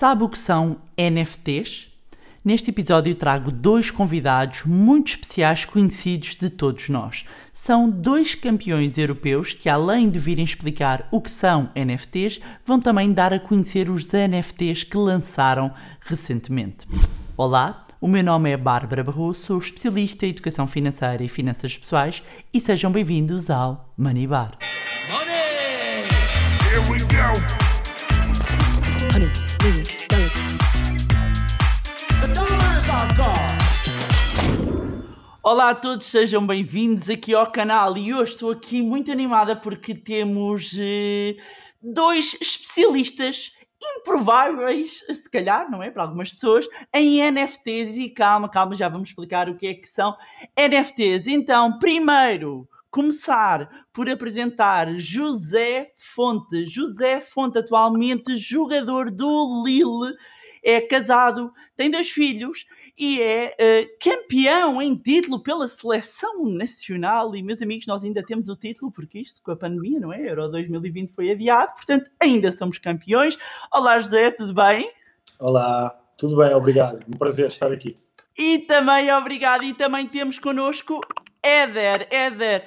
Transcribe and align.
Sabe 0.00 0.24
o 0.24 0.30
que 0.30 0.38
são 0.38 0.78
NFTs? 0.96 1.88
Neste 2.42 2.70
episódio 2.70 3.14
trago 3.14 3.50
dois 3.50 3.90
convidados 3.90 4.64
muito 4.64 5.08
especiais 5.08 5.66
conhecidos 5.66 6.36
de 6.36 6.48
todos 6.48 6.88
nós. 6.88 7.26
São 7.52 7.90
dois 7.90 8.34
campeões 8.34 8.96
europeus 8.96 9.52
que, 9.52 9.68
além 9.68 10.08
de 10.08 10.18
virem 10.18 10.42
explicar 10.42 11.06
o 11.10 11.20
que 11.20 11.30
são 11.30 11.68
NFTs, 11.76 12.40
vão 12.64 12.80
também 12.80 13.12
dar 13.12 13.34
a 13.34 13.38
conhecer 13.38 13.90
os 13.90 14.06
NFTs 14.10 14.84
que 14.84 14.96
lançaram 14.96 15.70
recentemente. 16.00 16.88
Olá, 17.36 17.84
o 18.00 18.08
meu 18.08 18.24
nome 18.24 18.50
é 18.50 18.56
Bárbara 18.56 19.04
Barroso, 19.04 19.44
sou 19.44 19.58
especialista 19.58 20.24
em 20.24 20.30
educação 20.30 20.66
financeira 20.66 21.22
e 21.22 21.28
finanças 21.28 21.76
pessoais 21.76 22.22
e 22.54 22.58
sejam 22.58 22.90
bem-vindos 22.90 23.50
ao 23.50 23.92
Money 23.98 24.26
Bar. 24.26 24.56
Money! 25.10 26.08
Here 26.70 26.90
we 26.90 27.00
go! 27.00 27.60
Olá 35.42 35.70
a 35.70 35.74
todos, 35.74 36.04
sejam 36.04 36.46
bem-vindos 36.46 37.08
aqui 37.08 37.34
ao 37.34 37.50
canal 37.50 37.96
e 37.96 38.12
hoje 38.12 38.32
estou 38.32 38.50
aqui 38.50 38.82
muito 38.82 39.10
animada 39.10 39.56
porque 39.56 39.94
temos 39.94 40.76
eh, 40.78 41.34
dois 41.82 42.36
especialistas 42.38 43.50
improváveis, 43.82 44.98
se 44.98 45.30
calhar, 45.30 45.70
não 45.70 45.82
é? 45.82 45.90
Para 45.90 46.02
algumas 46.02 46.30
pessoas, 46.30 46.68
em 46.94 47.22
NFTs. 47.32 47.96
E 47.96 48.10
calma, 48.10 48.50
calma, 48.50 48.74
já 48.74 48.86
vamos 48.90 49.08
explicar 49.08 49.48
o 49.48 49.56
que 49.56 49.66
é 49.66 49.72
que 49.72 49.88
são 49.88 50.14
NFTs. 50.54 51.26
Então, 51.26 51.78
primeiro, 51.78 52.68
começar 52.90 53.86
por 53.94 54.10
apresentar 54.10 54.92
José 54.98 55.90
Fonte. 55.96 56.66
José 56.66 57.22
Fonte, 57.22 57.58
atualmente 57.58 58.36
jogador 58.36 59.10
do 59.10 59.64
Lille, 59.64 60.14
é 60.62 60.82
casado, 60.82 61.50
tem 61.74 61.90
dois 61.90 62.10
filhos 62.10 62.66
e 63.00 63.22
é 63.22 63.56
uh, 63.58 63.96
campeão 63.98 64.82
em 64.82 64.94
título 64.94 65.42
pela 65.42 65.66
seleção 65.66 66.44
nacional. 66.44 67.34
E, 67.34 67.42
meus 67.42 67.62
amigos, 67.62 67.86
nós 67.86 68.04
ainda 68.04 68.22
temos 68.22 68.50
o 68.50 68.54
título, 68.54 68.92
porque 68.92 69.18
isto 69.18 69.40
com 69.42 69.52
a 69.52 69.56
pandemia, 69.56 69.98
não 69.98 70.12
é? 70.12 70.28
Euro 70.28 70.50
2020 70.50 71.10
foi 71.14 71.30
adiado, 71.30 71.72
portanto, 71.72 72.10
ainda 72.20 72.52
somos 72.52 72.76
campeões. 72.76 73.38
Olá, 73.72 73.98
José, 73.98 74.30
tudo 74.32 74.52
bem? 74.52 74.92
Olá, 75.38 75.98
tudo 76.18 76.36
bem, 76.36 76.52
obrigado. 76.52 77.02
Um 77.08 77.16
prazer 77.16 77.48
estar 77.48 77.72
aqui. 77.72 77.96
E 78.36 78.58
também 78.58 79.10
obrigado. 79.14 79.64
E 79.64 79.72
também 79.72 80.06
temos 80.06 80.38
connosco 80.38 81.00
Éder, 81.42 82.06
Éder 82.10 82.66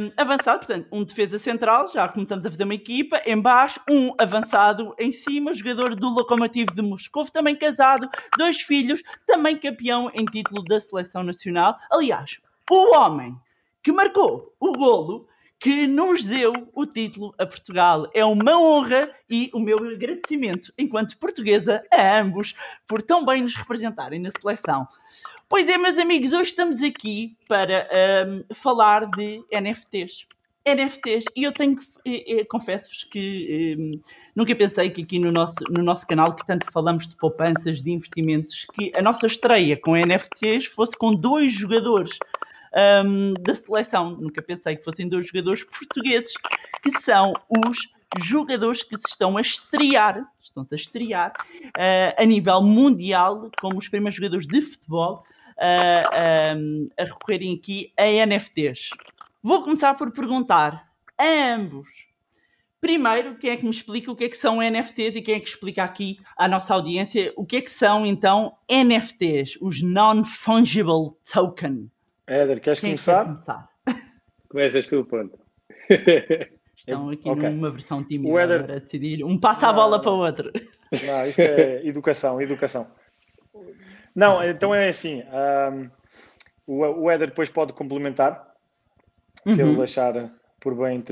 um, 0.00 0.12
avançado, 0.16 0.58
portanto, 0.60 0.86
um 0.92 1.04
defesa 1.04 1.38
central, 1.38 1.88
já 1.88 2.06
começamos 2.08 2.46
a 2.46 2.50
fazer 2.50 2.64
uma 2.64 2.74
equipa, 2.74 3.20
embaixo, 3.26 3.80
um 3.90 4.14
avançado 4.18 4.94
em 4.98 5.12
cima, 5.12 5.52
jogador 5.52 5.96
do 5.96 6.08
Lokomotiv 6.08 6.68
de 6.72 6.82
Moscou, 6.82 7.24
também 7.30 7.56
casado, 7.56 8.08
dois 8.38 8.60
filhos, 8.60 9.02
também 9.26 9.58
campeão 9.58 10.10
em 10.14 10.24
título 10.24 10.62
da 10.64 10.78
seleção 10.78 11.22
nacional. 11.22 11.76
Aliás, 11.90 12.40
o 12.70 12.96
homem 12.96 13.36
que 13.82 13.90
marcou 13.90 14.54
o 14.60 14.72
golo 14.72 15.26
que 15.62 15.86
nos 15.86 16.24
deu 16.24 16.52
o 16.74 16.84
título 16.84 17.32
a 17.38 17.46
Portugal. 17.46 18.10
É 18.12 18.24
uma 18.24 18.58
honra 18.58 19.08
e 19.30 19.48
o 19.54 19.60
meu 19.60 19.78
agradecimento, 19.78 20.72
enquanto 20.76 21.16
portuguesa, 21.18 21.84
a 21.88 22.18
ambos 22.18 22.56
por 22.84 23.00
tão 23.00 23.24
bem 23.24 23.42
nos 23.42 23.54
representarem 23.54 24.18
na 24.18 24.30
seleção. 24.32 24.88
Pois 25.48 25.68
é, 25.68 25.78
meus 25.78 25.98
amigos, 25.98 26.32
hoje 26.32 26.50
estamos 26.50 26.82
aqui 26.82 27.36
para 27.46 27.88
um, 28.26 28.52
falar 28.52 29.08
de 29.08 29.40
NFTs. 29.52 30.26
NFTs, 30.66 31.26
e 31.36 31.44
eu 31.44 31.52
tenho 31.52 31.76
que, 31.76 31.86
eh, 32.04 32.44
confesso-vos 32.44 33.04
que 33.04 33.76
um, 33.78 34.00
nunca 34.34 34.54
pensei 34.56 34.90
que 34.90 35.02
aqui 35.02 35.20
no 35.20 35.30
nosso, 35.30 35.62
no 35.70 35.82
nosso 35.82 36.06
canal, 36.06 36.34
que 36.34 36.44
tanto 36.44 36.70
falamos 36.72 37.06
de 37.06 37.16
poupanças, 37.16 37.82
de 37.82 37.90
investimentos, 37.92 38.66
que 38.72 38.92
a 38.96 39.02
nossa 39.02 39.26
estreia 39.26 39.76
com 39.76 39.96
NFTs 39.96 40.66
fosse 40.66 40.96
com 40.96 41.12
dois 41.12 41.52
jogadores 41.52 42.18
um, 43.04 43.34
da 43.34 43.54
seleção. 43.54 44.16
Nunca 44.16 44.42
pensei 44.42 44.76
que 44.76 44.84
fossem 44.84 45.08
dois 45.08 45.26
jogadores 45.26 45.64
portugueses, 45.64 46.34
que 46.82 46.90
são 47.00 47.32
os 47.48 47.78
jogadores 48.18 48.82
que 48.82 48.96
se 48.96 49.08
estão 49.08 49.36
a 49.36 49.40
estrear, 49.40 50.24
estão-se 50.42 50.74
a 50.74 50.76
estrear 50.76 51.32
uh, 51.32 52.22
a 52.22 52.24
nível 52.24 52.62
mundial 52.62 53.50
como 53.60 53.78
os 53.78 53.88
primeiros 53.88 54.16
jogadores 54.16 54.46
de 54.46 54.60
futebol 54.60 55.24
a, 55.58 55.68
a, 55.68 57.02
a 57.02 57.04
recorrerem 57.04 57.54
aqui 57.54 57.92
a 57.96 58.26
NFTs. 58.26 58.90
Vou 59.42 59.62
começar 59.62 59.94
por 59.94 60.12
perguntar 60.12 60.88
a 61.18 61.54
ambos. 61.54 61.88
Primeiro, 62.80 63.36
quem 63.36 63.50
é 63.50 63.56
que 63.56 63.64
me 63.64 63.70
explica 63.70 64.10
o 64.10 64.16
que 64.16 64.24
é 64.24 64.28
que 64.28 64.36
são 64.36 64.60
NFTs 64.60 65.14
e 65.14 65.22
quem 65.22 65.36
é 65.36 65.40
que 65.40 65.48
explica 65.48 65.84
aqui 65.84 66.18
à 66.36 66.48
nossa 66.48 66.74
audiência 66.74 67.32
o 67.36 67.46
que 67.46 67.56
é 67.56 67.60
que 67.60 67.70
são 67.70 68.04
então 68.04 68.56
NFTs, 68.68 69.56
os 69.60 69.80
Non-Fungible 69.80 71.12
Token? 71.32 71.88
Éder, 72.32 72.60
queres 72.60 72.80
quem 72.80 72.90
começar? 72.90 73.12
É 73.12 73.18
que 73.20 73.24
começar? 73.26 73.68
Começas 74.48 74.86
tu, 74.86 75.04
pronto. 75.04 75.38
Estão 76.76 77.10
aqui 77.10 77.28
okay. 77.28 77.50
numa 77.50 77.70
versão 77.70 78.02
tímida 78.02 78.40
Éder... 78.40 78.64
para 78.64 78.78
decidir. 78.78 79.22
Um 79.22 79.38
passa 79.38 79.68
a 79.68 79.72
bola 79.72 80.00
para 80.00 80.10
o 80.10 80.18
outro. 80.18 80.50
Não, 81.06 81.24
isto 81.24 81.40
é 81.40 81.86
educação, 81.86 82.40
educação. 82.40 82.86
Não, 84.14 84.42
então 84.42 84.74
é 84.74 84.88
assim. 84.88 85.22
Um, 85.22 85.90
o, 86.66 87.10
Éder 87.10 87.28
depois 87.28 87.50
pode 87.50 87.72
complementar, 87.72 88.52
uhum. 89.46 89.54
se 89.54 89.60
ele 89.60 89.76
uhum. 89.76 89.82
achar 89.82 90.32
por 90.60 90.74
bem 90.74 91.02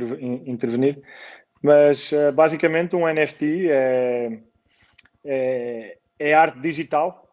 intervenir. 0.47 1.03
Mas 1.63 2.13
uh, 2.13 2.33
basicamente 2.33 2.97
um 2.97 3.07
NFT 3.07 3.71
é, 3.71 4.41
é, 5.25 5.99
é 6.19 6.35
arte 6.35 6.59
digital, 6.61 7.31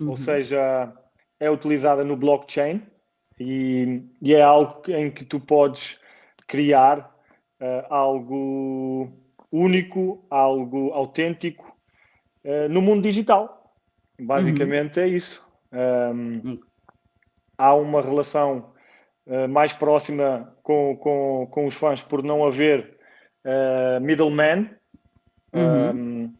uhum. 0.00 0.10
ou 0.10 0.16
seja, 0.16 0.92
é 1.38 1.50
utilizada 1.50 2.04
no 2.04 2.16
blockchain 2.16 2.82
e, 3.42 4.02
e, 4.20 4.34
é 4.34 4.42
algo 4.42 4.82
em 4.88 5.10
que 5.10 5.24
tu 5.24 5.40
podes 5.40 5.98
criar 6.46 7.14
uh, 7.60 7.86
algo 7.88 9.08
único, 9.50 10.24
algo 10.30 10.92
autêntico 10.92 11.76
uh, 12.44 12.68
no 12.68 12.80
mundo 12.80 13.02
digital. 13.02 13.74
Basicamente 14.20 15.00
uhum. 15.00 15.06
é 15.06 15.08
isso. 15.08 15.46
Um, 15.72 16.58
há 17.58 17.74
uma 17.74 18.00
relação 18.00 18.72
uh, 19.26 19.48
mais 19.48 19.72
próxima 19.72 20.54
com, 20.62 20.96
com, 20.96 21.48
com 21.50 21.66
os 21.66 21.74
fãs 21.74 22.02
por 22.02 22.22
não 22.22 22.44
haver 22.44 22.98
middleman. 24.00 24.70
Uhum. 25.52 25.90
Um, 25.90 26.32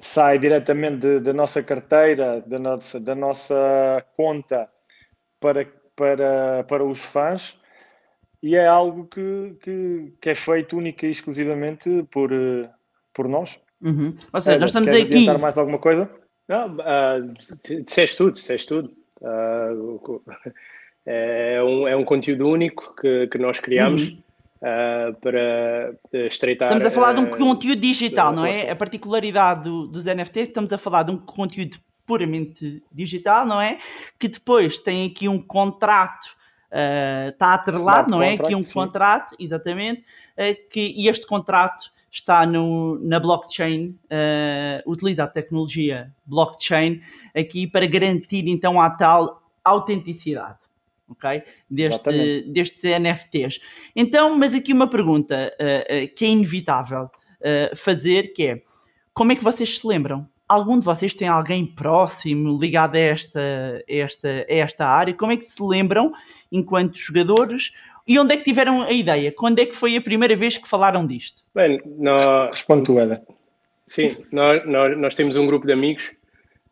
sai 0.00 0.38
diretamente 0.38 1.20
da 1.20 1.32
nossa 1.32 1.62
carteira, 1.62 2.40
da 2.42 2.58
nossa, 2.58 3.00
da 3.00 3.14
nossa 3.14 4.04
conta 4.16 4.68
para, 5.40 5.66
para, 6.00 6.64
para 6.64 6.82
os 6.82 6.98
fãs 6.98 7.58
e 8.42 8.56
é 8.56 8.66
algo 8.66 9.04
que, 9.04 9.54
que, 9.62 10.14
que 10.18 10.30
é 10.30 10.34
feito 10.34 10.78
única 10.78 11.06
e 11.06 11.10
exclusivamente 11.10 12.06
por, 12.10 12.32
uh, 12.32 12.66
por 13.12 13.28
nós. 13.28 13.60
Uhum. 13.82 14.14
Ou 14.32 14.40
seja, 14.40 14.58
nós 14.58 14.70
estamos 14.70 14.90
aqui. 14.94 15.38
mais 15.38 15.58
alguma 15.58 15.78
coisa? 15.78 16.10
Não, 16.48 16.74
uh, 16.76 17.84
disseste 17.84 18.16
tudo, 18.16 18.32
disseste 18.32 18.66
tudo. 18.66 18.90
Uh, 19.20 20.22
é, 21.04 21.62
um, 21.62 21.86
é 21.86 21.94
um 21.94 22.04
conteúdo 22.04 22.48
único 22.48 22.96
que, 22.98 23.26
que 23.26 23.36
nós 23.36 23.60
criamos 23.60 24.08
uhum. 24.08 24.16
uh, 24.62 25.14
para 25.20 25.94
estreitar. 26.26 26.68
Estamos 26.68 26.86
a 26.86 26.90
falar 26.90 27.12
de 27.12 27.20
um 27.20 27.26
conteúdo 27.26 27.78
digital, 27.78 28.32
não 28.32 28.46
é? 28.46 28.70
A 28.70 28.76
particularidade 28.76 29.64
do, 29.64 29.86
dos 29.86 30.06
NFTs, 30.06 30.48
estamos 30.48 30.72
a 30.72 30.78
falar 30.78 31.02
de 31.02 31.10
um 31.10 31.18
conteúdo 31.18 31.76
puramente 32.10 32.82
digital, 32.90 33.46
não 33.46 33.60
é? 33.60 33.78
Que 34.18 34.26
depois 34.26 34.78
tem 34.78 35.06
aqui 35.06 35.28
um 35.28 35.40
contrato. 35.40 36.40
Uh, 36.72 37.30
está 37.30 37.54
atrelado, 37.54 38.10
não 38.10 38.20
é? 38.20 38.34
Aqui 38.34 38.54
um 38.54 38.64
sim. 38.64 38.72
contrato, 38.72 39.36
exatamente, 39.38 40.00
uh, 40.00 40.68
que, 40.68 40.92
e 40.96 41.08
este 41.08 41.24
contrato 41.24 41.90
está 42.10 42.44
no, 42.44 42.98
na 42.98 43.20
blockchain, 43.20 43.96
uh, 44.06 44.90
utiliza 44.90 45.22
a 45.22 45.28
tecnologia 45.28 46.12
blockchain 46.26 47.00
aqui 47.36 47.68
para 47.68 47.86
garantir 47.86 48.48
então 48.48 48.80
a 48.80 48.90
tal 48.90 49.40
autenticidade. 49.64 50.58
ok? 51.08 51.44
Deste, 51.68 52.42
destes 52.42 52.82
NFTs. 52.82 53.60
Então, 53.94 54.36
mas 54.36 54.54
aqui 54.54 54.72
uma 54.72 54.88
pergunta 54.88 55.52
uh, 55.60 56.04
uh, 56.04 56.14
que 56.14 56.24
é 56.24 56.28
inevitável 56.28 57.08
fazer, 57.74 58.34
que 58.34 58.46
é 58.48 58.62
como 59.14 59.32
é 59.32 59.36
que 59.36 59.42
vocês 59.42 59.78
se 59.78 59.86
lembram? 59.86 60.28
Algum 60.50 60.80
de 60.80 60.84
vocês 60.84 61.14
tem 61.14 61.28
alguém 61.28 61.64
próximo 61.64 62.58
ligado 62.58 62.96
a 62.96 62.98
esta, 62.98 63.40
esta, 63.86 64.28
a 64.28 64.52
esta 64.52 64.84
área? 64.84 65.14
Como 65.14 65.30
é 65.30 65.36
que 65.36 65.44
se 65.44 65.62
lembram, 65.62 66.12
enquanto 66.50 66.98
jogadores, 66.98 67.72
e 68.04 68.18
onde 68.18 68.34
é 68.34 68.36
que 68.36 68.42
tiveram 68.42 68.82
a 68.82 68.90
ideia? 68.90 69.30
Quando 69.30 69.60
é 69.60 69.66
que 69.66 69.76
foi 69.76 69.96
a 69.96 70.00
primeira 70.00 70.34
vez 70.34 70.56
que 70.56 70.68
falaram 70.68 71.06
disto? 71.06 71.44
Bem, 71.54 71.78
nós... 71.96 72.50
Responde 72.50 72.82
tu, 72.82 72.98
Eda. 72.98 73.22
Sim, 73.86 74.16
nós, 74.32 74.66
nós, 74.66 74.98
nós, 74.98 75.14
temos 75.14 75.36
um 75.36 75.46
grupo 75.46 75.68
de 75.68 75.72
amigos 75.72 76.10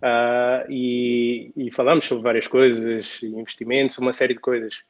uh, 0.02 0.68
e, 0.68 1.52
e, 1.56 1.70
falamos 1.70 2.04
sobre 2.04 2.24
várias 2.24 2.48
coisas, 2.48 3.22
investimentos, 3.22 3.96
uma 3.98 4.12
série 4.12 4.34
de 4.34 4.40
coisas. 4.40 4.82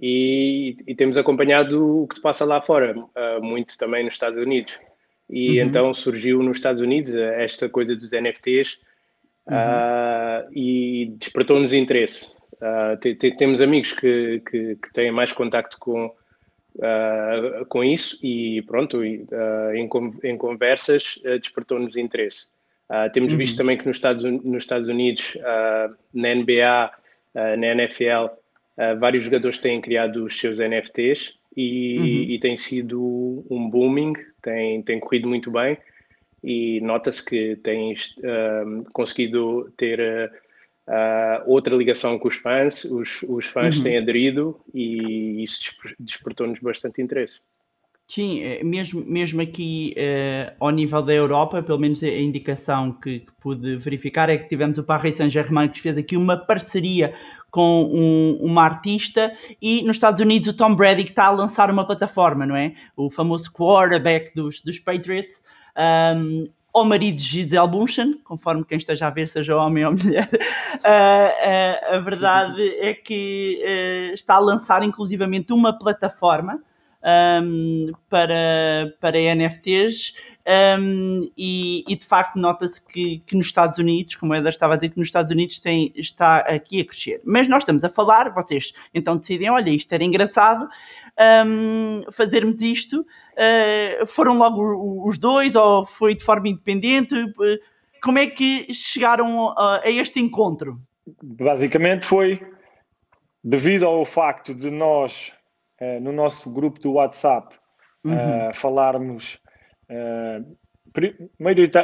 E, 0.00 0.76
e 0.86 0.94
temos 0.94 1.18
acompanhado 1.18 2.02
o 2.02 2.06
que 2.06 2.14
se 2.14 2.22
passa 2.22 2.44
lá 2.44 2.62
fora, 2.62 2.96
uh, 2.96 3.42
muito 3.42 3.76
também 3.76 4.04
nos 4.04 4.14
Estados 4.14 4.38
Unidos. 4.38 4.78
E 5.28 5.60
uhum. 5.60 5.66
então 5.66 5.94
surgiu 5.94 6.42
nos 6.42 6.56
Estados 6.56 6.80
Unidos 6.80 7.12
esta 7.14 7.68
coisa 7.68 7.96
dos 7.96 8.12
NFTs 8.12 8.78
uhum. 9.46 9.54
uh, 9.54 10.52
e 10.52 11.12
despertou-nos 11.18 11.72
interesse. 11.72 12.30
Uh, 12.54 13.36
temos 13.36 13.60
amigos 13.60 13.92
que, 13.92 14.42
que, 14.48 14.76
que, 14.76 14.92
têm 14.92 15.10
mais 15.10 15.32
contacto 15.32 15.78
com, 15.78 16.06
uh, 16.06 17.66
com 17.68 17.84
isso 17.84 18.18
e 18.22 18.62
pronto, 18.62 19.04
em, 19.04 19.26
em, 20.22 20.38
conversas 20.38 21.18
despertou-nos 21.40 21.96
interesse. 21.96 22.46
temos 23.12 23.32
uhum. 23.32 23.38
visto 23.38 23.56
também 23.56 23.76
que 23.76 23.86
nos 23.86 23.96
Estados, 23.96 24.22
nos 24.22 24.62
Estados 24.62 24.88
Unidos, 24.88 25.36
na 26.14 26.34
NBA, 26.34 26.90
na 27.34 27.66
NFL, 27.66 28.32
vários 28.98 29.24
jogadores 29.24 29.58
têm 29.58 29.80
criado 29.80 30.24
os 30.24 30.38
seus 30.38 30.58
NFTs 30.58 31.34
e, 31.56 31.98
uhum. 31.98 32.06
e 32.34 32.38
tem 32.38 32.56
sido 32.56 33.44
um 33.50 33.68
booming, 33.68 34.12
tem, 34.42 34.82
tem 34.82 35.00
corrido 35.00 35.28
muito 35.28 35.50
bem 35.50 35.78
e 36.44 36.80
nota-se 36.80 37.24
que 37.24 37.56
tens 37.56 38.14
uh, 38.18 38.84
conseguido 38.92 39.72
ter 39.76 40.30
uh, 40.86 41.42
outra 41.50 41.74
ligação 41.74 42.18
com 42.18 42.28
os 42.28 42.36
fãs, 42.36 42.84
os, 42.84 43.22
os 43.26 43.46
fãs 43.46 43.78
uhum. 43.78 43.82
têm 43.82 43.98
aderido 43.98 44.60
e 44.72 45.42
isso 45.42 45.74
despertou-nos 45.98 46.60
bastante 46.60 47.00
interesse. 47.00 47.40
Sim, 48.08 48.40
é, 48.40 48.62
mesmo, 48.62 49.04
mesmo 49.04 49.42
aqui 49.42 49.92
uh, 49.96 50.54
ao 50.60 50.70
nível 50.70 51.02
da 51.02 51.12
Europa, 51.12 51.60
pelo 51.60 51.78
menos 51.78 52.00
a 52.04 52.08
indicação 52.08 52.92
que, 52.92 53.20
que 53.20 53.32
pude 53.40 53.76
verificar 53.76 54.28
é 54.30 54.38
que 54.38 54.48
tivemos 54.48 54.78
o 54.78 54.84
Paris 54.84 55.16
Saint-Germain 55.16 55.68
que 55.68 55.80
fez 55.80 55.98
aqui 55.98 56.16
uma 56.16 56.36
parceria 56.36 57.12
com 57.50 57.82
um, 57.92 58.38
uma 58.40 58.62
artista 58.62 59.32
e 59.60 59.82
nos 59.82 59.96
Estados 59.96 60.20
Unidos 60.20 60.48
o 60.48 60.56
Tom 60.56 60.76
Brady 60.76 61.02
que 61.02 61.10
está 61.10 61.24
a 61.24 61.30
lançar 61.30 61.68
uma 61.68 61.84
plataforma, 61.84 62.46
não 62.46 62.54
é? 62.54 62.74
O 62.96 63.10
famoso 63.10 63.50
quarterback 63.52 64.32
dos, 64.34 64.62
dos 64.62 64.78
Patriots. 64.78 65.42
Um, 65.76 66.48
ao 66.72 66.84
marido 66.84 67.16
de 67.16 67.22
Gisele 67.22 67.66
Bundchen, 67.66 68.18
conforme 68.22 68.62
quem 68.62 68.76
esteja 68.78 69.06
a 69.06 69.10
ver, 69.10 69.28
seja 69.28 69.56
homem 69.56 69.84
ou 69.84 69.92
mulher, 69.96 70.28
uh, 70.30 71.92
uh, 71.92 71.96
a 71.96 71.98
verdade 72.00 72.62
é 72.78 72.94
que 72.94 73.62
uh, 73.64 74.14
está 74.14 74.34
a 74.34 74.38
lançar 74.38 74.82
inclusivamente 74.82 75.52
uma 75.52 75.76
plataforma 75.76 76.60
um, 77.06 77.92
para, 78.10 78.92
para 79.00 79.34
NFTs 79.34 80.14
um, 80.78 81.28
e, 81.36 81.84
e, 81.88 81.96
de 81.96 82.04
facto 82.04 82.36
nota-se 82.36 82.84
que, 82.84 83.20
que, 83.26 83.36
nos 83.36 83.46
Estados 83.46 83.78
Unidos, 83.78 84.16
como 84.16 84.32
a 84.32 84.48
estava 84.48 84.74
a 84.74 84.76
dizer, 84.76 84.90
que 84.90 84.98
nos 84.98 85.08
Estados 85.08 85.32
Unidos 85.32 85.60
tem, 85.60 85.92
está 85.94 86.38
aqui 86.38 86.80
a 86.80 86.84
crescer. 86.84 87.20
Mas 87.24 87.48
nós 87.48 87.62
estamos 87.62 87.82
a 87.84 87.88
falar, 87.88 88.32
vocês 88.32 88.72
então 88.94 89.16
decidem, 89.16 89.50
olha, 89.50 89.70
isto 89.70 89.92
era 89.92 90.04
engraçado, 90.04 90.68
um, 91.46 92.02
fazermos 92.12 92.60
isto. 92.60 93.00
Uh, 93.00 94.06
foram 94.06 94.38
logo 94.38 95.08
os 95.08 95.18
dois 95.18 95.54
ou 95.56 95.84
foi 95.84 96.14
de 96.14 96.24
forma 96.24 96.48
independente? 96.48 97.14
Como 98.02 98.18
é 98.18 98.26
que 98.26 98.72
chegaram 98.72 99.48
a, 99.50 99.82
a 99.84 99.90
este 99.90 100.20
encontro? 100.20 100.80
Basicamente 101.22 102.04
foi 102.04 102.40
devido 103.42 103.84
ao 103.84 104.04
facto 104.04 104.54
de 104.54 104.70
nós 104.70 105.32
uh, 105.80 106.00
no 106.00 106.12
nosso 106.12 106.50
grupo 106.50 106.80
do 106.80 106.92
WhatsApp 106.92 107.54
uhum. 108.04 108.14
uh, 108.14 108.54
falarmos 108.54 109.40
uh, 109.90 110.56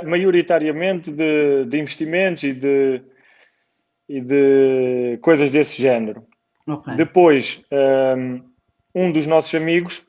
maioritariamente 0.05 1.11
de, 1.11 1.65
de, 1.67 1.79
investimentos 1.79 2.43
e 2.45 2.53
de, 2.53 3.03
e 4.09 4.21
de 4.21 5.19
coisas 5.21 5.51
desse 5.51 5.81
género. 5.81 6.27
Okay. 6.67 6.95
Depois, 6.97 7.63
um, 8.95 9.13
dos 9.13 9.27
nossos 9.27 9.55
amigos 9.55 10.07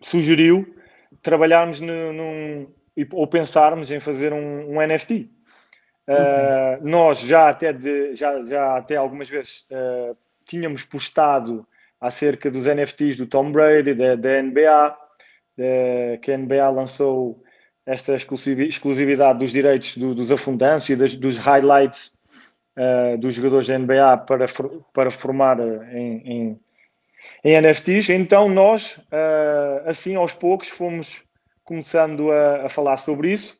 sugeriu 0.00 0.74
trabalharmos 1.22 1.80
no, 1.80 2.12
num, 2.12 2.68
ou 3.12 3.26
pensarmos 3.26 3.90
em 3.90 4.00
fazer 4.00 4.32
um, 4.32 4.76
um 4.76 4.86
NFT. 4.86 5.28
Uh, 6.08 6.88
nós 6.88 7.20
já 7.20 7.48
até, 7.48 7.72
de, 7.72 8.14
já, 8.14 8.44
já 8.46 8.76
até 8.76 8.94
algumas 8.94 9.28
vezes 9.28 9.66
uh, 9.70 10.16
tínhamos 10.44 10.84
postado 10.84 11.66
acerca 12.06 12.50
dos 12.50 12.66
NFTs 12.66 13.16
do 13.16 13.26
Tom 13.26 13.50
Brady, 13.50 13.94
da, 13.94 14.14
da 14.14 14.42
NBA, 14.42 14.96
que 16.22 16.32
a 16.32 16.36
NBA 16.38 16.70
lançou 16.70 17.42
esta 17.86 18.16
exclusividade 18.16 19.38
dos 19.38 19.52
direitos 19.52 19.96
do, 19.96 20.12
dos 20.14 20.32
afundanços 20.32 20.90
e 20.90 20.96
das, 20.96 21.14
dos 21.14 21.38
highlights 21.38 22.12
uh, 22.76 23.16
dos 23.16 23.34
jogadores 23.34 23.68
da 23.68 23.78
NBA 23.78 24.18
para, 24.26 24.46
para 24.92 25.10
formar 25.10 25.60
eh, 25.60 25.98
em, 25.98 26.32
em, 26.32 26.60
em 27.44 27.60
NFTs. 27.60 28.10
Então 28.10 28.48
nós, 28.48 28.96
uh, 28.96 29.86
assim 29.88 30.16
aos 30.16 30.32
poucos, 30.32 30.68
fomos 30.68 31.24
começando 31.62 32.30
a, 32.32 32.66
a 32.66 32.68
falar 32.68 32.96
sobre 32.96 33.32
isso 33.32 33.56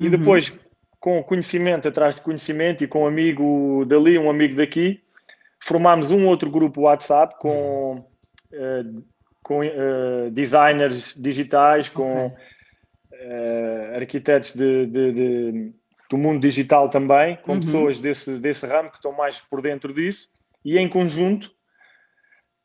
e 0.00 0.06
uhum. 0.06 0.10
depois 0.10 0.58
com 0.98 1.22
conhecimento 1.22 1.86
atrás 1.86 2.16
de 2.16 2.20
conhecimento 2.20 2.82
e 2.82 2.88
com 2.88 3.02
um 3.02 3.06
amigo 3.06 3.84
dali, 3.86 4.18
um 4.18 4.30
amigo 4.30 4.56
daqui, 4.56 5.01
formámos 5.62 6.10
um 6.10 6.26
outro 6.26 6.50
grupo 6.50 6.82
WhatsApp 6.82 7.36
com, 7.38 8.04
uh, 8.52 9.04
com 9.42 9.60
uh, 9.60 10.30
designers 10.32 11.14
digitais, 11.16 11.88
com 11.88 12.26
okay. 12.26 13.28
uh, 13.28 13.96
arquitetos 13.96 14.54
de, 14.54 14.86
de, 14.86 15.12
de, 15.12 15.72
do 16.10 16.18
mundo 16.18 16.40
digital 16.40 16.88
também, 16.88 17.36
com 17.42 17.52
uhum. 17.52 17.60
pessoas 17.60 18.00
desse, 18.00 18.38
desse 18.38 18.66
ramo 18.66 18.90
que 18.90 18.96
estão 18.96 19.12
mais 19.12 19.38
por 19.38 19.62
dentro 19.62 19.94
disso, 19.94 20.28
e 20.64 20.78
em 20.78 20.88
conjunto 20.88 21.52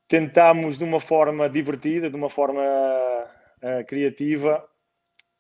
tentámos 0.08 0.78
de 0.78 0.84
uma 0.84 1.00
forma 1.00 1.50
divertida, 1.50 2.10
de 2.10 2.16
uma 2.16 2.30
forma 2.30 2.64
criativa, 3.88 4.64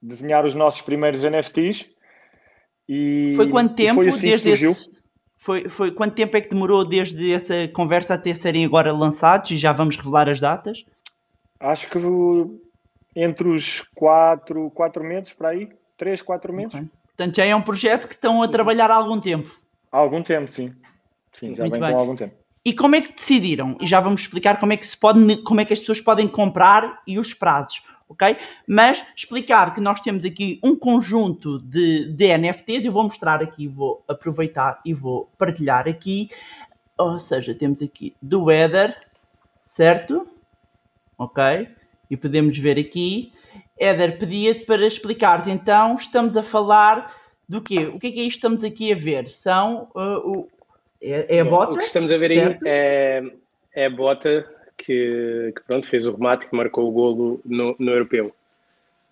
desenhar 0.01 0.45
os 0.45 0.53
nossos 0.53 0.81
primeiros 0.81 1.23
NFTs. 1.23 1.85
E, 2.89 3.31
foi 3.33 3.49
quanto 3.49 3.75
tempo 3.75 3.95
foi 3.95 4.09
assim 4.09 4.27
desde. 4.27 4.49
Esse 4.49 5.06
foi, 5.37 5.69
foi, 5.69 5.91
quanto 5.91 6.15
tempo 6.15 6.35
é 6.35 6.41
que 6.41 6.49
demorou 6.49 6.87
desde 6.87 7.31
essa 7.31 7.67
conversa 7.69 8.15
até 8.15 8.33
serem 8.33 8.65
agora 8.65 8.91
lançados 8.91 9.51
e 9.51 9.57
já 9.57 9.71
vamos 9.71 9.95
revelar 9.95 10.27
as 10.27 10.39
datas? 10.39 10.85
Acho 11.59 11.89
que 11.89 11.99
entre 13.15 13.47
os 13.47 13.81
4, 13.95 14.69
quatro 14.71 15.03
meses 15.03 15.33
para 15.33 15.49
aí, 15.49 15.69
3, 15.97 16.21
4 16.21 16.53
meses. 16.53 16.73
Okay. 16.73 16.87
Portanto, 17.07 17.35
já 17.35 17.45
é 17.45 17.55
um 17.55 17.61
projeto 17.61 18.07
que 18.07 18.13
estão 18.13 18.43
a 18.43 18.47
trabalhar 18.47 18.91
há 18.91 18.95
algum 18.95 19.19
tempo. 19.19 19.51
Há 19.91 19.97
algum 19.97 20.21
tempo, 20.21 20.51
sim. 20.51 20.71
Sim, 21.33 21.55
já 21.55 21.63
Muito 21.63 21.73
vem 21.73 21.81
bem. 21.81 21.91
com 21.91 21.99
algum 21.99 22.15
tempo. 22.15 22.35
E 22.63 22.73
como 22.73 22.95
é 22.95 23.01
que 23.01 23.13
decidiram? 23.13 23.77
E 23.79 23.87
já 23.87 23.99
vamos 23.99 24.21
explicar 24.21 24.59
como 24.59 24.73
é 24.73 24.77
que 24.77 24.85
se 24.85 24.97
pode, 24.97 25.37
como 25.43 25.61
é 25.61 25.65
que 25.65 25.73
as 25.73 25.79
pessoas 25.79 26.01
podem 26.01 26.27
comprar 26.27 27.01
e 27.07 27.17
os 27.17 27.33
prazos 27.33 27.81
ok? 28.09 28.37
Mas 28.65 29.05
explicar 29.15 29.73
que 29.73 29.81
nós 29.81 29.99
temos 29.99 30.25
aqui 30.25 30.59
um 30.63 30.75
conjunto 30.75 31.59
de, 31.59 32.05
de 32.11 32.37
NFTs, 32.37 32.85
eu 32.85 32.91
vou 32.91 33.03
mostrar 33.03 33.41
aqui, 33.41 33.67
vou 33.67 34.03
aproveitar 34.07 34.79
e 34.85 34.93
vou 34.93 35.29
partilhar 35.37 35.87
aqui, 35.87 36.29
ou 36.97 37.19
seja, 37.19 37.53
temos 37.53 37.81
aqui 37.81 38.15
do 38.21 38.45
Weather, 38.45 38.95
certo? 39.65 40.27
Ok? 41.17 41.67
E 42.09 42.17
podemos 42.17 42.57
ver 42.57 42.79
aqui, 42.79 43.31
Eder 43.77 44.17
pedia-te 44.17 44.65
para 44.65 44.85
explicar 44.85 45.47
então, 45.47 45.95
estamos 45.95 46.35
a 46.35 46.43
falar 46.43 47.15
do 47.47 47.61
quê? 47.61 47.85
O 47.85 47.99
que 47.99 48.07
é 48.07 48.11
que 48.11 48.19
é 48.19 48.23
isto 48.23 48.39
que 48.41 48.47
estamos 48.47 48.63
aqui 48.63 48.91
a 48.91 48.95
ver? 48.95 49.29
São 49.29 49.89
uh, 49.95 50.17
o, 50.25 50.49
é, 51.01 51.37
é, 51.37 51.39
a 51.41 51.45
bota? 51.45 51.73
O 51.73 51.77
que 51.77 51.83
estamos 51.83 52.11
a 52.11 52.17
ver 52.17 52.33
certo? 52.33 52.65
aí 52.65 52.71
é, 52.71 53.23
é 53.73 53.85
a 53.85 53.89
bota 53.89 54.56
que, 54.77 55.53
que, 55.55 55.63
pronto, 55.65 55.87
fez 55.87 56.05
o 56.05 56.11
remate, 56.11 56.47
que 56.47 56.55
marcou 56.55 56.87
o 56.87 56.91
golo 56.91 57.41
no, 57.43 57.75
no 57.79 57.91
europeu. 57.91 58.33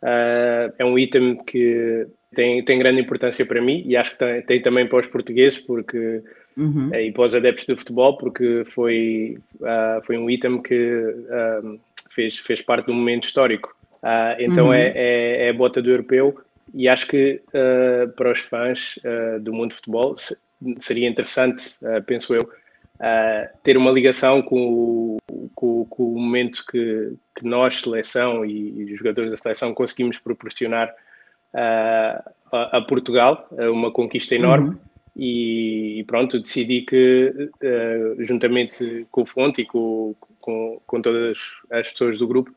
Uh, 0.01 0.72
é 0.77 0.86
um 0.86 1.00
item 1.00 1.36
que 1.36 2.05
tem, 2.36 2.63
tem 2.63 2.77
grande 2.77 3.01
importância 3.01 3.45
para 3.45 3.62
mim 3.62 3.81
e 3.86 3.98
acho 3.98 4.12
que 4.12 4.19
tem, 4.19 4.41
tem 4.43 4.62
também 4.62 4.88
para 4.88 5.00
os 5.00 5.07
portugueses 5.07 5.57
porque, 5.57 6.22
uhum. 6.55 6.93
e 6.93 7.12
para 7.12 7.24
os 7.24 7.34
adeptos 7.34 7.65
do 7.65 7.75
futebol, 7.75 8.15
porque 8.17 8.63
foi, 8.65 9.39
uh, 9.62 10.03
foi 10.03 10.17
um 10.17 10.29
item 10.29 10.62
que 10.62 10.75
uh, 10.75 11.79
fez, 12.13 12.38
fez 12.38 12.62
parte 12.62 12.86
do 12.86 12.93
momento 12.93 13.24
histórico. 13.24 13.75
então 14.38 14.67
uhum. 14.67 14.74
é, 14.74 14.91
é, 14.95 15.48
é, 15.48 15.50
a 15.50 15.53
bota 15.53 15.81
do 15.81 15.89
europeu 15.89 16.38
e 16.74 16.88
acho 16.88 17.07
que 17.07 17.41
para 18.15 18.31
os 18.31 18.39
fãs 18.39 19.00
do 19.41 19.53
mundo 19.53 19.69
do 19.69 19.75
futebol 19.75 20.15
seria 20.79 21.07
interessante, 21.07 21.63
penso 22.05 22.36
eu, 22.36 22.50
uh, 22.95 23.57
ter 23.63 23.77
uma 23.77 23.91
ligação 23.91 24.41
com 24.41 25.17
o, 25.27 25.49
com, 25.53 25.85
com 25.85 26.03
o 26.13 26.19
momento 26.19 26.63
que, 26.69 27.13
que, 27.35 27.45
nós, 27.45 27.81
seleção 27.81 28.45
e, 28.45 28.81
e, 28.81 28.93
os 28.93 28.97
jogadores 28.97 29.31
da 29.31 29.37
seleção, 29.37 29.73
conseguimos 29.73 30.17
proporcionar 30.19 30.89
uh, 30.89 32.31
a, 32.51 32.77
a, 32.77 32.81
Portugal, 32.81 33.47
uma 33.51 33.91
conquista 33.91 34.35
enorme. 34.35 34.69
Uhum. 34.69 34.79
E, 35.15 35.99
e, 35.99 36.03
pronto, 36.03 36.39
decidi 36.39 36.81
que, 36.81 37.49
uh, 37.63 38.23
juntamente 38.23 39.07
com 39.09 39.21
o 39.21 39.25
Fonte 39.25 39.61
e 39.61 39.65
com, 39.65 40.13
com, 40.41 40.81
com, 40.85 41.01
todas 41.01 41.37
as 41.71 41.89
pessoas 41.89 42.17
do 42.17 42.27
grupo, 42.27 42.51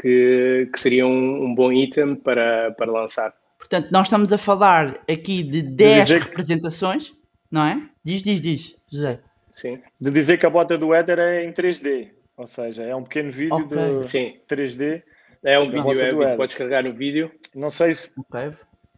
que, 0.00 0.68
que 0.72 0.80
seria 0.80 1.06
um, 1.06 1.44
um 1.44 1.54
bom 1.54 1.70
item 1.70 2.14
para, 2.14 2.70
para 2.72 2.90
lançar. 2.90 3.34
Portanto, 3.58 3.90
nós 3.90 4.06
estamos 4.08 4.32
a 4.32 4.38
falar 4.38 4.98
aqui 5.08 5.42
de 5.42 5.62
10 5.62 6.10
representações, 6.10 7.12
não 7.50 7.64
é? 7.64 7.82
Diz, 8.02 8.22
diz, 8.22 8.40
diz, 8.40 8.74
José. 8.90 9.20
Sim. 9.52 9.80
De 10.00 10.10
dizer 10.10 10.38
que 10.38 10.46
a 10.46 10.50
bota 10.50 10.76
do 10.76 10.94
Éder 10.94 11.18
é 11.18 11.44
em 11.44 11.52
3D, 11.52 12.10
ou 12.36 12.46
seja, 12.46 12.82
é 12.82 12.96
um 12.96 13.04
pequeno 13.04 13.30
vídeo 13.30 13.54
okay. 13.54 13.98
de 13.98 14.08
Sim. 14.08 14.36
3D 14.50 15.02
É 15.44 15.58
um 15.58 15.70
vídeo, 15.70 16.00
é, 16.00 16.12
vídeo, 16.12 16.36
podes 16.36 16.56
carregar 16.56 16.82
no 16.82 16.92
vídeo. 16.92 17.30
Não 17.54 17.70
sei 17.70 17.94
se. 17.94 18.12
Okay. 18.18 18.50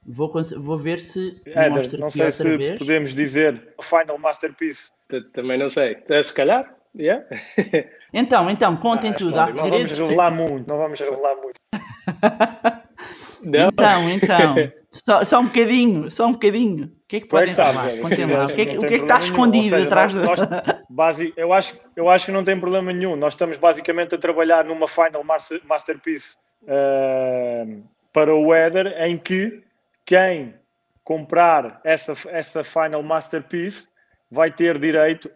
Vou, 0.06 0.32
vou 0.58 0.78
ver 0.78 1.00
se. 1.00 1.40
Éder, 1.46 1.99
não 1.99 2.11
sei 2.11 2.30
se 2.30 2.56
vez. 2.56 2.78
podemos 2.78 3.14
dizer 3.14 3.75
Final 3.82 4.18
Masterpiece. 4.18 4.92
Também 5.32 5.58
não 5.58 5.70
sei. 5.70 5.96
Eh, 6.08 6.23
se 6.23 6.32
calhar, 6.32 6.75
yeah. 6.96 7.25
Então, 8.12 8.49
então, 8.49 8.76
contem 8.76 9.11
ah, 9.11 9.14
tudo. 9.14 9.38
Há 9.38 9.46
não 9.52 9.68
vamos 9.68 9.99
revelar 9.99 10.30
muito, 10.30 10.68
não 10.68 10.78
vamos 10.78 11.00
revelar 11.00 11.37
muito. 11.37 11.54
Não. 13.42 13.68
Então, 13.76 14.08
então, 14.08 14.73
só, 14.88 15.23
só, 15.23 15.40
um 15.40 15.44
bocadinho, 15.44 16.11
só 16.11 16.26
um 16.26 16.32
bocadinho. 16.32 16.90
O 18.02 18.09
que 18.09 18.14
é 18.14 18.16
que? 18.16 18.35
O 18.35 18.47
que, 18.54 18.62
é 18.62 18.66
que, 18.66 18.78
o 18.78 18.80
que, 18.80 18.94
é 18.94 18.99
que 18.99 19.04
está 19.04 19.18
escondido 19.18 19.76
seja, 19.76 19.87
atrás 19.87 20.14
nós, 20.14 20.40
da... 20.40 20.47
Nós, 20.49 20.76
base, 20.88 21.33
eu, 21.37 21.52
acho, 21.52 21.78
eu 21.94 22.09
acho 22.09 22.26
que 22.26 22.33
não 22.33 22.44
tem 22.44 22.59
problema 22.59 22.92
nenhum. 22.92 23.16
Nós 23.16 23.35
estamos 23.35 23.56
basicamente 23.56 24.14
a 24.14 24.18
trabalhar 24.18 24.64
numa 24.64 24.88
Final 24.88 25.25
Masterpiece 25.64 26.37
uh, 26.62 27.83
para 28.12 28.35
o 28.35 28.49
Weather, 28.49 28.94
em 29.02 29.18
que 29.18 29.62
quem 30.04 30.54
comprar 31.02 31.80
essa, 31.85 32.14
essa 32.28 32.64
Final 32.64 33.02
Masterpiece 33.02 33.88
vai 34.30 34.50
ter 34.50 34.78
direito 34.78 35.30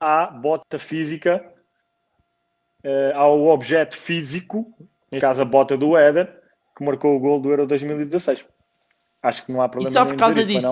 à 0.00 0.26
bota 0.26 0.78
física, 0.78 1.44
uh, 2.84 3.16
ao 3.16 3.46
objeto 3.46 3.96
físico, 3.96 4.66
no 5.10 5.20
caso 5.20 5.42
a 5.42 5.44
bota 5.44 5.76
do 5.76 5.96
Éder, 5.96 6.28
que 6.76 6.84
marcou 6.84 7.16
o 7.16 7.20
gol 7.20 7.40
do 7.40 7.50
Euro 7.50 7.66
2016. 7.66 8.44
Acho 9.22 9.46
que 9.46 9.52
não 9.52 9.62
há 9.62 9.68
problema 9.68 9.90
e 9.90 9.92
só 9.92 10.04
por 10.04 10.16
causa 10.16 10.44
disso. 10.44 10.66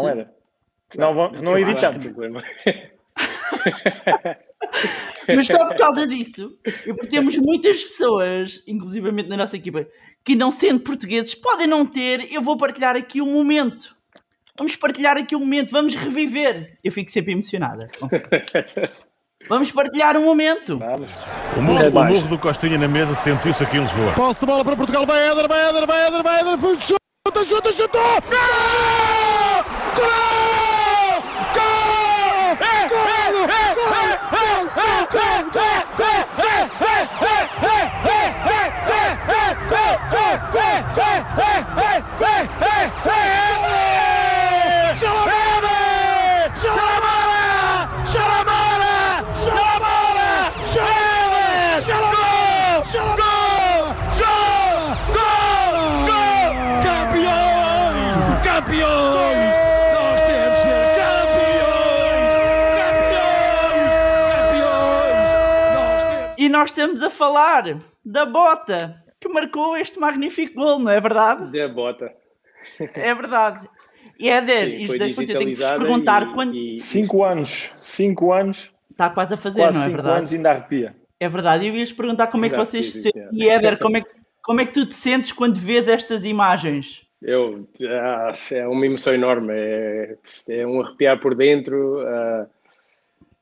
Não. 0.97 1.15
Não, 1.15 1.33
não, 1.33 1.43
não 1.43 1.59
editamos. 1.59 2.07
Mas 5.35 5.47
só 5.47 5.67
por 5.67 5.77
causa 5.77 6.07
disso, 6.07 6.57
e 6.65 6.93
porque 6.93 7.09
temos 7.09 7.37
muitas 7.37 7.83
pessoas, 7.83 8.63
inclusivamente 8.67 9.29
na 9.29 9.37
nossa 9.37 9.57
equipa, 9.57 9.87
que 10.25 10.35
não 10.35 10.51
sendo 10.51 10.81
portugueses 10.81 11.35
podem 11.35 11.67
não 11.67 11.87
ter, 11.87 12.33
eu 12.33 12.43
vou 12.43 12.57
partilhar 12.57 12.97
aqui 12.97 13.21
um 13.23 13.33
momento. 13.33 13.95
Vamos 14.57 14.77
partilhar 14.77 15.17
aqui 15.17 15.35
um 15.35 15.41
momento, 15.41 15.71
vamos 15.71 15.95
reviver. 15.95 16.77
Eu 16.85 16.93
fico 16.93 17.11
sempre 17.11 17.33
emocionada. 17.33 17.89
Vamos 19.49 19.73
partilhar 19.73 20.17
um 20.17 20.25
momento. 20.25 20.79
Vamos. 20.79 21.11
O 21.57 21.63
murro, 21.63 21.89
o 21.89 22.05
murro 22.05 22.29
do 22.29 22.39
Costinha 22.39 22.77
na 22.77 22.87
mesa 22.87 23.15
sentiu-se 23.15 23.65
aqui 23.65 23.79
em 23.79 23.81
Lisboa. 23.81 24.13
Posse 24.13 24.39
de 24.39 24.47
bola 24.47 24.65
para 24.65 24.77
Portugal, 24.77 25.07
vai 25.07 25.31
Éder, 25.31 25.49
vai 25.49 25.69
Éder, 25.69 25.87
vai 25.87 26.07
Éder, 26.07 26.23
vai 26.23 26.41
Éder, 26.41 26.59
chuta, 26.81 27.45
chuta, 27.47 27.73
chuta! 27.73 27.99
Gol! 28.29 29.65
Gol! 29.97 31.23
Gol! 31.55 32.11
Gol! 34.75 35.00
Gol! 35.11 35.51
Gol! 35.51 35.70
Nós 66.61 66.71
estamos 66.71 67.03
a 67.03 67.09
falar 67.09 67.81
da 68.05 68.27
bota 68.27 69.03
que 69.19 69.27
marcou 69.29 69.79
este 69.79 69.99
magnífico 69.99 70.57
gol, 70.57 70.79
não 70.79 70.91
é 70.91 71.01
verdade? 71.01 71.59
Da 71.59 71.69
bota. 71.69 72.13
É 72.79 73.15
verdade. 73.15 73.67
E 74.19 74.29
Éder, 74.29 74.81
e 74.81 74.87
José 74.87 75.11
Fonte, 75.11 75.33
eu 75.33 75.39
tenho 75.39 75.51
que 75.53 75.63
vos 75.63 75.71
perguntar 75.71 76.23
e, 76.23 76.33
quando. 76.35 76.55
E... 76.55 76.77
Cinco 76.77 77.25
anos, 77.25 77.73
cinco 77.79 78.31
anos. 78.31 78.71
Está 78.91 79.09
quase 79.09 79.33
a 79.33 79.37
fazer, 79.39 79.61
quase 79.61 79.79
não 79.79 79.85
é 79.85 79.87
cinco 79.87 79.97
verdade? 79.97 80.19
anos 80.19 80.33
ainda 80.35 80.51
arrepia. 80.51 80.97
É 81.19 81.29
verdade, 81.29 81.67
eu 81.67 81.75
ia-te 81.75 81.95
perguntar 81.95 82.27
como 82.27 82.45
ainda 82.45 82.57
é 82.57 82.59
que 82.59 82.67
vocês 82.67 82.93
se 82.93 83.03
sentem. 83.05 83.29
E 83.33 83.49
Éder, 83.49 83.79
como 83.79 83.97
é, 83.97 84.05
como 84.43 84.61
é 84.61 84.67
que 84.67 84.75
tu 84.75 84.85
te 84.85 84.95
sentes 84.95 85.33
quando 85.33 85.57
vês 85.57 85.89
estas 85.89 86.25
imagens? 86.25 87.07
Eu, 87.23 87.67
ah, 87.89 88.35
é 88.51 88.69
uma 88.69 88.85
emoção 88.85 89.15
enorme, 89.15 89.55
é, 89.55 90.17
é 90.51 90.67
um 90.67 90.83
arrepiar 90.83 91.19
por 91.21 91.35
dentro. 91.35 92.01
Uh, 92.01 92.47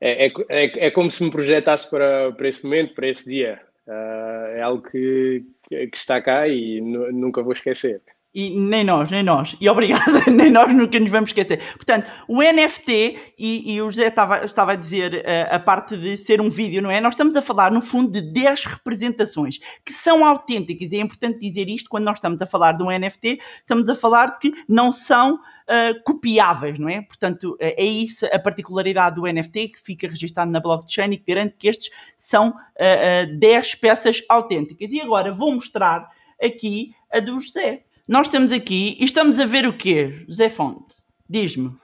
é, 0.00 0.26
é, 0.26 0.32
é, 0.48 0.86
é, 0.86 0.90
como 0.90 1.10
se 1.10 1.22
me 1.24 1.30
projetasse 1.30 1.88
para, 1.90 2.32
para 2.32 2.48
esse 2.48 2.62
momento, 2.64 2.94
para 2.94 3.08
esse 3.08 3.28
dia. 3.28 3.60
Uh, 3.86 4.56
é 4.56 4.60
algo 4.60 4.82
que, 4.82 5.42
que 5.68 5.96
está 5.96 6.20
cá 6.20 6.46
e 6.46 6.80
nunca 6.80 7.42
vou 7.42 7.52
esquecer. 7.52 8.02
E 8.40 8.50
nem 8.50 8.84
nós, 8.84 9.10
nem 9.10 9.24
nós. 9.24 9.56
E 9.60 9.68
obrigada, 9.68 10.22
nem 10.30 10.48
nós 10.48 10.72
nunca 10.72 11.00
nos 11.00 11.10
vamos 11.10 11.30
esquecer. 11.30 11.58
Portanto, 11.72 12.08
o 12.28 12.40
NFT, 12.40 13.34
e, 13.36 13.74
e 13.74 13.82
o 13.82 13.90
José 13.90 14.06
estava, 14.06 14.44
estava 14.44 14.74
a 14.74 14.76
dizer 14.76 15.12
uh, 15.12 15.56
a 15.56 15.58
parte 15.58 15.96
de 15.96 16.16
ser 16.16 16.40
um 16.40 16.48
vídeo, 16.48 16.80
não 16.80 16.88
é? 16.88 17.00
Nós 17.00 17.14
estamos 17.14 17.34
a 17.34 17.42
falar, 17.42 17.72
no 17.72 17.80
fundo, 17.80 18.12
de 18.12 18.20
10 18.20 18.64
representações 18.66 19.58
que 19.84 19.92
são 19.92 20.24
autênticas. 20.24 20.92
E 20.92 20.98
é 20.98 21.00
importante 21.00 21.40
dizer 21.40 21.68
isto 21.68 21.90
quando 21.90 22.04
nós 22.04 22.18
estamos 22.18 22.40
a 22.40 22.46
falar 22.46 22.74
de 22.74 22.84
um 22.84 22.96
NFT, 22.96 23.40
estamos 23.58 23.88
a 23.88 23.96
falar 23.96 24.38
que 24.38 24.54
não 24.68 24.92
são 24.92 25.34
uh, 25.34 26.02
copiáveis, 26.04 26.78
não 26.78 26.88
é? 26.88 27.02
Portanto, 27.02 27.54
uh, 27.54 27.56
é 27.60 27.84
isso 27.84 28.24
a 28.26 28.38
particularidade 28.38 29.16
do 29.16 29.22
NFT 29.22 29.70
que 29.70 29.82
fica 29.82 30.06
registado 30.06 30.48
na 30.48 30.60
blockchain 30.60 31.10
e 31.10 31.16
que 31.16 31.34
garante 31.34 31.56
que 31.58 31.66
estes 31.66 31.90
são 32.16 32.50
uh, 32.50 33.36
10 33.36 33.74
peças 33.74 34.22
autênticas. 34.28 34.92
E 34.92 35.00
agora 35.00 35.34
vou 35.34 35.52
mostrar 35.52 36.08
aqui 36.40 36.94
a 37.12 37.18
do 37.18 37.36
José. 37.40 37.82
Nós 38.08 38.26
estamos 38.26 38.52
aqui 38.52 38.96
e 38.98 39.04
estamos 39.04 39.38
a 39.38 39.44
ver 39.44 39.66
o 39.66 39.76
quê, 39.76 40.24
José 40.26 40.48
Fonte? 40.48 40.96
Diz-me. 41.28 41.76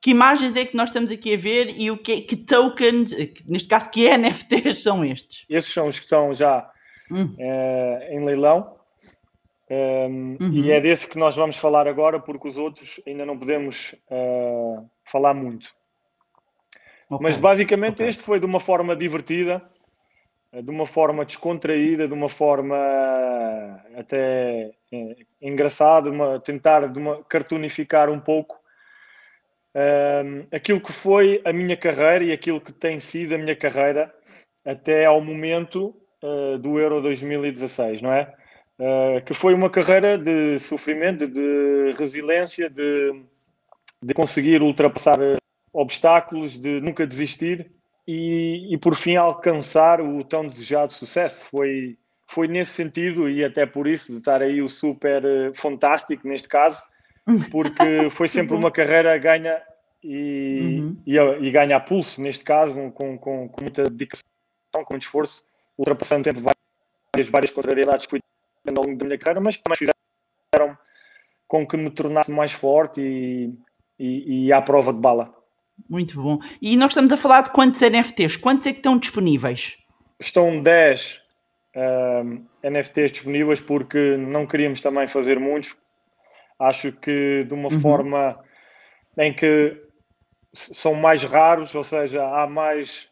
Que 0.00 0.10
imagens 0.10 0.56
é 0.56 0.64
que 0.64 0.74
nós 0.74 0.88
estamos 0.88 1.10
aqui 1.10 1.34
a 1.34 1.36
ver 1.36 1.68
e 1.78 1.90
o 1.90 1.98
que, 1.98 2.22
que 2.22 2.34
tokens, 2.34 3.12
neste 3.46 3.68
caso, 3.68 3.90
que 3.90 4.08
NFTs 4.16 4.82
são 4.82 5.04
estes? 5.04 5.44
Esses 5.50 5.70
são 5.70 5.86
os 5.86 5.98
que 5.98 6.06
estão 6.06 6.32
já 6.32 6.66
hum. 7.10 7.34
uh, 7.38 8.02
em 8.10 8.24
leilão. 8.24 8.74
Um, 9.68 9.74
ehm, 9.74 10.36
uhum. 10.40 10.64
E 10.64 10.70
é 10.70 10.80
desse 10.80 11.06
que 11.06 11.18
nós 11.18 11.36
vamos 11.36 11.56
falar 11.56 11.86
agora, 11.86 12.18
porque 12.20 12.48
os 12.48 12.56
outros 12.56 12.98
ainda 13.06 13.26
não 13.26 13.38
podemos 13.38 13.94
uh, 14.10 14.88
falar 15.04 15.34
muito. 15.34 15.68
Okay. 17.10 17.18
Mas 17.22 17.36
basicamente 17.36 17.96
okay. 17.96 18.08
este 18.08 18.22
foi 18.22 18.40
de 18.40 18.46
uma 18.46 18.60
forma 18.60 18.96
divertida, 18.96 19.62
eh, 20.52 20.62
de 20.62 20.70
uma 20.70 20.86
forma 20.86 21.24
descontraída, 21.24 22.08
de 22.08 22.14
uma 22.14 22.28
forma 22.28 22.76
até 23.94 24.72
é, 24.92 25.16
engraçado, 25.40 26.10
uma, 26.10 26.40
tentar 26.40 26.88
de 26.88 26.98
uma, 26.98 27.22
cartoonificar 27.24 28.10
um 28.10 28.20
pouco 28.20 28.58
um, 29.76 30.46
aquilo 30.50 30.80
que 30.80 30.92
foi 30.92 31.42
a 31.44 31.52
minha 31.52 31.76
carreira 31.76 32.24
e 32.24 32.32
aquilo 32.32 32.60
que 32.60 32.72
tem 32.72 32.98
sido 32.98 33.34
a 33.34 33.38
minha 33.38 33.54
carreira 33.54 34.14
até 34.64 35.04
ao 35.04 35.20
momento 35.20 35.94
uh, 36.22 36.58
do 36.58 36.80
Euro 36.80 37.02
2016, 37.02 38.00
não 38.00 38.12
é? 38.12 38.34
Uh, 38.78 39.24
que 39.24 39.34
foi 39.34 39.54
uma 39.54 39.70
carreira 39.70 40.18
de 40.18 40.58
sofrimento, 40.58 41.26
de 41.28 41.92
resiliência, 41.98 42.68
de, 42.68 43.22
de 44.02 44.14
conseguir 44.14 44.62
ultrapassar 44.62 45.18
obstáculos, 45.72 46.58
de 46.58 46.80
nunca 46.80 47.06
desistir 47.06 47.70
e, 48.06 48.72
e 48.72 48.78
por 48.78 48.94
fim 48.94 49.16
alcançar 49.16 50.00
o 50.00 50.24
tão 50.24 50.48
desejado 50.48 50.92
sucesso. 50.92 51.44
Foi 51.44 51.98
foi 52.26 52.48
nesse 52.48 52.72
sentido 52.72 53.28
e 53.28 53.44
até 53.44 53.64
por 53.64 53.86
isso 53.86 54.12
de 54.12 54.18
estar 54.18 54.42
aí 54.42 54.60
o 54.60 54.68
super 54.68 55.24
uh, 55.24 55.54
fantástico 55.54 56.26
neste 56.26 56.48
caso, 56.48 56.82
porque 57.50 58.10
foi 58.10 58.28
sempre 58.28 58.54
uma 58.54 58.70
carreira 58.70 59.16
ganha 59.16 59.62
e, 60.02 60.80
uhum. 60.80 60.96
e, 61.06 61.16
e, 61.16 61.50
ganha 61.50 61.76
a 61.76 61.80
pulso 61.80 62.20
neste 62.20 62.44
caso, 62.44 62.74
com, 62.92 63.16
com, 63.18 63.48
com, 63.48 63.62
muita 63.62 63.84
dedicação, 63.84 64.24
com 64.72 64.94
muito 64.94 65.04
esforço, 65.04 65.44
ultrapassando 65.78 66.24
sempre 66.24 66.42
várias, 66.42 67.30
várias 67.30 67.50
contrariedades 67.50 68.06
que 68.06 68.10
fui 68.10 68.20
tendo 68.64 68.78
ao 68.78 68.84
longo 68.84 68.98
da 68.98 69.04
minha 69.04 69.18
carreira, 69.18 69.40
mas 69.40 69.56
que 69.56 69.62
também 69.62 69.78
fizeram 69.78 70.78
com 71.48 71.66
que 71.66 71.76
me 71.76 71.90
tornasse 71.90 72.30
mais 72.30 72.52
forte 72.52 73.00
e, 73.00 73.52
e, 73.98 74.46
e 74.46 74.52
à 74.52 74.60
prova 74.60 74.92
de 74.92 74.98
bala. 74.98 75.32
Muito 75.88 76.20
bom. 76.20 76.38
E 76.60 76.76
nós 76.76 76.90
estamos 76.90 77.12
a 77.12 77.16
falar 77.16 77.42
de 77.42 77.50
quantos 77.50 77.80
NFTs? 77.80 78.36
Quantos 78.36 78.66
é 78.66 78.72
que 78.72 78.78
estão 78.78 78.98
disponíveis? 78.98 79.78
Estão 80.18 80.62
10 80.62 81.20
uh, 81.76 82.68
NFTs 82.68 83.12
disponíveis 83.12 83.60
porque 83.60 84.16
não 84.16 84.46
queríamos 84.46 84.80
também 84.80 85.06
fazer 85.06 85.38
muitos. 85.38 85.76
Acho 86.58 86.90
que 86.92 87.44
de 87.44 87.54
uma 87.54 87.72
uhum. 87.72 87.80
forma 87.80 88.42
em 89.18 89.32
que 89.32 89.80
são 90.52 90.94
mais 90.94 91.22
raros, 91.22 91.74
ou 91.74 91.84
seja, 91.84 92.24
há 92.24 92.46
mais. 92.46 93.08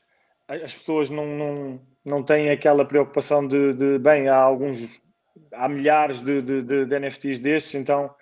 As 0.48 0.74
pessoas 0.74 1.10
não, 1.10 1.26
não, 1.26 1.80
não 2.04 2.22
têm 2.22 2.50
aquela 2.50 2.84
preocupação 2.84 3.46
de, 3.46 3.74
de 3.74 3.98
bem, 3.98 4.28
há 4.28 4.36
alguns. 4.36 4.88
Há 5.52 5.68
milhares 5.68 6.20
de, 6.20 6.42
de, 6.42 6.62
de 6.62 6.98
NFTs 6.98 7.38
destes, 7.38 7.74
então 7.74 8.14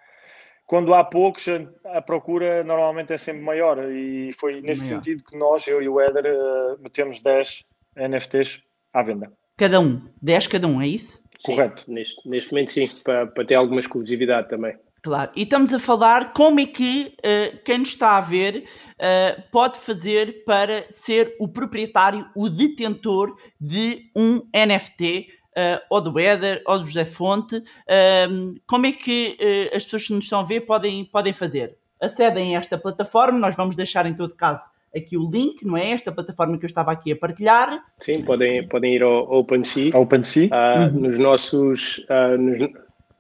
quando 0.67 0.95
há 0.95 1.05
poucos, 1.05 1.47
a 1.85 2.01
procura 2.01 2.65
normalmente 2.65 3.13
é 3.13 3.19
sempre 3.19 3.43
maior. 3.43 3.79
E 3.91 4.33
foi 4.33 4.61
nesse 4.63 4.85
maior. 4.85 4.97
sentido 4.97 5.25
que 5.25 5.37
nós, 5.37 5.67
eu 5.67 5.83
e 5.83 5.89
o 5.89 6.01
Éder, 6.01 6.25
uh, 6.25 6.81
metemos 6.81 7.21
10 7.21 7.65
NFTs 7.97 8.63
à 8.93 9.03
venda. 9.03 9.31
Cada 9.63 9.79
um. 9.79 10.03
10 10.21 10.49
cada 10.49 10.67
um, 10.67 10.83
é 10.83 10.89
isso? 10.89 11.23
Correto. 11.45 11.85
Neste, 11.87 12.29
neste 12.29 12.51
momento, 12.51 12.73
sim, 12.73 12.85
para, 13.05 13.29
para 13.29 13.45
ter 13.45 13.55
alguma 13.55 13.81
exclusividade 13.81 14.49
também. 14.49 14.75
Claro, 15.01 15.31
e 15.37 15.45
estamos 15.45 15.73
a 15.73 15.79
falar 15.79 16.33
como 16.33 16.59
é 16.59 16.67
que 16.67 17.15
uh, 17.19 17.59
quem 17.65 17.79
nos 17.79 17.91
está 17.91 18.17
a 18.17 18.21
ver 18.21 18.65
uh, 18.67 19.43
pode 19.53 19.79
fazer 19.79 20.43
para 20.45 20.85
ser 20.91 21.37
o 21.39 21.47
proprietário, 21.47 22.29
o 22.35 22.49
detentor 22.49 23.37
de 23.61 24.11
um 24.17 24.43
NFT, 24.53 25.29
uh, 25.57 25.81
ou 25.89 26.01
do 26.01 26.19
Éder, 26.19 26.61
ou 26.67 26.81
do 26.81 26.87
José 26.87 27.05
Fonte. 27.05 27.59
Uh, 27.59 28.61
como 28.67 28.87
é 28.87 28.91
que 28.91 29.39
as 29.73 29.85
pessoas 29.85 30.09
que 30.09 30.13
nos 30.13 30.25
estão 30.25 30.41
a 30.41 30.45
ver 30.45 30.63
podem, 30.63 31.05
podem 31.05 31.33
fazer? 31.33 31.79
Acedem 32.01 32.57
a 32.57 32.59
esta 32.59 32.77
plataforma, 32.77 33.39
nós 33.39 33.55
vamos 33.55 33.77
deixar 33.77 34.07
em 34.07 34.15
todo 34.17 34.35
caso 34.35 34.69
aqui 34.95 35.17
o 35.17 35.31
link, 35.31 35.65
não 35.65 35.77
é? 35.77 35.91
Esta 35.91 36.13
plataforma 36.13 36.59
que 36.59 36.65
eu 36.65 36.69
estava 36.69 36.93
aqui 36.93 37.13
a 37.13 37.17
partilhar. 37.17 37.83
Sim, 38.01 38.23
podem, 38.23 38.67
podem 38.67 38.95
ir 38.95 39.03
ao 39.03 39.41
OpenSea. 39.41 39.97
OpenSea. 39.97 40.51
Uhum. 40.53 41.01
Nos 41.01 41.19
nossos. 41.19 42.07
nos, 42.39 42.71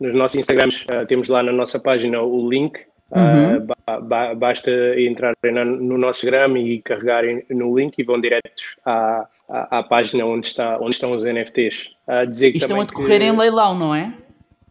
nos 0.02 0.14
nossos 0.14 0.36
Instagrams 0.36 0.84
uh, 0.84 1.06
temos 1.06 1.28
lá 1.28 1.42
na 1.42 1.52
nossa 1.52 1.78
página 1.78 2.20
o 2.20 2.48
link. 2.48 2.78
Uhum. 3.12 3.58
Uh, 3.58 3.66
ba 3.86 4.00
ba 4.00 4.34
basta 4.34 4.70
entrarem 4.98 5.36
no 5.52 5.98
nosso 5.98 6.26
Instagram 6.26 6.58
e 6.58 6.80
carregarem 6.80 7.44
no 7.50 7.78
link 7.78 7.98
e 7.98 8.02
vão 8.02 8.20
diretos 8.20 8.76
à, 8.84 9.26
à, 9.48 9.78
à 9.78 9.82
página 9.82 10.24
onde, 10.24 10.48
está, 10.48 10.78
onde 10.78 10.94
estão 10.94 11.12
os 11.12 11.22
NFTs. 11.22 11.90
Uh, 12.08 12.26
dizer 12.26 12.52
que 12.52 12.58
estão 12.58 12.80
a 12.80 12.84
decorrer 12.84 13.20
que, 13.20 13.26
em 13.26 13.36
leilão, 13.36 13.78
não 13.78 13.94
é? 13.94 14.12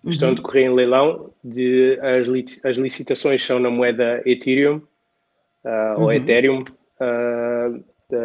Estão 0.06 0.30
uhum. 0.30 0.34
a 0.34 0.36
decorrer 0.36 0.66
em 0.66 0.74
leilão. 0.74 1.30
De, 1.44 1.98
as, 2.02 2.28
li 2.28 2.46
as 2.64 2.78
licitações 2.78 3.44
são 3.44 3.60
na 3.60 3.70
moeda 3.70 4.22
Ethereum 4.26 4.82
uhum. 5.64 6.04
ou 6.04 6.14
Ethereum, 6.14 6.66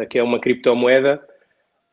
que 0.09 0.19
é 0.19 0.23
uma 0.23 0.39
criptomoeda. 0.39 1.21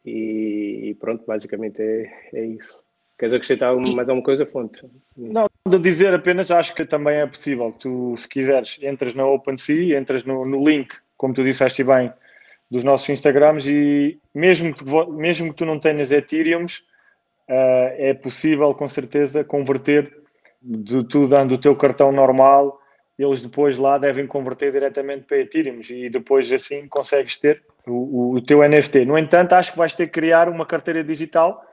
E, 0.05 0.91
e 0.91 0.95
pronto, 0.95 1.25
basicamente 1.27 1.81
é, 1.81 2.11
é 2.35 2.45
isso. 2.45 2.85
Queres 3.19 3.33
acrescentar 3.33 3.75
mais 3.77 4.09
alguma 4.09 4.25
coisa, 4.25 4.45
Fonte? 4.45 4.83
Não, 5.17 5.49
de 5.67 5.79
dizer 5.79 6.13
apenas, 6.13 6.51
acho 6.51 6.75
que 6.75 6.85
também 6.85 7.17
é 7.17 7.27
possível. 7.27 7.73
Tu, 7.79 8.17
se 8.19 8.29
quiseres, 8.29 8.79
entras 8.83 9.15
na 9.15 9.27
OpenSea, 9.27 9.99
entras 9.99 10.25
no, 10.25 10.45
no 10.45 10.65
link, 10.65 10.95
como 11.17 11.33
tu 11.33 11.45
disseste 11.45 11.85
bem, 11.85 12.13
dos 12.71 12.83
nossos 12.83 13.09
Instagrams 13.09 13.67
e 13.69 14.19
mesmo 14.35 14.75
que, 14.75 14.85
mesmo 15.13 15.51
que 15.51 15.57
tu 15.57 15.65
não 15.65 15.79
tenhas 15.79 16.11
Ethereums, 16.11 16.79
uh, 17.49 17.95
é 17.97 18.15
possível 18.15 18.75
com 18.75 18.89
certeza 18.89 19.45
converter 19.45 20.13
de 20.61 21.05
tu 21.05 21.29
dando 21.29 21.55
o 21.55 21.59
teu 21.59 21.77
cartão 21.77 22.11
normal, 22.11 22.81
eles 23.19 23.41
depois 23.41 23.79
lá 23.79 23.97
devem 23.99 24.27
converter 24.27 24.73
diretamente 24.73 25.25
para 25.27 25.39
Ethereums 25.39 25.89
e 25.91 26.09
depois 26.11 26.51
assim 26.53 26.89
consegues 26.89 27.39
ter 27.39 27.63
o, 27.87 28.35
o, 28.35 28.43
teu 28.43 28.67
NFT. 28.67 29.05
No 29.05 29.19
entanto, 29.19 29.53
acho 29.53 29.73
que 29.73 29.79
vais 29.79 29.93
ter 29.93 30.07
que 30.07 30.13
criar 30.13 30.49
uma 30.49 30.67
carteira 30.67 31.05
digital 31.05 31.65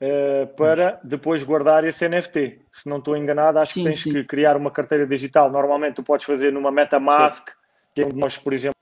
uh, 0.00 0.46
para 0.56 1.00
depois 1.04 1.42
guardar 1.42 1.84
esse 1.84 2.08
NFT. 2.08 2.60
Se 2.70 2.88
não 2.88 2.98
estou 2.98 3.16
enganado, 3.16 3.58
acho 3.58 3.74
sim, 3.74 3.82
que 3.82 3.90
tens 3.90 4.02
sim. 4.02 4.12
que 4.12 4.24
criar 4.24 4.56
uma 4.56 4.70
carteira 4.70 5.06
digital. 5.06 5.50
Normalmente 5.50 5.96
tu 5.96 6.02
podes 6.02 6.24
fazer 6.24 6.52
numa 6.52 6.70
MetaMask, 6.70 7.48
sim. 7.48 7.54
que 7.94 8.02
é 8.02 8.06
onde 8.06 8.16
nós, 8.16 8.38
por 8.38 8.52
exemplo, 8.52 8.76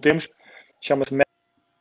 temos, 0.00 0.28
chama-se 0.80 1.16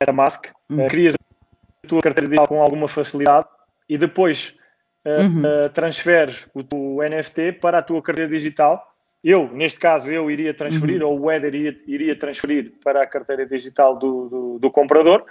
MetaMask. 0.02 0.52
Uhum. 0.70 0.86
Uh, 0.86 0.88
crias 0.88 1.16
a 1.16 1.88
tua 1.88 2.02
carteira 2.02 2.28
digital 2.28 2.48
com 2.48 2.62
alguma 2.62 2.88
facilidade 2.88 3.48
e 3.90 3.98
depois 3.98 4.56
uh, 5.06 5.22
uhum. 5.22 5.42
uh, 5.42 5.70
transferes 5.70 6.48
o 6.54 6.64
teu 6.64 6.98
NFT 7.10 7.54
para 7.54 7.80
a 7.80 7.82
tua 7.82 8.02
carteira 8.02 8.30
digital. 8.30 8.86
Eu, 9.24 9.52
neste 9.52 9.80
caso, 9.80 10.12
eu 10.12 10.30
iria 10.30 10.54
transferir, 10.54 11.02
uhum. 11.02 11.10
ou 11.10 11.22
o 11.22 11.32
Eder 11.32 11.54
iria, 11.54 11.78
iria, 11.88 12.16
transferir 12.16 12.74
para 12.84 13.02
a 13.02 13.08
carteira 13.08 13.46
digital 13.46 13.98
do, 13.98 14.30
do, 14.30 14.60
do 14.60 14.72
comprador 14.72 15.26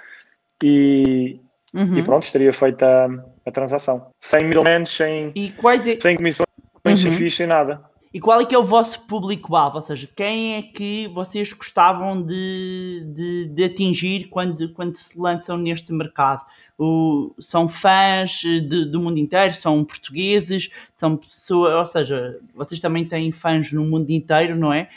e, 0.63 1.41
uhum. 1.73 1.99
e 1.99 2.03
pronto, 2.03 2.25
estaria 2.25 2.53
feita 2.53 2.87
a, 2.87 3.49
a 3.49 3.51
transação. 3.51 4.09
Sem 4.19 4.45
middlemen, 4.45 4.85
sem, 4.85 5.33
e 5.35 5.55
é... 5.65 6.01
sem 6.01 6.17
comissões, 6.17 6.49
uhum. 6.85 6.97
sem 6.97 7.13
ficha, 7.13 7.37
sem 7.39 7.47
nada. 7.47 7.81
E 8.17 8.19
qual 8.19 8.41
é 8.41 8.47
que 8.47 8.55
é 8.55 8.59
o 8.59 8.63
vosso 8.63 9.03
público-alvo? 9.03 9.77
Ou 9.77 9.83
seja, 9.83 10.09
quem 10.17 10.55
é 10.55 10.63
que 10.63 11.07
vocês 11.09 11.53
gostavam 11.53 12.23
de, 12.23 13.05
de, 13.15 13.49
de 13.49 13.65
atingir 13.65 14.29
quando, 14.31 14.73
quando 14.73 14.97
se 14.97 15.21
lançam 15.21 15.59
neste 15.59 15.93
mercado? 15.93 16.43
O, 16.79 17.35
são 17.39 17.69
fãs 17.69 18.41
de, 18.41 18.87
do 18.87 19.03
mundo 19.03 19.19
inteiro? 19.19 19.53
São 19.53 19.85
portugueses? 19.85 20.71
São 20.95 21.15
pessoas... 21.15 21.75
Ou 21.75 21.85
seja, 21.85 22.41
vocês 22.55 22.81
também 22.81 23.05
têm 23.05 23.31
fãs 23.33 23.71
no 23.71 23.85
mundo 23.85 24.09
inteiro, 24.09 24.57
não 24.57 24.73
é? 24.73 24.89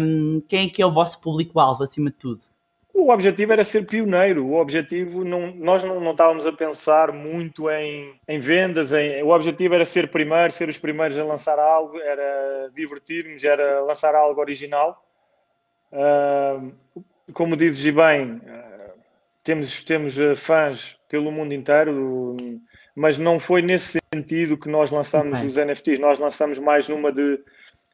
Um, 0.00 0.42
quem 0.48 0.66
é 0.66 0.68
que 0.68 0.82
é 0.82 0.86
o 0.86 0.90
vosso 0.90 1.20
público-alvo, 1.20 1.84
acima 1.84 2.10
de 2.10 2.16
tudo? 2.16 2.40
O 2.98 3.12
objetivo 3.12 3.52
era 3.52 3.62
ser 3.62 3.84
pioneiro. 3.84 4.46
O 4.46 4.54
objetivo, 4.54 5.22
não, 5.22 5.54
nós 5.54 5.84
não, 5.84 6.00
não 6.00 6.12
estávamos 6.12 6.46
a 6.46 6.52
pensar 6.52 7.12
muito 7.12 7.70
em, 7.70 8.18
em 8.26 8.40
vendas. 8.40 8.90
Em, 8.94 9.22
o 9.22 9.28
objetivo 9.28 9.74
era 9.74 9.84
ser 9.84 10.10
primeiro, 10.10 10.50
ser 10.50 10.66
os 10.70 10.78
primeiros 10.78 11.18
a 11.18 11.22
lançar 11.22 11.58
algo, 11.58 12.00
era 12.00 12.70
divertir-nos, 12.74 13.44
era 13.44 13.80
lançar 13.82 14.14
algo 14.14 14.40
original. 14.40 15.04
Uh, 15.92 16.72
como 17.34 17.54
dizes 17.54 17.84
bem, 17.94 18.36
uh, 18.36 18.92
temos, 19.44 19.82
temos 19.82 20.18
uh, 20.18 20.34
fãs 20.34 20.96
pelo 21.06 21.30
mundo 21.30 21.52
inteiro, 21.52 22.34
mas 22.94 23.18
não 23.18 23.38
foi 23.38 23.60
nesse 23.60 23.98
sentido 24.12 24.56
que 24.56 24.70
nós 24.70 24.90
lançamos 24.90 25.42
os 25.42 25.58
NFTs. 25.58 25.98
Nós 25.98 26.18
lançamos 26.18 26.58
mais 26.58 26.88
numa 26.88 27.12
de, 27.12 27.38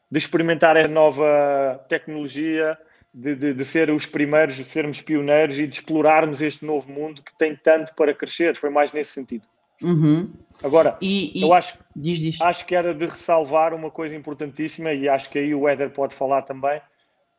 de 0.09 0.19
experimentar 0.19 0.77
a 0.77 0.87
nova 0.87 1.85
tecnologia 1.89 2.79
de, 3.13 3.35
de, 3.35 3.55
de, 3.55 3.65
ser 3.65 3.91
os 3.91 4.07
primeiros, 4.07 4.57
de 4.57 4.65
sermos 4.65 5.01
pioneiros 5.01 5.59
e 5.59 5.67
de 5.67 5.75
explorarmos 5.75 6.41
este 6.41 6.65
novo 6.65 6.91
mundo 6.91 7.23
que 7.23 7.37
tem 7.37 7.55
tanto 7.55 7.95
para 7.95 8.15
crescer. 8.15 8.57
Foi 8.57 8.71
mais 8.71 8.93
nesse 8.93 9.13
sentido. 9.13 9.47
Uhum. 9.83 10.33
Agora, 10.63 10.97
e, 11.01 11.39
e... 11.39 11.43
eu 11.43 11.53
acho, 11.53 11.77
diz, 11.95 12.19
diz. 12.19 12.41
acho 12.41 12.65
que 12.65 12.75
era 12.75 12.95
de 12.95 13.05
ressalvar 13.05 13.75
uma 13.75 13.91
coisa 13.91 14.15
importantíssima 14.15 14.93
e 14.93 15.09
acho 15.09 15.29
que 15.29 15.39
aí 15.39 15.55
o 15.55 15.69
Éder 15.69 15.91
pode 15.91 16.15
falar 16.15 16.43
também, 16.43 16.81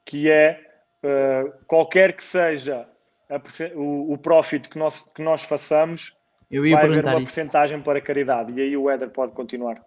que 0.06 0.30
é 0.30 0.60
uh, 1.04 1.66
qualquer 1.66 2.14
que 2.14 2.24
seja 2.24 2.86
a, 3.30 3.42
o, 3.76 4.14
o 4.14 4.18
profit 4.18 4.68
que 4.68 4.78
nós, 4.78 5.02
que 5.16 5.22
nós 5.24 5.44
façamos, 5.44 6.16
vai 6.52 6.74
haver 6.74 7.06
uma 7.06 7.20
porcentagem 7.22 7.82
para 7.82 8.02
caridade. 8.02 8.54
E 8.54 8.62
aí 8.62 8.78
o 8.78 8.90
Éder 8.90 9.10
pode 9.10 9.32
continuar. 9.32 9.82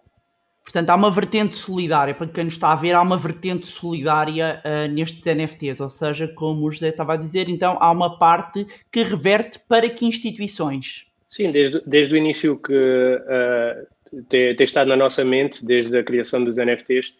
Portanto, 0.67 0.89
há 0.89 0.95
uma 0.95 1.09
vertente 1.09 1.55
solidária, 1.55 2.13
para 2.13 2.27
quem 2.27 2.43
nos 2.43 2.55
está 2.55 2.73
a 2.73 2.75
ver, 2.75 2.93
há 2.93 3.01
uma 3.01 3.17
vertente 3.17 3.65
solidária 3.65 4.61
uh, 4.65 4.93
nestes 4.93 5.23
NFTs, 5.23 5.79
ou 5.79 5.89
seja, 5.89 6.27
como 6.27 6.67
o 6.67 6.69
José 6.69 6.89
estava 6.89 7.13
a 7.13 7.15
dizer, 7.15 7.47
então 7.47 7.77
há 7.79 7.89
uma 7.89 8.19
parte 8.19 8.67
que 8.91 9.01
reverte 9.01 9.59
para 9.59 9.89
que 9.89 10.05
instituições? 10.05 11.07
Sim, 11.31 11.53
desde, 11.53 11.81
desde 11.87 12.13
o 12.13 12.17
início 12.17 12.57
que 12.57 12.73
uh, 12.73 14.21
tem, 14.27 14.53
tem, 14.57 14.65
estado 14.65 14.89
na 14.89 14.97
nossa 14.97 15.23
mente, 15.23 15.65
desde 15.65 15.97
a 15.97 16.03
criação 16.03 16.43
dos 16.43 16.57
NFTs, 16.57 17.13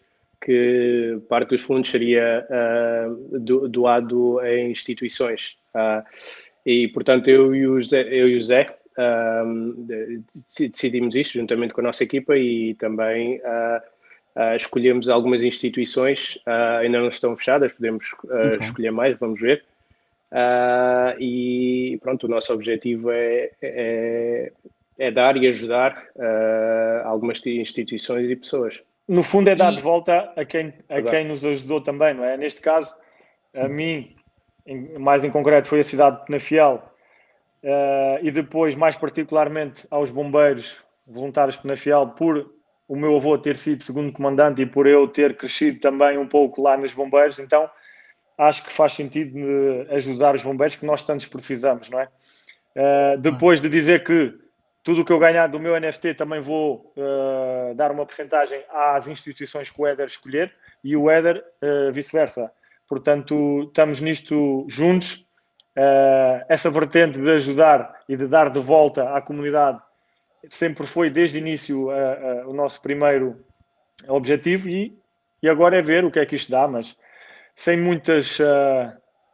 que 0.44 1.18
parte 1.26 1.48
dos 1.48 1.62
fundos 1.62 1.90
seria 1.90 2.46
uh, 2.50 3.38
do, 3.40 3.66
doado 3.66 4.44
em 4.44 4.72
instituições. 4.72 5.56
Uh, 5.74 6.04
e, 6.66 6.86
portanto, 6.88 7.28
eu 7.28 7.54
e 7.54 7.66
o 7.66 7.80
José, 7.80 8.02
eu 8.10 8.28
e 8.28 8.36
o 8.36 8.42
Zé 8.42 8.77
um, 8.98 9.86
decidimos 10.58 11.14
isto 11.14 11.38
juntamente 11.38 11.72
com 11.72 11.80
a 11.80 11.84
nossa 11.84 12.02
equipa 12.02 12.36
e 12.36 12.74
também 12.74 13.36
uh, 13.38 13.80
uh, 14.36 14.56
escolhemos 14.56 15.08
algumas 15.08 15.42
instituições, 15.42 16.36
uh, 16.46 16.78
ainda 16.80 16.98
não 16.98 17.08
estão 17.08 17.36
fechadas, 17.36 17.72
podemos 17.72 18.12
okay. 18.24 18.58
escolher 18.60 18.90
mais, 18.90 19.16
vamos 19.16 19.40
ver. 19.40 19.64
e 21.20 21.98
pronto, 22.02 22.24
o 22.24 22.28
nosso 22.28 22.52
objetivo 22.52 23.10
é, 23.12 23.50
é, 23.62 24.52
é 24.98 25.10
dar 25.10 25.36
e 25.36 25.46
ajudar 25.46 26.04
algumas 27.04 27.44
instituições 27.46 28.28
e 28.28 28.36
pessoas. 28.36 28.80
No 29.06 29.22
fundo, 29.22 29.48
é 29.48 29.54
dar 29.54 29.72
de 29.72 29.80
volta 29.80 30.32
a 30.36 30.44
quem, 30.44 30.74
a 30.88 31.00
quem 31.00 31.26
nos 31.26 31.42
ajudou 31.42 31.80
também, 31.80 32.12
não 32.12 32.24
é? 32.24 32.36
Neste 32.36 32.60
caso, 32.60 32.94
Sim. 33.54 33.62
a 33.62 33.68
mim, 33.68 34.14
mais 34.98 35.24
em 35.24 35.30
concreto, 35.30 35.66
foi 35.66 35.80
a 35.80 35.84
cidade 35.84 36.18
de 36.18 36.26
Penafiel, 36.26 36.82
Uh, 37.68 38.18
e 38.22 38.30
depois, 38.30 38.74
mais 38.74 38.96
particularmente, 38.96 39.86
aos 39.90 40.10
bombeiros 40.10 40.78
voluntários 41.06 41.58
Penafiel, 41.58 42.06
por 42.08 42.50
o 42.88 42.96
meu 42.96 43.14
avô 43.14 43.36
ter 43.36 43.58
sido 43.58 43.84
segundo 43.84 44.10
comandante 44.10 44.62
e 44.62 44.66
por 44.66 44.86
eu 44.86 45.06
ter 45.06 45.36
crescido 45.36 45.78
também 45.78 46.16
um 46.16 46.26
pouco 46.26 46.62
lá 46.62 46.78
nos 46.78 46.94
bombeiros, 46.94 47.38
então 47.38 47.70
acho 48.38 48.64
que 48.64 48.72
faz 48.72 48.94
sentido 48.94 49.38
ajudar 49.90 50.34
os 50.34 50.42
bombeiros 50.42 50.76
que 50.76 50.86
nós 50.86 51.02
tantos 51.02 51.26
precisamos, 51.26 51.90
não 51.90 52.00
é? 52.00 52.08
Uh, 52.74 53.18
depois 53.18 53.60
de 53.60 53.68
dizer 53.68 54.02
que 54.02 54.34
tudo 54.82 55.02
o 55.02 55.04
que 55.04 55.12
eu 55.12 55.18
ganhar 55.18 55.48
do 55.48 55.60
meu 55.60 55.78
NFT 55.78 56.14
também 56.14 56.40
vou 56.40 56.90
uh, 56.96 57.74
dar 57.74 57.90
uma 57.90 58.06
porcentagem 58.06 58.64
às 58.70 59.08
instituições 59.08 59.68
que 59.68 59.78
o 59.78 59.86
Éder 59.86 60.06
escolher 60.06 60.54
e 60.82 60.96
o 60.96 61.10
Éder 61.10 61.44
vice-versa. 61.92 62.50
Portanto, 62.88 63.64
estamos 63.64 64.00
nisto 64.00 64.64
juntos 64.70 65.27
Uh, 65.78 66.44
essa 66.48 66.68
vertente 66.72 67.20
de 67.20 67.30
ajudar 67.30 68.00
e 68.08 68.16
de 68.16 68.26
dar 68.26 68.50
de 68.50 68.58
volta 68.58 69.14
à 69.14 69.20
comunidade 69.20 69.78
sempre 70.48 70.84
foi 70.84 71.08
desde 71.08 71.38
o 71.38 71.40
início 71.40 71.86
uh, 71.86 71.90
uh, 71.90 72.50
o 72.50 72.52
nosso 72.52 72.82
primeiro 72.82 73.36
objetivo 74.08 74.68
e, 74.68 74.98
e 75.40 75.48
agora 75.48 75.78
é 75.78 75.82
ver 75.82 76.04
o 76.04 76.10
que 76.10 76.18
é 76.18 76.26
que 76.26 76.34
isto 76.34 76.50
dá, 76.50 76.66
mas 76.66 76.96
sem 77.54 77.80
muitas 77.80 78.38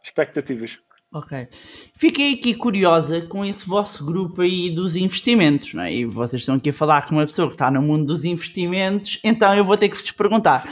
expectativas. 0.02 0.78
Ok. 1.11 1.48
Fiquei 1.96 2.35
aqui 2.35 2.54
curiosa 2.54 3.22
com 3.22 3.42
esse 3.42 3.66
vosso 3.66 4.04
grupo 4.04 4.42
aí 4.42 4.74
dos 4.74 4.96
investimentos, 4.96 5.72
não 5.72 5.85
é? 5.85 5.94
E 5.94 6.04
vocês 6.04 6.42
estão 6.42 6.57
aqui 6.57 6.70
a 6.70 6.74
falar 6.74 7.07
com 7.07 7.14
uma 7.14 7.26
pessoa 7.26 7.48
que 7.48 7.54
está 7.54 7.70
no 7.70 7.80
mundo 7.80 8.04
dos 8.04 8.22
investimentos, 8.24 9.18
então 9.24 9.54
eu 9.54 9.64
vou 9.64 9.78
ter 9.78 9.88
que 9.88 9.96
vos 9.96 10.11
perguntar. 10.11 10.64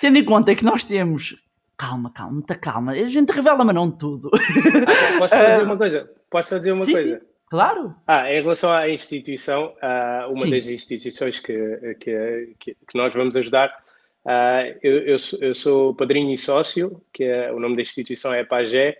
Tendo 0.00 0.18
em 0.18 0.24
conta 0.24 0.54
que 0.54 0.64
nós 0.64 0.84
temos. 0.84 1.34
Calma, 1.76 2.10
calma, 2.10 2.32
muita 2.32 2.54
calma. 2.54 2.92
A 2.92 3.06
gente 3.06 3.30
revela, 3.30 3.64
mas 3.64 3.74
não 3.74 3.90
tudo. 3.90 4.30
Ah, 4.34 5.18
posso 5.18 5.36
só 5.36 5.44
dizer 5.44 5.62
uma 5.64 5.76
coisa? 5.76 6.10
Posso 6.30 6.48
só 6.48 6.58
dizer 6.58 6.72
uma 6.72 6.84
Sim, 6.84 6.92
coisa? 6.92 7.18
sim, 7.18 7.26
claro. 7.50 7.94
Ah, 8.06 8.32
em 8.32 8.40
relação 8.40 8.72
à 8.72 8.88
instituição, 8.88 9.74
ah, 9.82 10.26
uma 10.34 10.46
Sim. 10.46 10.50
das 10.50 10.66
instituições 10.66 11.38
que, 11.38 11.94
que, 12.00 12.56
que, 12.58 12.76
nós 12.94 13.12
vamos 13.12 13.36
ajudar, 13.36 13.76
ah, 14.24 14.62
eu, 14.82 14.98
eu, 15.00 15.18
sou, 15.18 15.38
eu 15.40 15.54
sou 15.54 15.94
padrinho 15.94 16.32
e 16.32 16.36
sócio, 16.36 17.02
que 17.12 17.24
é, 17.24 17.52
o 17.52 17.60
nome 17.60 17.76
da 17.76 17.82
instituição 17.82 18.32
é 18.32 18.42
Pagé, 18.42 18.96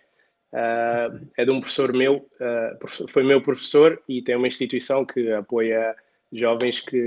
ah, 0.52 1.10
é 1.36 1.44
de 1.44 1.50
um 1.50 1.60
professor 1.60 1.92
meu, 1.92 2.28
ah, 2.40 2.76
foi 3.08 3.22
meu 3.22 3.40
professor 3.40 4.02
e 4.08 4.22
tem 4.22 4.36
uma 4.36 4.48
instituição 4.48 5.04
que 5.04 5.32
apoia 5.32 5.96
jovens 6.32 6.80
que 6.80 7.00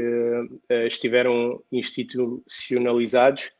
ah, 0.69 0.85
estiveram 0.85 1.61
institucionalizados 1.71 3.51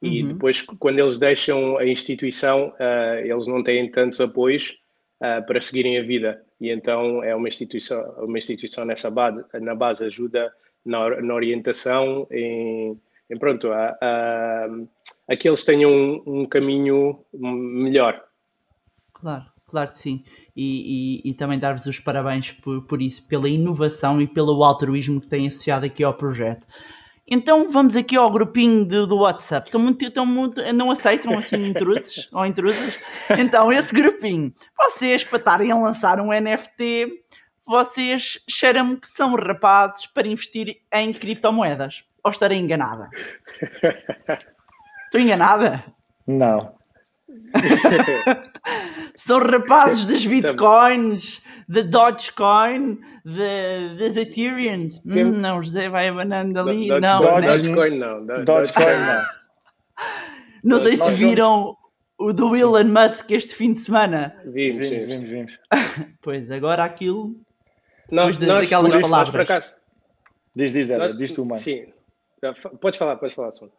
e 0.00 0.22
Uhum. 0.22 0.32
depois, 0.32 0.62
quando 0.62 0.98
eles 1.00 1.18
deixam 1.18 1.76
a 1.76 1.86
instituição, 1.86 2.72
ah, 2.78 3.20
eles 3.20 3.46
não 3.46 3.62
têm 3.62 3.90
tantos 3.90 4.20
apoios 4.20 4.76
ah, 5.20 5.42
para 5.42 5.60
seguirem 5.60 5.98
a 5.98 6.02
vida. 6.02 6.42
E 6.60 6.70
então 6.70 7.22
é 7.22 7.34
uma 7.34 7.48
instituição, 7.48 8.00
uma 8.18 8.38
instituição 8.38 8.84
nessa 8.84 9.10
base, 9.10 9.44
na 9.60 9.74
base 9.74 10.04
ajuda 10.04 10.52
na, 10.84 11.20
na 11.20 11.34
orientação, 11.34 12.26
em, 12.30 12.98
em 13.30 13.38
pronto, 13.38 13.70
a, 13.70 13.96
a, 14.00 14.68
a 15.28 15.36
que 15.36 15.48
eles 15.48 15.64
tenham 15.64 15.90
um, 15.90 16.22
um 16.26 16.46
caminho 16.46 17.24
melhor. 17.32 18.24
Claro, 19.12 19.44
claro 19.66 19.90
que 19.90 19.98
sim. 19.98 20.24
E, 20.56 21.22
e, 21.24 21.30
e 21.30 21.34
também 21.34 21.58
dar-vos 21.58 21.86
os 21.86 21.98
parabéns 22.00 22.52
por, 22.52 22.86
por 22.86 23.02
isso, 23.02 23.26
pela 23.28 23.48
inovação 23.48 24.20
e 24.20 24.26
pelo 24.26 24.62
altruísmo 24.64 25.20
que 25.20 25.28
têm 25.28 25.48
associado 25.48 25.86
aqui 25.86 26.02
ao 26.02 26.14
projeto. 26.14 26.66
Então 27.30 27.68
vamos 27.68 27.94
aqui 27.94 28.16
ao 28.16 28.30
grupinho 28.30 28.86
do, 28.86 29.06
do 29.06 29.18
WhatsApp. 29.18 29.68
Estão 29.68 29.80
muito, 29.80 30.04
estão 30.04 30.24
muito, 30.24 30.60
não 30.72 30.90
aceitam 30.90 31.36
assim 31.36 31.62
intrusos 31.68 32.28
ou 32.32 32.46
intrusas? 32.46 32.98
Então, 33.38 33.70
esse 33.70 33.94
grupinho, 33.94 34.52
vocês 34.76 35.24
para 35.24 35.38
estarem 35.38 35.70
a 35.70 35.76
lançar 35.76 36.20
um 36.20 36.28
NFT, 36.32 37.22
vocês 37.66 38.42
cheiram-me 38.48 38.96
que 38.96 39.08
são 39.08 39.34
rapazes 39.34 40.06
para 40.06 40.26
investir 40.26 40.80
em 40.92 41.12
criptomoedas. 41.12 42.04
Ou 42.24 42.30
estarei 42.30 42.58
enganada? 42.58 43.10
Estou 45.04 45.20
enganada? 45.20 45.84
Não. 46.26 46.77
São 49.14 49.38
rapazes 49.38 50.06
das 50.06 50.24
bitcoins, 50.24 51.42
da 51.68 51.82
Dogecoin, 51.82 52.98
da- 53.24 53.94
das 53.98 54.16
Ethereums. 54.16 54.98
Tem- 55.00 55.24
Hum, 55.26 55.32
não, 55.38 55.62
José 55.62 55.88
vai 55.88 56.08
abanando 56.08 56.58
ali. 56.60 56.88
Doge- 56.88 57.00
não, 57.00 57.20
Doge- 57.20 57.40
né? 57.40 57.46
Dogecoin 57.58 57.98
não. 57.98 58.26
Do- 58.26 58.44
Dogecoin 58.44 58.84
não. 58.84 59.24
não 60.64 60.80
sei 60.80 60.96
se 60.96 61.08
Nós 61.10 61.18
viram 61.18 61.76
o 62.18 62.32
do 62.32 62.54
Elon 62.56 62.84
Musk 62.84 63.30
este 63.30 63.54
fim 63.54 63.72
de 63.72 63.80
semana. 63.80 64.34
Vimos, 64.44 64.88
Vimos, 64.88 65.28
vimos. 65.28 65.58
Pois, 66.22 66.50
agora 66.50 66.84
aquilo. 66.84 67.32
Nós, 68.10 68.38
de- 68.38 68.46
nós, 68.46 68.64
daquelas 68.66 68.94
nós, 68.94 69.02
palavras. 69.02 69.42
acaso, 69.50 69.72
Diz, 70.56 70.72
diz, 70.72 70.86
Débora, 70.88 71.08
nós- 71.10 71.18
diz 71.18 71.32
tu, 71.32 71.44
mãe. 71.44 71.58
Sim. 71.58 71.86
Podes 72.80 72.98
falar, 72.98 73.16
podes 73.16 73.34
falar, 73.34 73.50
Sônia. 73.52 73.74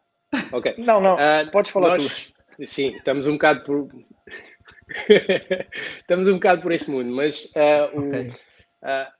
Ok. 0.51 0.75
Não, 0.77 1.01
não, 1.01 1.17
Ah, 1.17 1.47
podes 1.51 1.71
falar 1.71 1.97
nós- 1.97 2.31
Sim, 2.65 2.89
estamos 2.95 3.25
um 3.27 3.33
bocado 3.33 3.63
por. 3.63 3.87
estamos 5.99 6.27
um 6.27 6.33
bocado 6.33 6.61
por 6.61 6.71
esse 6.71 6.89
mundo, 6.89 7.11
mas 7.11 7.51
ah, 7.55 7.89
o- 7.93 8.07
Ok. 8.07 8.29
ah, 8.81 9.11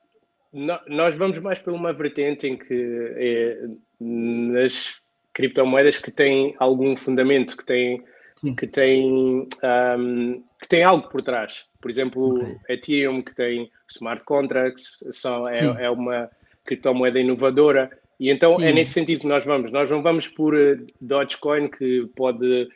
no- 0.52 0.80
nós 0.88 1.16
vamos 1.16 1.40
mais 1.40 1.60
por 1.60 1.74
uma 1.74 1.94
vertente 1.94 2.48
em 2.48 2.58
que 2.58 3.14
é, 3.16 3.60
nas 4.00 4.96
criptomoedas 5.34 5.98
que 5.98 6.12
têm 6.12 6.56
algum 6.60 6.96
fundamento, 6.98 7.56
que 7.56 7.66
têm, 7.66 8.04
Sim. 8.36 8.56
que 8.56 8.68
têm, 8.68 9.48
ahm, 9.64 10.42
que 10.62 10.68
têm 10.68 10.84
algo 10.84 11.08
por 11.10 11.22
trás. 11.22 11.66
Por 11.80 11.90
exemplo, 11.90 12.34
Ok. 12.34 12.58
Ethereum, 12.68 13.22
que 13.22 13.34
tem 13.36 13.72
smart 13.90 14.24
contracts, 14.26 14.98
são, 15.12 15.48
é, 15.48 15.86
é 15.86 15.90
uma 15.90 16.30
criptomoeda 16.66 17.20
inovadora. 17.20 17.90
E 18.20 18.30
então 18.30 18.56
Sim. 18.56 18.66
é 18.66 18.74
nesse 18.74 18.92
sentido 18.92 19.22
que 19.22 19.28
nós 19.28 19.46
vamos. 19.46 19.72
Nós 19.72 19.90
não 19.90 20.02
vamos 20.02 20.28
por 20.28 20.58
eh, 20.58 20.78
Dogecoin, 21.00 21.70
que 21.70 22.06
pode. 22.18 22.68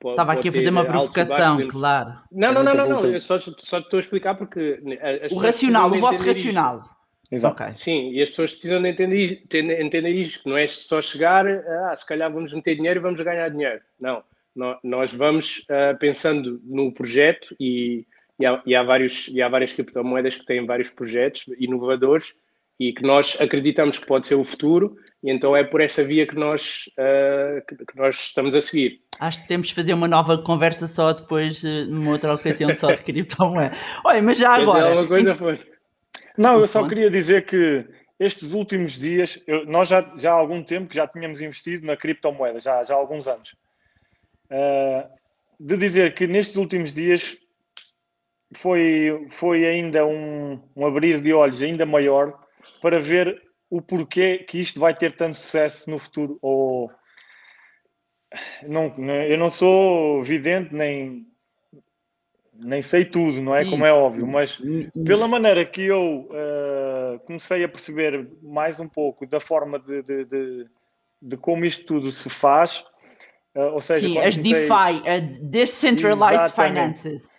Pode 0.00 0.14
Estava 0.14 0.32
aqui 0.32 0.48
a 0.48 0.52
fazer 0.52 0.70
uma 0.70 0.84
provocação, 0.84 1.56
baixos 1.56 1.72
claro. 1.72 2.14
Não, 2.32 2.52
não, 2.52 2.64
não, 2.64 2.74
não, 2.74 2.88
não. 2.88 3.04
Eu 3.06 3.20
só, 3.20 3.38
só 3.38 3.52
te 3.80 3.84
estou 3.84 3.98
a 3.98 4.00
explicar 4.00 4.34
porque. 4.34 4.82
as 5.24 5.30
O 5.30 5.36
racional, 5.36 5.90
o 5.90 5.96
vosso 5.98 6.26
isto. 6.26 6.26
racional. 6.26 6.82
Exato. 7.30 7.62
Ok. 7.62 7.74
Sim, 7.76 8.10
e 8.10 8.20
as 8.20 8.30
pessoas 8.30 8.50
precisam 8.50 8.82
de 8.82 8.88
entender, 8.88 9.44
entender, 9.52 10.08
isto, 10.10 10.42
que 10.42 10.48
não 10.48 10.58
é 10.58 10.66
só 10.66 11.00
chegar, 11.00 11.46
ah, 11.46 11.94
se 11.94 12.04
calhar 12.04 12.32
vamos 12.32 12.52
meter 12.52 12.74
dinheiro 12.74 12.98
e 12.98 13.02
vamos 13.02 13.20
ganhar 13.20 13.48
dinheiro. 13.50 13.80
Não, 14.00 14.24
nó- 14.56 14.78
nós 14.82 15.14
vamos 15.14 15.64
ah, 15.70 15.94
pensando 15.94 16.58
no 16.64 16.90
projeto 16.90 17.54
e, 17.60 18.04
e, 18.38 18.44
há, 18.44 18.60
e, 18.66 18.74
há 18.74 18.82
vários, 18.82 19.28
e 19.28 19.40
há 19.40 19.48
várias 19.48 19.72
criptomoedas 19.72 20.34
que 20.36 20.44
têm 20.44 20.66
vários 20.66 20.90
projetos 20.90 21.44
inovadores 21.58 22.34
e 22.80 22.94
que 22.94 23.02
nós 23.02 23.36
acreditamos 23.38 23.98
que 23.98 24.06
pode 24.06 24.26
ser 24.26 24.36
o 24.36 24.44
futuro 24.44 24.96
e 25.22 25.30
então 25.30 25.54
é 25.54 25.62
por 25.62 25.82
essa 25.82 26.02
via 26.02 26.26
que 26.26 26.34
nós, 26.34 26.90
ah, 26.98 27.60
que, 27.68 27.76
que 27.76 27.96
nós 27.96 28.16
estamos 28.16 28.54
a 28.54 28.62
seguir. 28.62 29.02
Acho 29.20 29.42
que 29.42 29.48
temos 29.48 29.68
de 29.68 29.74
fazer 29.74 29.92
uma 29.92 30.08
nova 30.08 30.42
conversa 30.42 30.86
só 30.86 31.12
depois, 31.12 31.62
eh, 31.62 31.84
numa 31.84 32.12
outra 32.12 32.34
ocasião, 32.34 32.74
só 32.74 32.90
de 32.90 33.02
criptomoeda. 33.02 33.76
Olha, 34.02 34.22
mas 34.22 34.38
já 34.38 34.54
agora. 34.54 34.86
alguma 34.86 35.06
coisa, 35.06 35.34
foi? 35.36 35.60
Não, 36.38 36.58
eu 36.58 36.66
só 36.66 36.88
queria 36.88 37.10
dizer 37.10 37.44
que 37.44 37.84
estes 38.18 38.50
últimos 38.54 38.98
dias, 38.98 39.38
eu- 39.46 39.66
nós 39.66 39.88
já, 39.88 40.10
já 40.16 40.30
há 40.30 40.34
algum 40.34 40.62
tempo 40.64 40.88
que 40.88 40.96
já 40.96 41.06
tínhamos 41.06 41.42
investido 41.42 41.86
na 41.86 41.98
criptomoeda, 41.98 42.60
já, 42.60 42.82
já 42.82 42.94
há 42.94 42.96
alguns 42.96 43.28
anos. 43.28 43.54
Ah, 44.50 45.06
de 45.58 45.76
dizer 45.76 46.14
que 46.14 46.26
nestes 46.26 46.56
últimos 46.56 46.94
dias 46.94 47.36
foi, 48.56 49.26
foi 49.30 49.66
ainda 49.66 50.06
um, 50.06 50.58
um 50.74 50.86
abrir 50.86 51.20
de 51.20 51.34
olhos 51.34 51.60
ainda 51.60 51.84
maior 51.84 52.40
para 52.80 53.00
ver 53.00 53.42
o 53.68 53.80
porquê 53.80 54.38
que 54.38 54.60
isto 54.60 54.80
vai 54.80 54.94
ter 54.96 55.16
tanto 55.16 55.36
sucesso 55.38 55.88
no 55.90 55.98
futuro. 55.98 56.38
Ou, 56.42 56.90
não, 58.66 58.94
eu 59.24 59.38
não 59.38 59.50
sou 59.50 60.22
vidente 60.22 60.74
nem, 60.74 61.26
nem 62.54 62.82
sei 62.82 63.04
tudo, 63.04 63.40
não 63.40 63.54
é? 63.54 63.64
Sim. 63.64 63.70
Como 63.70 63.84
é 63.86 63.92
óbvio, 63.92 64.26
mas 64.26 64.58
Hum, 64.60 64.88
pela 65.04 65.26
maneira 65.28 65.64
que 65.64 65.82
eu 65.82 66.28
eh, 66.32 67.20
comecei 67.26 67.64
a 67.64 67.68
perceber 67.68 68.28
mais 68.42 68.78
um 68.80 68.88
pouco 68.88 69.26
da 69.26 69.40
forma 69.40 69.78
de, 69.78 70.02
de, 70.02 70.24
de, 70.24 70.66
de 71.22 71.36
como 71.36 71.64
isto 71.64 71.84
tudo 71.84 72.10
se 72.12 72.28
faz, 72.30 72.84
eh, 73.54 73.64
ou 73.66 73.80
seja, 73.80 74.06
Sim, 74.08 74.18
as 74.18 74.36
comecei- 74.36 74.68
DeFi, 74.68 75.08
a 75.08 75.18
Decentralized 75.42 76.34
Exatamente. 76.46 76.98
Finances. 77.02 77.38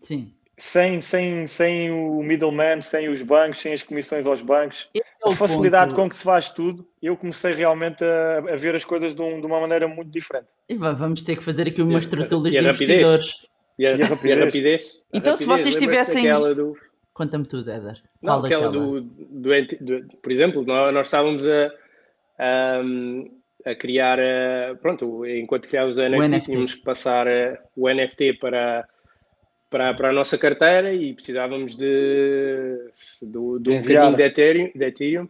Sim. 0.00 0.34
Sem, 0.62 1.00
sem, 1.00 1.46
sem 1.46 1.90
o 1.90 2.22
middleman, 2.22 2.80
sem 2.82 3.08
os 3.08 3.22
bancos, 3.22 3.60
sem 3.60 3.72
as 3.72 3.82
comissões 3.82 4.26
aos 4.26 4.42
bancos, 4.42 4.88
é 4.94 5.00
a 5.24 5.32
facilidade 5.32 5.90
ponto. 5.94 6.02
com 6.02 6.08
que 6.08 6.16
se 6.16 6.24
faz 6.24 6.50
tudo, 6.50 6.86
eu 7.02 7.16
comecei 7.16 7.52
realmente 7.52 8.04
a, 8.04 8.38
a 8.52 8.56
ver 8.56 8.74
as 8.74 8.84
coisas 8.84 9.14
de, 9.14 9.22
um- 9.22 9.40
de 9.40 9.46
uma 9.46 9.60
maneira 9.60 9.88
muito 9.88 10.10
diferente. 10.10 10.46
E 10.68 10.74
va- 10.74 10.92
Vamos 10.92 11.22
ter 11.22 11.36
que 11.36 11.42
fazer 11.44 11.68
aqui 11.68 11.80
umas 11.82 12.04
E 12.04 12.08
a- 12.08 12.10
tertulias 12.10 12.54
e 12.54 12.58
a 12.58 12.60
de 12.62 12.66
rapidez? 12.68 12.90
investidores. 13.00 13.46
E 13.78 13.86
a, 13.86 13.90
E 13.90 13.92
a 13.94 13.96
e 13.96 14.02
a 14.02 14.06
rapidez? 14.06 14.44
rapidez? 14.44 14.84
A 15.12 15.16
Então, 15.16 15.36
se 15.36 15.44
rapidez, 15.46 15.74
vocês 15.74 15.76
tivessem- 15.82 16.54
do- 16.54 16.76
Conta-me 17.12 17.44
tudo, 17.46 17.70
Éder. 17.70 18.00
Não, 18.22 18.38
aquela 18.44 18.66
daquela? 18.66 18.72
do, 18.72 19.00
do, 19.00 19.50
do- 19.80 20.16
Por 20.22 20.30
exemplo, 20.32 20.62
nós, 20.64 20.92
nós 20.94 21.06
estávamos 21.06 21.44
a, 21.46 21.70
a, 22.38 22.80
a 23.66 23.74
criar. 23.74 24.18
pronto, 24.80 25.26
enquanto 25.26 25.68
criávamos 25.68 25.98
o 25.98 26.02
NFT, 26.02 26.28
NFT. 26.28 26.46
tínhamos 26.46 26.74
que 26.74 26.82
passar 26.82 27.26
o 27.76 27.88
NFT 27.88 28.34
para, 28.34 28.86
para, 29.70 29.94
para 29.94 30.10
a 30.10 30.12
nossa 30.12 30.36
carteira 30.36 30.92
e 30.92 31.14
precisávamos 31.14 31.76
de, 31.76 32.76
do, 33.22 33.58
de 33.58 33.70
um 33.70 33.74
Enviar. 33.74 34.10
bocadinho 34.10 34.16
de 34.16 34.22
Ethereum, 34.24 34.70
de 34.74 34.84
Ethereum 34.84 35.28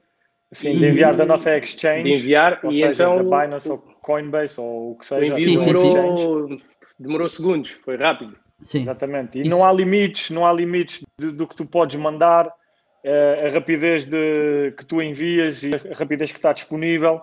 Assim, 0.52 0.76
de 0.76 0.84
enviar 0.84 1.14
da 1.16 1.24
nossa 1.24 1.56
exchange, 1.56 2.02
de 2.02 2.10
enviar 2.10 2.58
ou 2.64 2.70
e 2.70 2.80
seja, 2.80 2.90
então 3.04 3.22
da 3.22 3.42
Binance 3.44 3.70
ou 3.70 3.78
Coinbase 3.78 4.60
ou 4.60 4.92
o 4.92 4.94
que 4.96 5.04
o 5.04 5.06
seja. 5.06 5.26
envio 5.32 5.44
Sim, 5.44 5.58
sim, 5.58 5.64
demorou, 5.64 6.58
demorou 6.98 7.28
segundos, 7.28 7.70
foi 7.84 7.96
rápido. 7.96 8.36
Sim. 8.60 8.80
Exatamente. 8.80 9.38
E 9.38 9.42
Isso. 9.42 9.50
não 9.50 9.64
há 9.64 9.72
limites, 9.72 10.30
não 10.30 10.44
há 10.44 10.52
limites 10.52 11.04
de- 11.16 11.30
do 11.30 11.46
que 11.46 11.54
tu 11.54 11.64
podes 11.64 11.94
mandar, 11.96 12.52
eh, 13.04 13.44
a 13.46 13.50
rapidez 13.54 14.06
de, 14.06 14.74
que 14.76 14.84
tu 14.84 15.00
envias 15.00 15.62
e 15.62 15.70
a 15.72 15.94
rapidez 15.96 16.32
que 16.32 16.38
está 16.38 16.52
disponível, 16.52 17.22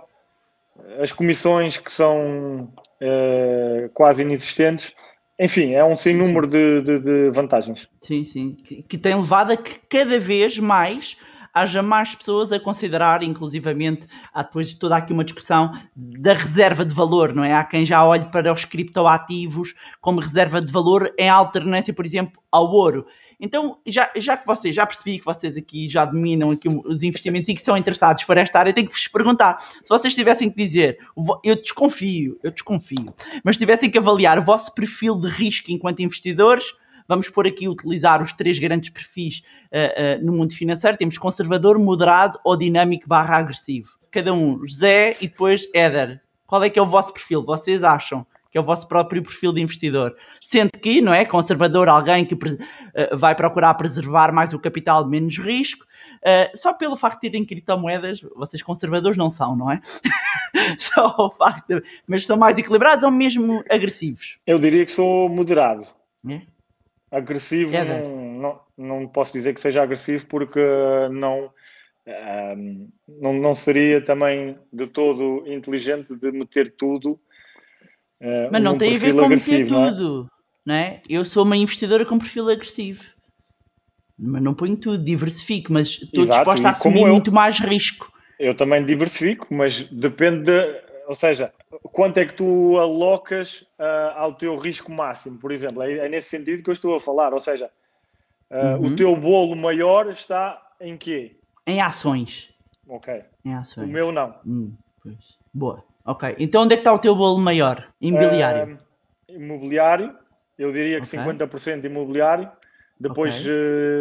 as 1.01 1.12
comissões 1.12 1.75
que 1.77 1.91
são 1.91 2.71
eh, 3.01 3.89
quase 3.93 4.21
inexistentes. 4.23 4.93
Enfim, 5.39 5.73
é 5.73 5.84
um 5.86 5.95
sem 5.95 6.15
número 6.15 6.47
de, 6.47 6.82
de- 6.82 7.00
de 7.00 7.30
vantagens. 7.30 7.88
Sim, 8.02 8.26
sim. 8.26 8.58
Que, 8.63 8.82
que 8.82 8.97
tem 8.97 9.15
levado 9.15 9.52
a 9.52 9.58
que 9.58 9.76
cada 9.88 10.19
vez 10.19 10.58
mais 10.58 11.15
haja 11.53 11.81
mais 11.81 12.15
pessoas 12.15 12.51
a 12.51 12.60
considerar, 12.60 13.23
inclusivamente, 13.23 14.07
há 14.33 14.43
depois 14.43 14.69
de 14.69 14.79
toda 14.79 14.95
aqui 14.95 15.13
uma 15.13 15.23
discussão 15.23 15.71
da 15.95 16.33
reserva 16.33 16.86
de 16.86 16.93
valor, 16.93 17.33
não 17.33 17.43
é? 17.43 17.53
Há 17.53 17.63
quem 17.63 17.86
já 17.86 18.03
olhe 18.05 18.25
para 18.25 18.51
os 18.51 18.65
criptoativos 18.65 19.73
como 20.01 20.19
reserva 20.19 20.62
de 20.62 20.71
valor 20.71 21.13
em 21.17 21.29
alternância, 21.29 21.93
por 21.93 22.05
exemplo, 22.05 22.41
ao 22.51 22.71
ouro. 22.71 23.05
Então, 23.39 23.77
já, 23.86 24.10
já 24.15 24.36
que 24.36 24.45
vocês, 24.45 24.73
já 24.73 24.86
percebi 24.86 25.19
que 25.19 25.25
vocês 25.25 25.57
aqui 25.57 25.88
já 25.88 26.05
dominam 26.05 26.51
aqui 26.51 26.67
os 26.67 27.03
investimentos 27.03 27.49
e 27.49 27.53
que 27.53 27.62
são 27.62 27.77
interessados 27.77 28.23
por 28.23 28.38
esta 28.38 28.60
área, 28.60 28.73
tenho 28.73 28.88
que 28.88 28.93
vos 28.93 29.07
perguntar, 29.07 29.57
se 29.60 29.89
vocês 29.89 30.13
tivessem 30.13 30.49
que 30.49 30.55
dizer, 30.55 30.97
eu 31.43 31.55
desconfio, 31.55 32.39
eu 32.43 32.51
desconfio, 32.51 33.13
mas 33.43 33.57
tivessem 33.57 33.89
que 33.89 33.97
avaliar 33.97 34.39
o 34.39 34.43
vosso 34.43 34.73
perfil 34.73 35.15
de 35.19 35.27
risco 35.27 35.71
enquanto 35.71 36.01
investidores, 36.01 36.65
vamos 37.08 37.30
por 37.30 37.48
aqui 37.48 37.67
utilizar 37.67 38.22
os 38.22 38.34
três 38.34 38.60
grandes 38.60 38.89
perfis 38.89 39.41
uh, 39.72 40.22
uh, 40.22 40.26
no 40.26 40.34
mundo 40.34 40.54
financeiro, 40.54 40.98
temos 40.98 41.17
conservador, 41.17 41.80
moderado 41.80 42.39
ou 42.43 42.58
dinâmico 42.58 43.08
barra 43.08 43.38
agressivo. 43.38 43.89
Cada 44.12 44.34
um, 44.34 44.60
José 44.67 45.15
e 45.22 45.28
depois 45.28 45.67
Éder. 45.74 46.22
Qual 46.46 46.63
é 46.63 46.70
que 46.70 46.80
é 46.80 46.82
o 46.82 46.88
vosso 46.88 47.13
perfil? 47.13 47.43
Vocês 47.43 47.84
acham? 47.84 48.26
que 48.50 48.58
é 48.58 48.62
o 48.62 48.63
vosso 48.63 48.88
próprio 48.88 49.22
perfil 49.22 49.54
de 49.54 49.62
investidor. 49.62 50.15
Sendo 50.41 50.72
que, 50.72 51.02
não 51.02 51.13
é? 51.13 51.26
Conservador, 51.26 51.89
alguém 51.89 52.26
que 52.26 52.34
uh, 52.34 52.38
vai 53.13 53.36
procurar 53.36 53.74
preservar 53.74 54.32
mais 54.34 54.54
o 54.54 54.60
capital, 54.60 55.08
menos 55.08 55.38
risco. 55.38 55.86
Uh, 56.17 56.58
só 56.58 56.74
pelo 56.74 56.98
facto 56.98 57.22
de 57.22 57.30
terem 57.30 57.46
criptomoedas, 57.46 58.22
vocês 58.36 58.63
conservadores 58.63 59.17
não 59.17 59.30
são, 59.30 59.56
não 59.56 59.72
é? 59.72 59.82
só 60.80 61.13
o 61.20 61.32
facto 61.32 61.67
de, 61.67 61.84
Mas 62.08 62.26
são 62.26 62.38
mais 62.38 62.58
equilibrados 62.58 63.04
ou 63.04 63.12
mesmo 63.12 63.63
agressivos? 63.70 64.39
Eu 64.46 64.60
diria 64.60 64.86
que 64.86 64.91
sou 64.91 65.30
moderado. 65.30 65.86
É? 66.30 66.41
Agressivo, 67.10 67.76
é, 67.76 67.86
não, 67.86 68.39
não, 68.39 68.62
não 68.78 69.08
posso 69.08 69.34
dizer 69.34 69.54
que 69.54 69.62
seja 69.62 69.82
agressivo 69.82 70.26
porque 70.28 70.60
não. 71.12 71.52
Um, 72.08 72.88
não, 73.06 73.34
não 73.34 73.54
seria 73.54 74.00
também 74.00 74.58
de 74.72 74.88
todo 74.88 75.43
inteligente 75.46 76.15
de 76.15 76.32
meter 76.32 76.74
tudo 76.78 77.17
Uh, 78.22 78.50
Mas 78.52 78.63
não 78.63 78.74
um 78.74 78.78
tem 78.78 78.96
a 78.96 79.00
ver 79.00 79.15
com 79.15 79.28
meter 79.28 79.67
não 79.67 79.86
é? 79.86 79.91
tudo, 79.91 80.32
não 80.65 80.76
é? 80.76 81.02
Eu 81.08 81.24
sou 81.24 81.43
uma 81.43 81.56
investidora 81.56 82.06
com 82.06 82.17
perfil 82.17 82.50
agressivo. 82.50 83.04
Mas 84.17 84.41
não 84.41 84.56
ponho 84.56 84.76
tudo, 84.76 85.04
diversifico, 85.04 85.72
mas 85.72 85.89
estou 85.89 86.24
Exato, 86.24 86.39
disposta 86.39 86.67
a 86.67 86.72
assumir 86.72 87.04
eu, 87.04 87.10
muito 87.10 87.32
mais 87.32 87.60
risco. 87.60 88.12
Eu 88.39 88.56
também 88.56 88.84
diversifico, 88.84 89.48
mas 89.54 89.84
depende 89.91 90.46
de, 90.46 90.82
ou 91.08 91.15
seja, 91.15 91.54
quanto 91.93 92.17
é 92.17 92.26
que 92.26 92.34
tu 92.34 92.78
alocas 92.78 93.62
uh, 93.80 94.12
ao 94.15 94.34
teu 94.34 94.58
risco 94.58 94.91
máximo, 94.91 95.39
por 95.39 95.54
exemplo. 95.54 95.82
É, 95.82 96.00
é, 96.00 96.10
nesse 96.10 96.28
sentido 96.28 96.62
que 96.62 96.70
eu 96.70 96.74
estou 96.74 96.96
a 96.96 97.00
falar, 97.00 97.34
ou 97.34 97.39
seja, 97.39 97.72
uh, 98.52 98.76
uhum. 98.76 98.88
o 98.88 98.96
teu 98.96 99.15
bolo 99.15 99.56
maior 99.56 100.12
está 100.12 100.62
em 100.82 100.98
quê? 100.98 101.38
Em 101.65 101.82
ações. 101.82 102.54
Ok. 102.89 103.24
Em 103.46 103.56
ações. 103.56 103.88
O 103.88 103.91
meu 103.91 104.12
não. 104.12 104.36
Hum, 104.46 104.74
Boa. 105.54 105.82
Ok. 106.04 106.36
Então 106.38 106.63
onde 106.63 106.74
é 106.74 106.78
que 106.78 106.82
está 106.82 106.93
o 106.93 107.00
teu 107.00 107.15
bolo 107.15 107.39
maior? 107.39 107.88
Imobiliário? 108.02 108.76
Uh, 109.30 109.34
imobiliário. 109.34 110.13
Eu 110.58 110.74
diria 110.74 111.00
que 111.00 111.08
okay. 111.08 111.20
50% 111.20 111.86
imobiliário. 111.86 112.52
Depois 113.00 113.39
okay. 113.39 113.54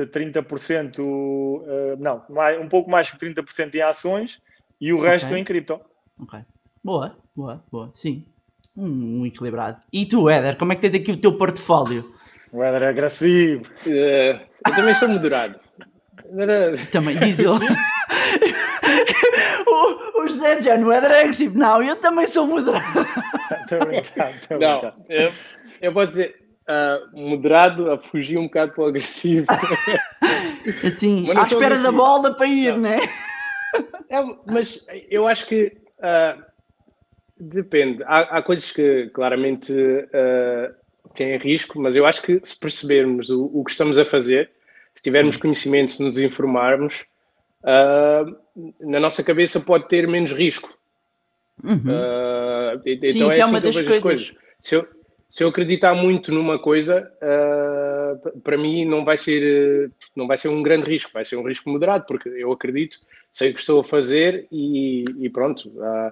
uh, 0.02 0.06
30%, 0.06 0.98
uh, 0.98 1.96
não, 2.00 2.18
mais, 2.30 2.58
um 2.58 2.68
pouco 2.68 2.90
mais 2.90 3.08
que 3.08 3.16
30% 3.16 3.74
em 3.76 3.82
ações 3.82 4.42
e 4.80 4.92
o 4.92 4.98
resto 4.98 5.26
okay. 5.28 5.38
em 5.38 5.44
cripto. 5.44 5.80
Ok. 6.18 6.40
Boa, 6.86 7.16
boa, 7.34 7.60
boa. 7.68 7.90
Sim. 7.96 8.24
Um, 8.76 9.22
um, 9.22 9.26
equilibrado. 9.26 9.78
E 9.92 10.06
tu, 10.06 10.30
Éder, 10.30 10.56
como 10.56 10.72
é 10.72 10.76
que 10.76 10.82
tens 10.82 10.94
aqui 10.94 11.10
o 11.10 11.16
teu 11.16 11.36
portfólio? 11.36 12.14
O 12.52 12.62
Éder 12.62 12.84
é 12.84 12.88
agressivo. 12.90 13.64
Uh, 13.84 13.90
eu 13.90 14.38
também 14.72 14.92
estou 14.92 15.08
moderado. 15.08 15.58
Também, 16.92 17.18
diz 17.18 17.40
ele. 17.40 17.50
o 20.16 20.28
José 20.28 20.62
já 20.62 20.78
não 20.78 20.92
é 20.92 20.98
agressivo. 20.98 21.58
Não, 21.58 21.82
eu 21.82 21.96
também 21.96 22.28
sou 22.28 22.46
moderado. 22.46 22.84
Não, 24.60 24.92
eu, 25.08 25.32
eu 25.82 25.92
vou 25.92 26.06
dizer 26.06 26.36
uh, 26.68 27.20
moderado 27.20 27.90
a 27.90 27.98
fugir 27.98 28.38
um 28.38 28.44
bocado 28.44 28.74
para 28.74 28.84
o 28.84 28.86
agressivo. 28.86 29.48
Assim, 30.86 31.36
à 31.36 31.42
espera 31.42 31.80
da 31.80 31.90
bola 31.90 32.36
para 32.36 32.46
ir, 32.46 32.74
não. 32.74 32.78
né? 32.78 33.00
É, 34.08 34.22
mas 34.46 34.86
eu 35.10 35.26
acho 35.26 35.46
que 35.46 35.76
uh, 35.98 36.46
depende. 37.38 38.02
Há, 38.04 38.38
há, 38.38 38.42
coisas 38.42 38.70
que 38.70 39.10
claramente 39.12 39.72
uh, 39.72 40.74
têm 41.14 41.36
risco, 41.38 41.80
mas 41.80 41.96
eu 41.96 42.06
acho 42.06 42.22
que 42.22 42.40
se 42.42 42.58
percebermos 42.58 43.30
o, 43.30 43.50
o 43.52 43.64
que 43.64 43.70
estamos 43.70 43.98
a 43.98 44.04
fazer, 44.04 44.50
se 44.94 45.02
tivermos 45.02 45.36
Sim. 45.36 45.42
conhecimento, 45.42 45.92
se 45.92 46.02
nos 46.02 46.18
informarmos, 46.18 47.04
uh, 47.62 48.36
na 48.80 49.00
nossa 49.00 49.22
cabeça 49.22 49.60
pode 49.60 49.88
ter 49.88 50.06
menos 50.08 50.32
risco. 50.32 50.76
Uhum. 51.62 51.76
Uh, 51.76 52.80
então 52.84 53.12
Sim, 53.12 53.30
é, 53.30 53.38
é 53.38 53.40
assim 53.42 53.50
uma 53.50 53.60
das 53.60 53.76
coisas. 53.76 54.00
coisas. 54.00 54.32
Se, 54.60 54.74
eu, 54.74 54.86
se 55.28 55.44
eu 55.44 55.48
acreditar 55.48 55.94
muito 55.94 56.32
numa 56.32 56.58
coisa, 56.58 57.10
uh, 57.22 58.40
para 58.40 58.56
mim 58.56 58.84
não 58.84 59.04
vai 59.04 59.16
ser 59.16 59.90
não 60.14 60.26
vai 60.26 60.38
ser 60.38 60.48
um 60.48 60.62
grande 60.62 60.86
risco, 60.86 61.10
vai 61.12 61.24
ser 61.24 61.36
um 61.36 61.46
risco 61.46 61.68
moderado, 61.70 62.04
porque 62.06 62.28
eu 62.28 62.52
acredito, 62.52 62.98
sei 63.30 63.50
o 63.50 63.54
que 63.54 63.60
estou 63.60 63.80
a 63.80 63.84
fazer 63.84 64.46
e, 64.50 65.04
e 65.18 65.28
pronto. 65.28 65.68
Uh, 65.68 66.10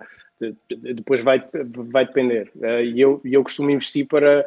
depois 0.69 1.23
vai, 1.23 1.43
vai 1.65 2.07
depender. 2.07 2.51
E 2.85 3.01
eu, 3.01 3.21
eu 3.25 3.43
costumo 3.43 3.71
investir 3.71 4.07
para 4.07 4.45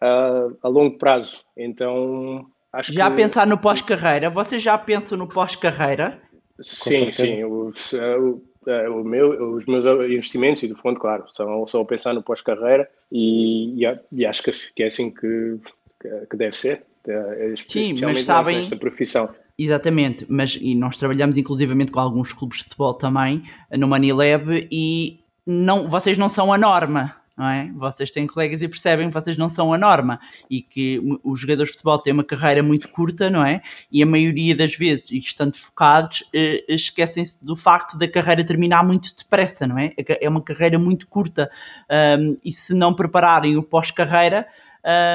a 0.00 0.68
longo 0.68 0.96
prazo. 0.98 1.40
Então 1.56 2.46
acho 2.72 2.92
já 2.92 3.10
que... 3.10 3.16
pensar 3.16 3.46
no 3.46 3.58
pós-carreira, 3.58 4.30
você 4.30 4.58
já 4.58 4.76
pensa 4.76 5.16
no 5.16 5.26
pós-carreira? 5.26 6.20
Sim, 6.60 7.12
sim. 7.12 7.44
Os, 7.44 7.92
eh, 7.92 8.16
o, 8.16 8.42
eh, 8.66 8.88
o 8.88 9.04
meu, 9.04 9.54
os 9.54 9.64
meus 9.66 9.84
investimentos 10.04 10.62
e 10.62 10.68
do 10.68 10.76
fundo, 10.76 10.98
claro, 10.98 11.24
são 11.32 11.66
só 11.66 11.80
a 11.80 11.84
pensar 11.84 12.14
no 12.14 12.22
pós-carreira 12.22 12.88
e, 13.12 13.84
e, 13.84 13.98
e, 14.12 14.26
acho 14.26 14.42
que, 14.42 14.82
é 14.82 14.86
assim 14.86 15.10
que, 15.10 15.58
que 16.28 16.36
deve 16.36 16.56
ser. 16.56 16.82
Eh, 17.06 17.54
sim, 17.68 17.96
mas 18.02 18.22
sabem. 18.24 18.60
Nesta 18.60 18.76
profissão. 18.76 19.28
Exatamente, 19.56 20.24
mas 20.28 20.56
e 20.60 20.74
nós 20.76 20.96
trabalhamos 20.96 21.36
inclusivamente 21.36 21.90
com 21.90 21.98
alguns 21.98 22.32
clubes 22.32 22.58
de 22.58 22.64
futebol 22.64 22.94
também 22.94 23.42
no 23.72 23.88
Manilab 23.88 24.68
e 24.70 25.18
não, 25.48 25.88
vocês 25.88 26.18
não 26.18 26.28
são 26.28 26.52
a 26.52 26.58
norma 26.58 27.16
não 27.38 27.48
é? 27.48 27.70
Vocês 27.76 28.10
têm 28.10 28.26
colegas 28.26 28.60
e 28.60 28.66
percebem 28.66 29.08
que 29.08 29.14
vocês 29.14 29.36
não 29.36 29.48
são 29.48 29.72
a 29.72 29.78
norma 29.78 30.18
e 30.50 30.60
que 30.60 31.00
os 31.22 31.38
jogadores 31.38 31.70
de 31.70 31.74
futebol 31.74 31.98
têm 32.00 32.12
uma 32.12 32.24
carreira 32.24 32.64
muito 32.64 32.88
curta, 32.88 33.30
não 33.30 33.44
é? 33.44 33.62
E 33.92 34.02
a 34.02 34.06
maioria 34.06 34.56
das 34.56 34.74
vezes, 34.74 35.08
e 35.12 35.18
estando 35.18 35.56
focados, 35.56 36.24
eh, 36.34 36.64
esquecem-se 36.68 37.42
do 37.44 37.54
facto 37.54 37.96
da 37.96 38.08
carreira 38.08 38.44
terminar 38.44 38.84
muito 38.84 39.16
depressa, 39.16 39.68
não 39.68 39.78
é? 39.78 39.94
É 40.20 40.28
uma 40.28 40.42
carreira 40.42 40.80
muito 40.80 41.06
curta 41.06 41.48
um, 42.18 42.36
e 42.44 42.50
se 42.50 42.74
não 42.74 42.92
prepararem 42.92 43.56
o 43.56 43.62
pós-carreira, 43.62 44.44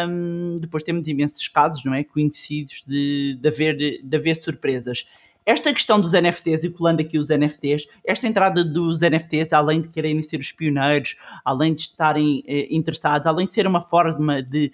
um, 0.08 0.60
depois 0.62 0.82
temos 0.82 1.10
imensos 1.10 1.46
casos, 1.50 1.84
não 1.84 1.94
é? 1.94 2.06
Conhecidos 2.06 2.86
de, 2.88 3.38
de, 3.38 3.48
haver, 3.50 3.76
de 4.02 4.16
haver 4.16 4.42
surpresas. 4.42 5.06
Esta 5.46 5.74
questão 5.74 6.00
dos 6.00 6.14
NFTs, 6.14 6.64
e 6.64 6.70
colando 6.70 7.02
aqui 7.02 7.18
os 7.18 7.30
NFTs, 7.30 7.88
esta 8.06 8.28
entrada 8.28 8.64
dos 8.64 9.02
NFTs, 9.02 9.52
além 9.52 9.82
de 9.82 9.90
quererem 9.90 10.22
ser 10.22 10.38
os 10.38 10.52
pioneiros, 10.52 11.18
além 11.44 11.74
de 11.74 11.82
estarem 11.82 12.44
eh, 12.48 12.68
interessados, 12.70 13.28
além 13.28 13.46
de 13.46 13.52
ser 13.52 13.68
uma 13.68 13.82
forma 13.82 14.42
de, 14.42 14.72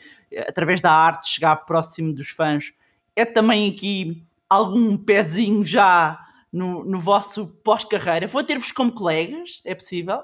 através 0.47 0.82
da 0.82 0.91
arte, 0.91 1.27
chegar 1.29 1.55
próximo 1.58 2.13
dos 2.13 2.29
fãs, 2.29 2.71
é 3.15 3.25
também 3.25 3.69
aqui 3.69 4.21
algum 4.49 4.95
pezinho 4.97 5.63
já 5.63 6.19
no, 6.51 6.84
no 6.84 6.99
vosso 6.99 7.47
pós-carreira? 7.63 8.27
Vou 8.27 8.43
ter-vos 8.43 8.71
como 8.71 8.91
colegas, 8.91 9.62
é 9.65 9.73
possível? 9.75 10.23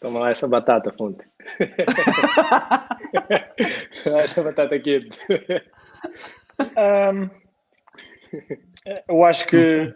Toma 0.00 0.20
lá 0.20 0.30
essa 0.30 0.46
batata, 0.46 0.92
Fonte. 0.92 1.24
essa 4.04 4.42
batata 4.42 4.78
quente. 4.78 5.18
um, 6.60 7.30
eu 9.08 9.24
acho 9.24 9.46
que, 9.46 9.94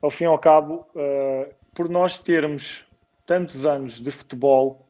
ao 0.00 0.10
fim 0.10 0.24
e 0.24 0.26
ao 0.26 0.38
cabo, 0.38 0.86
uh, 0.94 1.46
por 1.74 1.88
nós 1.88 2.18
termos 2.18 2.84
tantos 3.26 3.64
anos 3.64 4.00
de 4.00 4.10
futebol 4.10 4.86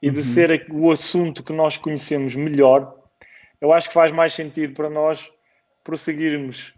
e 0.00 0.10
de 0.10 0.20
uhum. 0.20 0.24
ser 0.24 0.66
o 0.70 0.90
assunto 0.90 1.42
que 1.42 1.52
nós 1.52 1.76
conhecemos 1.76 2.34
melhor, 2.34 2.94
eu 3.60 3.72
acho 3.72 3.88
que 3.88 3.94
faz 3.94 4.12
mais 4.12 4.32
sentido 4.32 4.74
para 4.74 4.90
nós 4.90 5.30
prosseguirmos 5.82 6.74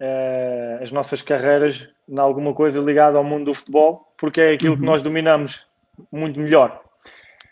uh, 0.00 0.82
as 0.82 0.92
nossas 0.92 1.22
carreiras 1.22 1.88
em 2.08 2.18
alguma 2.18 2.54
coisa 2.54 2.80
ligada 2.80 3.18
ao 3.18 3.24
mundo 3.24 3.46
do 3.46 3.54
futebol, 3.54 4.12
porque 4.16 4.40
é 4.40 4.52
aquilo 4.52 4.74
uhum. 4.74 4.80
que 4.80 4.86
nós 4.86 5.02
dominamos 5.02 5.66
muito 6.10 6.38
melhor. 6.40 6.82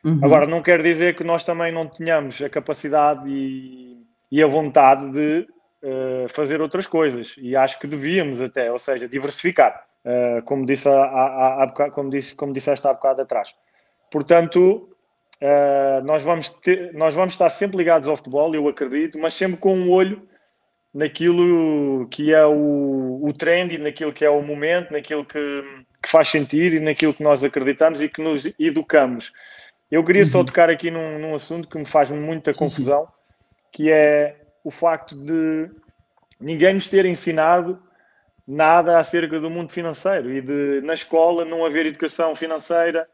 Uhum. 0.05 0.20
Agora, 0.22 0.46
não 0.46 0.62
quer 0.62 0.83
dizer 0.83 1.16
que 1.16 1.25
nós 1.25 1.44
também 1.44 1.72
não 1.72 1.87
tenhamos 1.87 2.40
a 2.40 2.49
capacidade 2.49 3.29
e, 3.29 4.07
e 4.31 4.42
a 4.42 4.46
vontade 4.46 5.11
de 5.11 5.46
uh, 5.82 6.28
fazer 6.28 6.60
outras 6.60 6.86
coisas 6.86 7.34
e 7.38 7.56
acho 7.56 7.78
que 7.78 7.86
devíamos 7.86 8.40
até, 8.40 8.70
ou 8.70 8.78
seja, 8.78 9.08
diversificar, 9.08 9.84
uh, 10.04 10.42
como, 10.44 10.66
disse 10.66 10.88
há, 10.88 10.92
há, 10.92 11.64
há, 11.64 11.90
como, 11.90 12.10
disse, 12.10 12.34
como 12.34 12.52
disseste 12.52 12.86
há 12.86 12.92
bocado 12.92 13.22
atrás. 13.22 13.54
Portanto, 14.10 14.88
uh, 15.42 16.04
nós, 16.04 16.22
vamos 16.22 16.50
ter, 16.50 16.92
nós 16.94 17.14
vamos 17.14 17.34
estar 17.34 17.48
sempre 17.48 17.76
ligados 17.76 18.08
ao 18.08 18.16
futebol, 18.16 18.54
eu 18.54 18.68
acredito, 18.68 19.18
mas 19.18 19.34
sempre 19.34 19.58
com 19.58 19.74
um 19.76 19.90
olho 19.90 20.22
naquilo 20.96 22.08
que 22.08 22.32
é 22.32 22.46
o, 22.46 23.20
o 23.22 23.32
trend 23.34 23.74
e 23.74 23.78
naquilo 23.78 24.12
que 24.12 24.24
é 24.24 24.30
o 24.30 24.42
momento, 24.42 24.92
naquilo 24.92 25.26
que, 25.26 25.38
que 26.02 26.08
faz 26.08 26.28
sentido 26.28 26.76
e 26.76 26.80
naquilo 26.80 27.12
que 27.12 27.22
nós 27.22 27.44
acreditamos 27.44 28.02
e 28.02 28.08
que 28.08 28.22
nos 28.22 28.50
educamos. 28.58 29.30
Eu 29.90 30.02
queria 30.02 30.22
uhum. 30.22 30.28
só 30.28 30.42
tocar 30.42 30.70
aqui 30.70 30.90
num, 30.90 31.18
num, 31.18 31.34
assunto 31.34 31.68
que 31.68 31.78
me 31.78 31.84
faz 31.84 32.10
muita 32.10 32.54
confusão, 32.54 33.06
que 33.72 33.92
é 33.92 34.36
o 34.66 34.70
facto 34.72 35.14
de 35.14 35.70
ninguém 36.40 36.74
nos 36.74 36.88
ter 36.88 37.05
ensinado 37.05 37.81
nada 38.44 38.98
acerca 38.98 39.38
do 39.38 39.48
mundo 39.48 39.72
financeiro 39.72 40.33
e 40.33 40.40
de 40.40 40.81
na 40.81 40.92
escola 40.92 41.44
não 41.44 41.64
haver 41.64 41.87
educação 41.87 42.35
financeira 42.35 43.07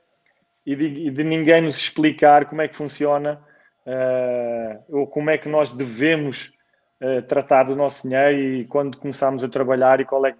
e 0.64 0.74
de, 0.74 0.86
e 0.86 1.10
de 1.10 1.22
ninguém 1.22 1.60
nos 1.60 1.76
explicar 1.76 2.46
como 2.46 2.62
é 2.62 2.68
que 2.68 2.74
funciona 2.74 3.38
uh, 3.86 4.98
ou 4.98 5.06
como 5.06 5.28
é 5.28 5.36
que 5.36 5.46
nós 5.46 5.70
devemos 5.70 6.54
uh, 7.02 7.20
tratar 7.28 7.64
do 7.64 7.76
nosso 7.76 8.08
dinheiro 8.08 8.38
e 8.38 8.64
quando 8.64 8.96
começamos 8.96 9.44
a 9.44 9.48
trabalhar 9.48 10.00
e 10.00 10.06
qual 10.06 10.24
é 10.24 10.32
que, 10.32 10.38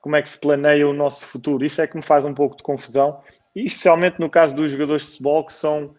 como 0.00 0.16
é 0.16 0.22
que 0.22 0.30
se 0.30 0.40
planeia 0.40 0.88
o 0.88 0.94
nosso 0.94 1.26
futuro. 1.26 1.62
Isso 1.62 1.82
é 1.82 1.86
que 1.86 1.96
me 1.96 2.02
faz 2.02 2.24
um 2.24 2.32
pouco 2.32 2.56
de 2.56 2.62
confusão 2.62 3.20
e 3.54 3.66
especialmente 3.66 4.18
no 4.18 4.30
caso 4.30 4.54
dos 4.54 4.70
jogadores 4.70 5.02
de 5.02 5.10
futebol 5.10 5.44
que 5.44 5.52
são, 5.52 5.94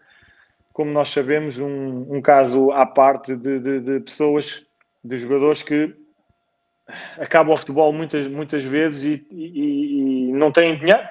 como 0.76 0.90
nós 0.90 1.08
sabemos, 1.08 1.58
um, 1.58 2.06
um 2.14 2.20
caso 2.20 2.70
à 2.70 2.84
parte 2.84 3.34
de, 3.34 3.58
de, 3.58 3.80
de 3.80 4.00
pessoas, 4.00 4.62
de 5.02 5.16
jogadores 5.16 5.62
que 5.62 5.96
acabam 7.18 7.54
o 7.54 7.56
futebol 7.56 7.90
muitas, 7.94 8.28
muitas 8.28 8.62
vezes 8.62 9.02
e, 9.02 9.26
e, 9.30 10.28
e 10.28 10.32
não 10.34 10.52
têm 10.52 10.78
dinheiro 10.78 11.08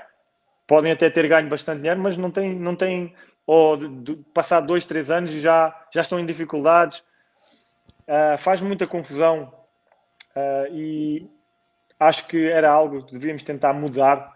podem 0.67 0.91
até 0.91 1.10
ter 1.10 1.28
ganho 1.28 1.49
bastante 1.49 1.80
dinheiro, 1.80 1.99
mas 1.99 2.15
não 2.15 2.30
têm, 2.30 2.56
não 2.56 2.75
têm 2.75 3.12
ou 3.45 3.75
de, 3.75 4.15
passar 4.34 4.62
dois, 4.62 4.86
três 4.86 5.10
anos 5.10 5.32
já, 5.32 5.75
já 5.91 6.01
estão 6.01 6.19
em 6.19 6.25
dificuldades. 6.25 7.04
Uh, 8.08 8.38
faz 8.38 8.62
muita 8.62 8.86
confusão 8.86 9.51
uh, 10.36 10.75
e 10.75 11.28
acho 11.99 12.28
que 12.28 12.47
era 12.47 12.69
algo 12.69 13.04
que 13.04 13.13
devíamos 13.13 13.43
tentar 13.43 13.73
mudar 13.73 14.32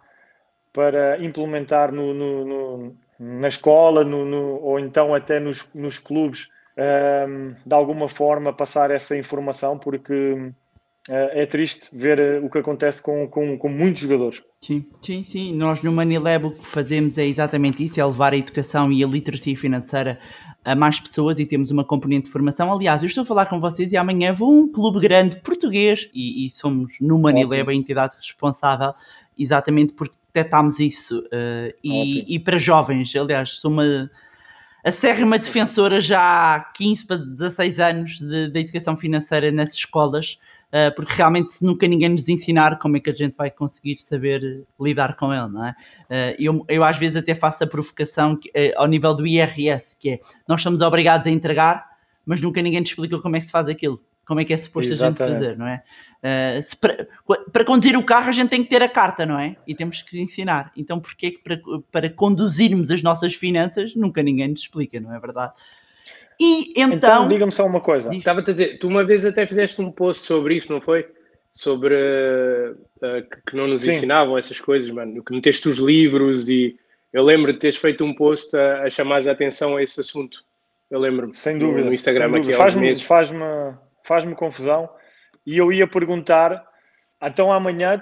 para 0.73 1.23
implementar 1.23 1.91
no, 1.91 2.13
no, 2.13 2.45
no, 2.45 2.97
na 3.19 3.47
escola 3.47 4.03
no, 4.03 4.62
ou 4.62 4.79
então 4.79 5.13
até 5.13 5.39
nos, 5.39 5.67
nos 5.73 5.99
clubes, 5.99 6.47
uh, 6.77 7.53
de 7.65 7.75
alguma 7.75 8.08
forma 8.08 8.53
passar 8.53 8.91
essa 8.91 9.17
informação, 9.17 9.77
porque 9.77 10.51
é 11.09 11.45
triste 11.45 11.89
ver 11.91 12.19
eh, 12.19 12.39
o 12.39 12.49
que 12.49 12.57
acontece 12.59 13.01
com, 13.01 13.27
com, 13.27 13.57
com, 13.57 13.69
muitos 13.69 14.01
jogadores. 14.01 14.43
Sim, 14.61 14.85
sim, 15.01 15.23
sim. 15.23 15.55
Nós 15.55 15.81
no 15.81 15.91
Manilab 15.91 16.45
o 16.45 16.51
que 16.51 16.65
fazemos 16.65 17.17
é 17.17 17.25
exatamente 17.25 17.83
isso, 17.83 17.99
é 17.99 18.05
levar 18.05 18.33
a 18.33 18.37
educação 18.37 18.91
e 18.91 19.03
a 19.03 19.07
literacia 19.07 19.57
financeira 19.57 20.19
a 20.63 20.75
mais 20.75 20.99
pessoas 20.99 21.39
e 21.39 21.45
temos 21.45 21.71
uma 21.71 21.83
componente 21.83 22.25
de 22.25 22.31
formação. 22.31 22.71
Aliás, 22.71 23.01
eu 23.01 23.07
estou 23.07 23.23
a 23.23 23.25
falar 23.25 23.47
com 23.47 23.59
vocês 23.59 23.91
e 23.91 23.97
amanhã 23.97 24.33
vou 24.33 24.49
a 24.49 24.63
um 24.63 24.71
clube 24.71 24.99
grande 24.99 25.37
português 25.37 26.09
e, 26.13 26.45
e 26.45 26.49
somos 26.51 26.95
no 27.01 27.17
Manilab 27.17 27.69
a 27.69 27.73
entidade 27.73 28.15
responsável 28.17 28.93
exatamente 29.37 29.93
porque 29.93 30.17
detectámos 30.27 30.79
isso. 30.79 31.19
Uh, 31.19 31.73
e, 31.83 32.35
e, 32.35 32.39
para 32.39 32.57
jovens, 32.57 33.15
aliás, 33.15 33.51
sou 33.51 33.71
uma 33.71 34.11
acérrima 34.83 35.39
defensora 35.39 35.99
já 35.99 36.55
há 36.55 36.59
15 36.73 37.05
para 37.05 37.17
16 37.17 37.79
anos 37.79 38.19
da 38.19 38.59
educação 38.59 38.95
financeira 38.95 39.51
nas 39.51 39.73
escolas 39.73 40.39
uh, 40.69 40.93
porque 40.95 41.13
realmente 41.13 41.63
nunca 41.63 41.88
ninguém 41.88 42.10
nos 42.10 42.27
ensinar 42.27 42.77
como 42.79 42.97
é 42.97 42.99
que 42.99 43.10
a 43.10 43.13
gente 43.13 43.36
vai 43.36 43.49
conseguir 43.51 43.97
saber 43.97 44.65
lidar 44.79 45.15
com 45.15 45.34
ele, 45.34 45.47
não 45.47 45.65
é? 45.65 45.71
Uh, 46.10 46.36
eu, 46.39 46.65
eu 46.67 46.84
às 46.84 46.97
vezes 46.97 47.17
até 47.17 47.36
faço 47.36 47.63
a 47.63 47.67
provocação 47.67 48.36
que, 48.36 48.49
uh, 48.49 48.73
ao 48.77 48.88
nível 48.88 49.13
do 49.13 49.25
IRS, 49.25 49.95
que 49.97 50.12
é, 50.12 50.19
nós 50.47 50.62
somos 50.62 50.82
obrigados 50.82 51.27
a 51.27 51.29
entregar, 51.29 51.88
mas 52.25 52.41
nunca 52.41 52.62
ninguém 52.62 52.84
te 52.84 52.88
explica 52.88 53.19
como 53.19 53.36
é 53.36 53.39
que 53.39 53.45
se 53.45 53.51
faz 53.51 53.67
aquilo 53.67 53.99
como 54.29 54.39
é 54.39 54.45
que 54.45 54.53
é 54.53 54.58
suposto 54.58 54.93
Exatamente. 54.93 55.23
a 55.23 55.25
gente 55.25 55.36
fazer, 55.39 55.58
não 55.58 55.67
é? 55.67 55.82
Uh, 56.19 56.77
para, 56.77 57.08
para, 57.51 57.65
conduzir 57.65 57.97
o 57.97 58.05
carro 58.05 58.29
a 58.29 58.32
gente 58.32 58.49
tem 58.49 58.63
que 58.63 58.69
ter 58.69 58.84
a 58.84 58.88
carta, 58.88 59.25
não 59.25 59.39
é? 59.39 59.55
E 59.65 59.73
temos 59.73 60.03
que 60.03 60.21
ensinar. 60.21 60.71
Então 60.77 60.99
porquê 60.99 61.32
que 61.32 61.39
para, 61.39 61.60
para 61.91 62.10
conduzirmos 62.12 62.91
as 62.91 63.01
nossas 63.01 63.34
finanças 63.34 63.95
nunca 63.95 64.21
ninguém 64.21 64.49
nos 64.49 64.62
explica, 64.62 64.99
não 64.99 65.15
é 65.15 65.19
verdade? 65.19 65.53
E 66.39 66.71
então. 66.71 66.93
Então, 66.93 67.28
diga-me 67.28 67.52
só 67.52 67.65
uma 67.65 67.82
coisa. 67.82 68.10
Estava 68.15 68.39
a 68.39 68.43
dizer, 68.43 68.78
tu 68.80 68.88
uma 68.88 69.04
vez 69.04 69.25
até 69.25 69.45
fizeste 69.45 69.82
um 69.82 69.91
post 69.91 70.25
sobre 70.25 70.56
isso, 70.56 70.71
não 70.71 70.80
foi? 70.80 71.06
Sobre 71.52 71.93
uh, 71.95 72.71
uh, 72.71 73.41
que 73.45 73.56
não 73.56 73.67
nos 73.67 73.82
Sim. 73.82 73.91
ensinavam 73.91 74.38
essas 74.38 74.62
coisas, 74.62 74.89
mano. 74.89 75.23
Que 75.23 75.34
meteste 75.34 75.67
os 75.67 75.78
livros 75.78 76.47
e. 76.49 76.80
Eu 77.12 77.23
lembro 77.23 77.52
de 77.52 77.60
teres 77.60 77.78
feito 77.78 78.06
um 78.06 78.13
post 78.13 78.56
a, 78.56 78.84
a 78.84 78.89
chamar 78.89 79.28
a 79.28 79.32
atenção 79.32 79.75
a 79.75 79.84
esse 79.84 79.99
assunto. 79.99 80.43
Eu 80.89 80.99
lembro-me. 80.99 81.34
Sem 81.34 81.58
dúvida. 81.58 81.86
No 81.86 81.93
Instagram 81.93 82.38
aqui 82.38 82.54
faz-me 82.54 82.95
faz 82.95 83.32
faz 84.04 84.25
confusão. 84.36 84.89
E 85.45 85.58
eu 85.58 85.73
ia 85.73 85.88
perguntar, 85.88 86.63
então 87.21 87.52
amanhã 87.52 88.02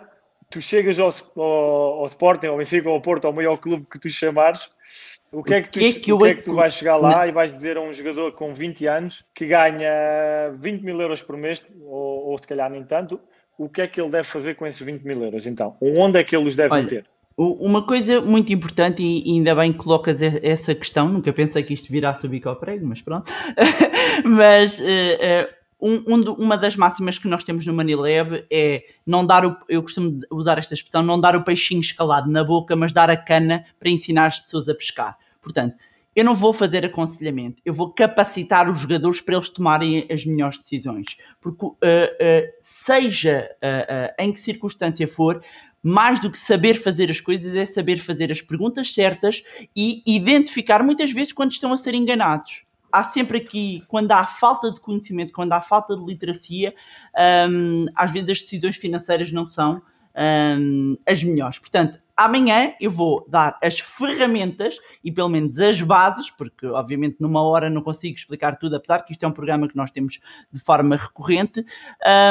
tu 0.50 0.62
chegas 0.62 1.00
ao, 1.00 1.10
ao, 1.38 2.00
ao 2.00 2.06
Sporting, 2.06 2.48
ao 2.48 2.58
Benfica, 2.58 2.90
ao 2.90 3.02
Porto, 3.02 3.26
ao 3.26 3.34
maior 3.34 3.58
clube 3.58 3.86
que 3.90 4.00
tu 4.00 4.10
chamares 4.10 4.70
o 5.32 5.44
que 5.44 5.54
é 5.54 5.62
que 5.62 5.70
tu, 5.70 5.80
que 5.80 5.86
é 5.86 5.94
que, 5.94 6.14
o 6.14 6.18
que, 6.18 6.28
é 6.28 6.34
que 6.36 6.42
tu 6.42 6.54
vais 6.54 6.74
chegar 6.74 6.96
lá 6.98 7.18
não. 7.20 7.26
e 7.26 7.32
vais 7.32 7.52
dizer 7.52 7.78
a 7.78 7.82
um 7.82 7.94
jogador 7.94 8.32
com 8.32 8.54
20 8.54 8.88
anos 8.88 9.26
que 9.36 9.46
ganha 9.46 10.52
20 10.58 10.82
mil 10.82 11.02
euros 11.02 11.22
por 11.22 11.36
mês, 11.36 11.64
ou, 11.82 12.30
ou, 12.30 12.38
se 12.38 12.48
calhar 12.48 12.70
nem 12.70 12.84
tanto, 12.84 13.20
o 13.58 13.68
que 13.68 13.82
é 13.82 13.88
que 13.88 14.00
ele 14.00 14.10
deve 14.10 14.24
fazer 14.24 14.56
com 14.56 14.66
esses 14.66 14.82
20 14.82 15.04
mil 15.04 15.22
euros 15.24 15.46
então? 15.46 15.76
Onde 15.82 16.20
é 16.20 16.24
que 16.24 16.36
ele 16.36 16.48
os 16.48 16.56
deve 16.56 16.74
Olha, 16.74 16.84
meter? 16.84 17.06
Uma 17.38 17.86
coisa 17.86 18.20
muito 18.20 18.52
importante, 18.52 19.04
e 19.04 19.24
ainda 19.32 19.54
bem 19.54 19.72
que 19.72 19.78
colocas 19.78 20.22
essa 20.22 20.74
questão, 20.74 21.08
nunca 21.08 21.32
pensei 21.32 21.62
que 21.62 21.74
isto 21.74 21.92
virasse 21.92 22.26
o 22.26 22.30
bico 22.30 22.50
ao 22.50 22.56
prego, 22.56 22.88
mas 22.88 23.00
pronto. 23.02 23.32
mas 24.26 24.80
uh, 24.80 24.84
uh, 24.84 25.58
um, 25.80 26.04
um, 26.08 26.22
uma 26.34 26.58
das 26.58 26.76
máximas 26.76 27.18
que 27.20 27.28
nós 27.28 27.44
temos 27.44 27.66
no 27.66 27.74
Manilab 27.74 28.46
é 28.52 28.84
não 29.06 29.26
dar 29.26 29.46
o, 29.46 29.56
eu 29.70 29.82
costumo 29.82 30.20
usar 30.32 30.58
esta 30.58 30.74
expressão, 30.74 31.04
não 31.04 31.20
dar 31.20 31.36
o 31.36 31.44
peixinho 31.44 31.82
escalado 31.82 32.30
na 32.32 32.44
boca, 32.44 32.76
mas 32.76 32.92
dar 32.92 33.10
a 33.10 33.18
cana 33.18 33.64
para 33.80 33.90
ensinar 33.90 34.28
as 34.28 34.40
pessoas 34.40 34.68
a 34.68 34.74
pescar. 34.74 35.18
Portanto, 35.42 35.76
eu 36.16 36.26
não 36.26 36.34
vou 36.34 36.52
fazer 36.52 36.84
aconselhamento, 36.84 37.62
eu 37.64 37.76
vou 37.76 37.94
capacitar 37.94 38.68
os 38.68 38.80
jogadores 38.80 39.22
para 39.22 39.36
eles 39.36 39.50
tomarem 39.50 40.08
as 40.12 40.26
melhores 40.26 40.58
decisões. 40.58 41.16
Porque, 41.40 41.64
uh, 41.64 41.70
uh, 41.76 42.48
seja 42.60 43.48
uh, 43.58 44.24
em 44.24 44.34
que 44.34 44.40
circunstância 44.40 45.08
for, 45.08 45.40
mais 45.84 46.20
do 46.20 46.32
que 46.32 46.38
saber 46.40 46.74
fazer 46.74 47.12
as 47.12 47.22
coisas 47.22 47.54
é 47.54 47.68
saber 47.68 48.00
fazer 48.00 48.32
as 48.32 48.42
perguntas 48.42 48.96
certas 48.96 49.44
e 49.76 50.02
identificar 50.08 50.84
muitas 50.84 51.12
vezes 51.12 51.32
quando 51.32 51.52
estão 51.52 51.72
a 51.72 51.78
ser 51.78 51.94
enganados 51.94 52.67
há 52.98 53.04
sempre 53.04 53.38
aqui, 53.38 53.84
quando 53.88 54.12
há 54.12 54.26
falta 54.26 54.72
de 54.72 54.80
conhecimento, 54.80 55.32
quando 55.32 55.54
há 55.54 55.62
falta 55.62 55.96
de 55.96 56.04
literacia, 56.04 56.74
um, 57.50 57.86
às 57.96 58.12
vezes 58.12 58.30
as 58.30 58.42
decisões 58.42 58.78
financeiras 58.78 59.32
não 59.32 59.46
são 59.46 59.82
um, 60.18 60.98
as 61.06 61.24
melhores. 61.24 61.60
Portanto, 61.60 62.00
amanhã 62.16 62.74
eu 62.82 62.90
vou 62.90 63.24
dar 63.30 63.58
as 63.62 63.80
ferramentas 63.80 64.80
e 65.04 65.12
pelo 65.12 65.30
menos 65.30 65.60
as 65.60 65.80
bases, 65.82 66.32
porque 66.32 66.66
obviamente 66.66 67.18
numa 67.20 67.42
hora 67.44 67.70
não 67.70 67.84
consigo 67.84 68.16
explicar 68.16 68.56
tudo, 68.56 68.76
apesar 68.76 69.04
que 69.04 69.12
isto 69.12 69.24
é 69.24 69.28
um 69.28 69.32
programa 69.32 69.68
que 69.68 69.76
nós 69.76 69.92
temos 69.92 70.20
de 70.52 70.60
forma 70.60 70.96
recorrente, 70.96 71.64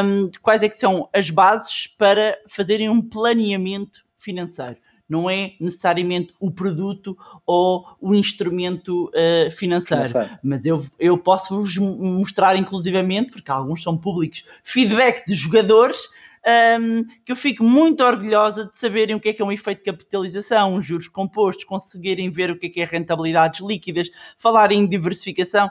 um, 0.05 0.29
quais 0.43 0.63
é 0.65 0.69
que 0.69 0.77
são 0.77 1.09
as 1.13 1.31
bases 1.31 1.87
para 1.87 2.37
fazerem 2.49 2.89
um 2.89 3.01
planeamento 3.01 4.05
financeiro 4.17 4.79
não 5.09 5.31
é 5.31 5.55
necessariamente 5.61 6.35
o 6.41 6.51
produto 6.51 7.17
ou 7.47 7.87
o 8.01 8.15
instrumento 8.15 9.09
uh, 9.09 9.51
financeiro. 9.51 10.09
financeiro. 10.09 10.39
Mas 10.43 10.67
eu, 10.67 10.85
eu 10.99 11.17
posso 11.17 11.57
vos 11.57 11.77
mostrar, 11.79 12.57
inclusivamente, 12.57 13.31
porque 13.31 13.51
alguns 13.51 13.83
são 13.83 13.97
públicos, 13.97 14.45
feedback 14.65 15.27
de 15.27 15.35
jogadores. 15.35 16.09
Um, 16.47 16.49
ehm, 16.49 17.05
que 17.25 17.33
eu 17.33 17.37
fico 17.37 17.65
muito 17.65 18.05
orgulhosa 18.05 18.67
de 18.67 18.79
saberem 18.79 19.17
o 19.17 19.21
que 19.21 19.31
é 19.31 19.33
que 19.33 19.43
é 19.43 19.45
um 19.45 19.51
efeito 19.51 19.79
de 19.79 19.91
capitalização, 19.91 20.77
os 20.77 20.87
juros 20.87 21.09
compostos, 21.09 21.65
conseguirem 21.65 22.31
ver 22.31 22.53
o 22.53 22.57
que 22.57 22.67
é 22.67 22.69
que 22.69 22.81
é 22.81 22.85
rentabilidades 22.85 23.61
líquidas, 23.61 24.09
falarem 24.39 24.79
em 24.79 24.87
diversificação 24.87 25.69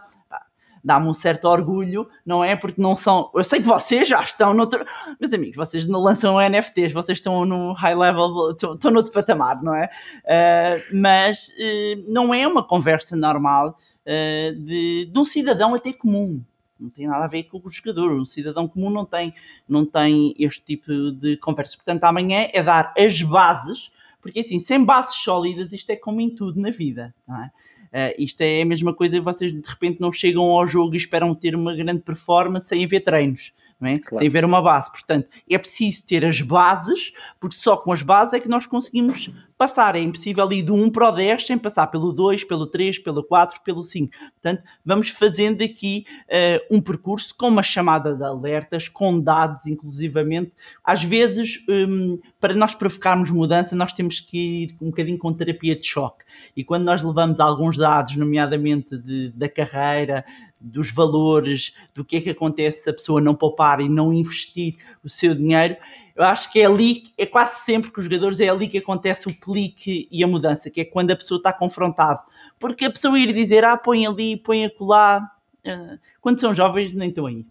dá-me 0.86 1.08
um 1.08 1.13
certo 1.13 1.45
orgulho, 1.45 2.08
não 2.24 2.43
é? 2.43 2.56
Porque 2.56 2.80
não 2.80 2.95
são. 2.95 3.32
Eu 3.34 3.43
sei 3.43 3.60
que 3.60 3.67
vocês 3.67 4.08
já 4.08 4.21
estão 4.21 4.54
noutro. 4.54 4.86
Meus 5.19 5.34
amigos, 5.34 5.58
vocês 5.58 5.88
não 5.88 6.00
lançam 6.00 6.38
NFTs, 6.39 6.93
vocês 6.93 7.17
estão 7.17 7.43
no 7.43 7.74
high 7.74 7.95
level, 7.95 8.52
estão, 8.52 8.76
estão 8.76 8.91
noutro 8.91 9.12
patamar, 9.12 9.63
não 9.63 9.74
é? 9.74 9.89
Uh, 10.24 10.95
mas 10.95 11.50
uh, 11.50 12.06
não 12.08 12.32
é 12.32 12.48
uma 12.48 12.63
conversa 12.63 13.15
normal 13.15 13.69
uh, 13.69 14.56
de, 14.56 15.10
de 15.12 15.19
um 15.19 15.24
cidadão 15.24 15.74
até 15.74 15.91
comum 15.91 16.43
não 16.78 16.89
tem 16.89 17.08
nada 17.08 17.24
a 17.24 17.28
ver 17.28 17.43
com 17.43 17.58
o 17.58 17.69
jogador. 17.69 18.12
Um 18.12 18.26
cidadão 18.26 18.67
comum 18.67 18.89
não 18.89 19.06
tem, 19.06 19.34
não 19.67 19.86
tem 19.86 20.36
este 20.38 20.62
tipo 20.62 20.91
de 21.13 21.38
conversa. 21.38 21.78
Portanto, 21.78 22.04
amanhã 22.04 22.50
é 22.52 22.62
dar 22.62 22.93
as 22.98 23.21
bases, 23.21 23.89
porque 24.21 24.41
assim, 24.41 24.60
sem 24.60 24.84
bases 24.84 25.15
sólidas, 25.15 25.71
isto 25.71 25.89
é 25.89 25.95
como 25.95 26.19
em 26.19 26.30
tudo 26.30 26.60
na 26.60 26.69
vida. 26.69 27.15
Não 27.25 27.42
é? 27.42 27.52
Uh, 27.96 28.12
isto 28.17 28.41
é 28.41 28.62
a 28.62 28.65
mesma 28.65 28.93
coisa, 28.93 29.21
vocês 29.21 29.54
de 29.54 29.62
repente 29.65 30.02
não 30.02 30.12
chegam 30.12 30.43
ao 30.43 30.67
jogo 30.67 30.96
e 30.96 30.98
esperam 30.98 31.33
ter 31.33 31.56
uma 31.56 31.73
grande 31.73 32.02
performance 32.02 32.67
sem 32.67 32.83
haver 32.83 33.00
treinos. 33.00 33.54
É? 33.81 34.00
Claro. 34.00 34.17
sem 34.17 34.27
haver 34.27 34.43
uma 34.43 34.62
base. 34.62 34.91
Portanto, 34.91 35.29
é 35.50 35.58
preciso 35.58 36.06
ter 36.06 36.25
as 36.25 36.41
bases, 36.41 37.13
porque 37.39 37.56
só 37.58 37.77
com 37.77 37.93
as 37.93 38.02
bases 38.02 38.33
é 38.33 38.39
que 38.39 38.50
nós 38.50 38.65
conseguimos 38.65 39.29
passar. 39.58 39.95
É 39.95 39.99
impossível 39.99 40.51
ir 40.51 40.63
do 40.63 40.73
1 40.73 40.89
para 40.89 41.10
o 41.10 41.12
10 41.12 41.45
sem 41.45 41.58
passar 41.58 41.87
pelo 41.87 42.12
2, 42.12 42.43
pelo 42.43 42.67
3, 42.67 42.99
pelo 42.99 43.23
4, 43.23 43.62
pelo 43.62 43.83
5. 43.83 44.12
Portanto, 44.33 44.63
vamos 44.83 45.10
fazendo 45.10 45.63
aqui 45.63 46.06
uh, 46.23 46.75
um 46.75 46.81
percurso 46.81 47.35
com 47.37 47.47
uma 47.47 47.63
chamada 47.63 48.15
de 48.15 48.23
alertas, 48.23 48.89
com 48.89 49.19
dados, 49.19 49.65
inclusivamente. 49.65 50.51
Às 50.83 51.03
vezes, 51.03 51.63
um, 51.69 52.19
para 52.39 52.53
nós 52.53 52.75
provocarmos 52.75 53.31
mudança, 53.31 53.75
nós 53.75 53.93
temos 53.93 54.19
que 54.19 54.37
ir 54.37 54.75
um 54.81 54.87
bocadinho 54.87 55.17
com 55.17 55.33
terapia 55.33 55.75
de 55.75 55.85
choque. 55.85 56.25
E 56.56 56.63
quando 56.63 56.83
nós 56.83 57.03
levamos 57.03 57.39
alguns 57.39 57.77
dados, 57.77 58.15
nomeadamente 58.17 58.97
de, 58.97 59.29
da 59.29 59.47
carreira, 59.47 60.25
dos 60.60 60.91
valores, 60.91 61.73
do 61.93 62.03
que 62.03 62.17
é 62.17 62.21
que 62.21 62.29
acontece 62.29 62.83
se 62.83 62.89
a 62.89 62.93
pessoa 62.93 63.21
não 63.21 63.35
poupar 63.35 63.79
e 63.79 63.87
não 63.87 64.12
investir 64.12 64.75
o 65.03 65.10
seu 65.10 65.35
dinheiro, 65.35 65.77
eu 66.15 66.23
acho 66.23 66.51
que 66.51 66.61
é 66.61 66.65
ali, 66.65 67.03
é 67.17 67.25
quase 67.25 67.65
sempre 67.65 67.91
que 67.91 67.99
os 67.99 68.05
jogadores 68.05 68.39
é 68.39 68.47
ali 68.47 68.67
que 68.67 68.77
acontece 68.77 69.27
o 69.27 69.39
clique 69.39 70.07
e 70.09 70.23
a 70.23 70.27
mudança, 70.27 70.69
que 70.69 70.81
é 70.81 70.85
quando 70.85 71.11
a 71.11 71.15
pessoa 71.15 71.37
está 71.37 71.51
confrontada. 71.51 72.21
Porque 72.57 72.85
a 72.85 72.89
pessoa 72.89 73.19
ir 73.19 73.33
dizer, 73.33 73.65
ah, 73.65 73.75
põe 73.75 74.07
ali, 74.07 74.37
põe 74.37 74.65
acolá, 74.65 75.29
uh, 75.65 75.99
quando 76.21 76.39
são 76.39 76.53
jovens 76.53 76.93
nem 76.93 77.09
estão 77.09 77.25
aí. 77.25 77.45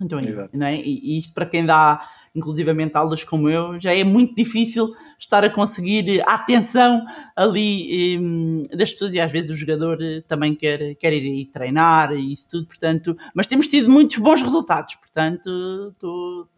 Então, 0.00 0.20
não 0.52 0.66
é? 0.66 0.76
E 0.76 1.18
isto 1.18 1.32
para 1.34 1.46
quem 1.46 1.66
dá 1.66 2.08
inclusivamente 2.34 2.96
aulas 2.96 3.22
como 3.22 3.48
eu, 3.48 3.78
já 3.78 3.94
é 3.94 4.02
muito 4.02 4.34
difícil 4.34 4.90
estar 5.18 5.44
a 5.44 5.50
conseguir 5.50 6.20
a 6.26 6.34
atenção 6.34 7.04
ali 7.36 8.18
um, 8.18 8.62
das 8.76 8.92
pessoas 8.92 9.14
e 9.14 9.20
às 9.20 9.30
vezes 9.30 9.50
o 9.50 9.54
jogador 9.54 10.02
eh, 10.02 10.20
também 10.26 10.54
quer, 10.54 10.96
quer 10.96 11.12
ir, 11.12 11.24
ir 11.24 11.46
treinar 11.46 12.12
e 12.12 12.32
isso 12.32 12.48
tudo, 12.48 12.66
portanto, 12.66 13.16
mas 13.34 13.46
temos 13.46 13.68
tido 13.68 13.88
muitos 13.88 14.18
bons 14.18 14.42
resultados, 14.42 14.96
portanto, 14.96 15.92
estou, 15.92 16.48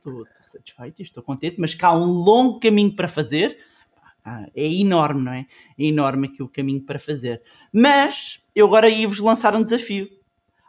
satisfeito 0.44 1.02
estou 1.02 1.22
contente, 1.22 1.56
mas 1.58 1.74
cá 1.74 1.88
há 1.88 1.96
um 1.96 2.12
longo 2.12 2.58
caminho 2.58 2.94
para 2.94 3.08
fazer, 3.08 3.58
é 4.54 4.66
enorme, 4.66 5.22
não 5.22 5.32
é? 5.32 5.46
É 5.78 5.84
enorme 5.84 6.26
aqui 6.26 6.42
o 6.42 6.48
caminho 6.48 6.82
para 6.82 6.98
fazer. 6.98 7.40
Mas 7.72 8.40
eu 8.54 8.66
agora 8.66 8.88
ia-vos 8.88 9.20
lançar 9.20 9.54
um 9.54 9.62
desafio 9.62 10.08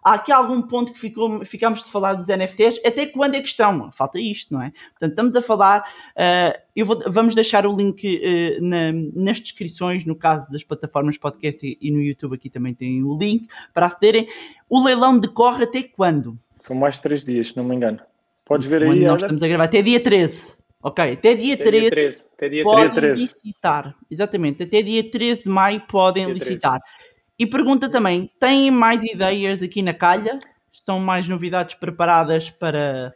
há 0.04 0.14
aqui 0.14 0.32
algum 0.32 0.62
ponto 0.62 0.92
que 0.94 1.00
ficou, 1.00 1.44
ficámos 1.46 1.84
de 1.84 1.92
falar 1.92 2.14
dos 2.14 2.28
NFTs, 2.28 2.80
até 2.86 3.06
quando 3.06 3.36
é 3.36 3.42
questão? 3.42 3.92
Falta 3.92 4.20
isto, 4.20 4.54
não 4.54 4.62
é? 4.62 4.72
Portanto, 4.92 5.12
estamos 5.12 5.36
a 5.36 5.42
falar, 5.42 5.82
uh, 5.82 6.60
eu 6.76 6.86
vou, 6.86 7.02
vamos 7.08 7.36
deixar 7.36 7.66
o 7.66 7.76
link 7.76 8.06
uh, 8.06 8.64
na, 8.64 8.92
nas 9.16 9.40
descrições, 9.40 10.06
no 10.06 10.16
caso 10.16 10.52
das 10.52 10.64
plataformas 10.64 11.18
podcast 11.18 11.66
e, 11.66 11.78
e, 11.82 11.92
no 11.92 12.02
YouTube 12.02 12.36
aqui 12.36 12.50
também 12.50 12.74
tem 12.74 13.04
o 13.04 13.18
link 13.18 13.48
para 13.74 13.86
acederem. 13.86 14.28
O 14.70 14.84
leilão 14.84 15.20
decorre 15.20 15.64
até 15.64 15.84
quando? 15.84 16.38
São 16.60 16.76
mais 16.76 16.96
de 16.96 17.02
3 17.02 17.24
dias, 17.24 17.48
se 17.50 17.58
não 17.58 17.64
me 17.64 17.76
engano. 17.76 18.00
Podes 18.46 18.68
ver 18.68 18.82
quando 18.86 18.94
aí. 18.94 19.06
Nós 19.06 19.22
estamos 19.22 19.44
a 19.44 19.48
gravar 19.48 19.66
até 19.66 19.82
dia 19.82 20.02
13. 20.02 20.58
Ok, 20.82 21.04
até 21.04 21.36
dia 21.36 21.56
até 21.56 21.64
13, 21.64 21.80
dia 21.80 21.90
13, 21.90 22.26
até 22.34 22.50
dia 22.50 22.64
podem 22.64 22.90
13. 22.90 23.22
licitar. 23.22 23.96
Exatamente, 24.10 24.64
até 24.64 24.82
dia 24.82 25.10
13 25.10 25.44
de 25.44 25.50
maio 25.50 25.82
podem 25.82 26.26
dia 26.26 26.34
licitar. 26.34 26.80
13. 26.80 27.07
E 27.40 27.46
pergunta 27.46 27.90
também: 27.90 28.30
têm 28.40 28.72
mais 28.72 29.04
ideias 29.04 29.62
aqui 29.62 29.82
na 29.82 29.94
calha? 29.94 30.40
Estão 30.72 31.00
mais 31.00 31.28
novidades 31.28 31.76
preparadas 31.76 32.50
para. 32.50 33.14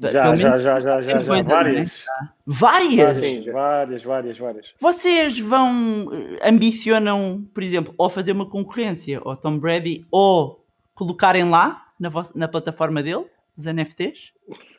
Já, 0.00 0.10
já, 0.36 0.36
já, 0.36 0.58
já, 0.58 1.00
já, 1.00 1.22
já, 1.22 1.42
várias. 1.42 2.04
Várias? 2.46 3.16
sim, 3.16 3.50
várias, 3.50 4.04
várias, 4.04 4.38
várias. 4.38 4.72
Vocês 4.78 5.40
vão, 5.40 6.08
eh, 6.12 6.48
ambicionam, 6.48 7.44
por 7.52 7.64
exemplo, 7.64 7.92
ou 7.98 8.08
fazer 8.08 8.30
uma 8.30 8.48
concorrência 8.48 9.20
ao 9.24 9.36
Tom 9.36 9.58
Brady 9.58 10.06
ou 10.08 10.64
colocarem 10.94 11.50
lá 11.50 11.88
na, 11.98 12.10
na 12.36 12.46
plataforma 12.46 13.02
dele, 13.02 13.24
os 13.56 13.64
NFTs? 13.66 14.32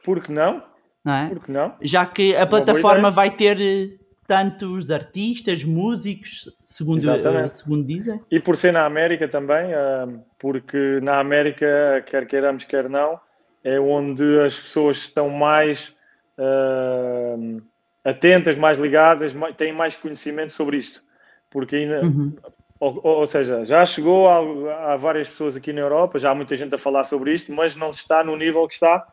Por 0.06 0.22
que 0.22 0.32
não? 0.32 0.64
Não 1.04 1.14
é? 1.14 1.28
Por 1.28 1.40
que 1.40 1.52
não? 1.52 1.76
Já 1.82 2.06
que 2.06 2.34
a 2.36 2.48
plataforma 2.48 3.12
vai 3.12 3.30
ter 3.30 3.60
eh, 3.60 3.99
tantos 4.30 4.92
artistas, 4.92 5.64
músicos, 5.64 6.56
segundo, 6.64 7.00
uh, 7.00 7.50
segundo 7.50 7.84
dizem. 7.84 8.22
E 8.30 8.40
por 8.40 8.56
ser 8.56 8.72
na 8.72 8.86
América 8.86 9.28
também, 9.28 9.74
uh, 9.74 10.24
porque 10.38 11.00
na 11.02 11.20
América, 11.20 12.06
quer 12.06 12.28
queiramos, 12.28 12.64
quer 12.64 12.88
não, 12.88 13.20
é 13.64 13.80
onde 13.80 14.40
as 14.42 14.60
pessoas 14.60 14.98
estão 14.98 15.30
mais 15.30 15.92
uh, 16.38 17.60
atentas, 18.06 18.56
mais 18.56 18.78
ligadas, 18.78 19.34
mais, 19.34 19.56
têm 19.56 19.74
mais 19.74 19.98
conhecimento 19.98 20.54
sobre 20.54 20.78
isto. 20.78 21.02
Porque 21.50 21.78
ainda, 21.78 22.06
uhum. 22.06 22.32
ou, 22.80 23.02
ou, 23.04 23.26
seja, 23.26 23.66
já 23.66 23.84
chegou 23.84 24.30
a, 24.30 24.94
a 24.94 24.96
várias 24.96 25.28
pessoas 25.28 25.58
aqui 25.58 25.74
na 25.74 25.82
Europa, 25.82 26.20
já 26.20 26.30
há 26.30 26.36
muita 26.36 26.56
gente 26.56 26.76
a 26.76 26.78
falar 26.78 27.04
sobre 27.04 27.34
isto, 27.34 27.52
mas 27.52 27.76
não 27.76 27.90
está 27.90 28.24
no 28.24 28.38
nível 28.38 28.68
que 28.68 28.76
está 28.76 29.08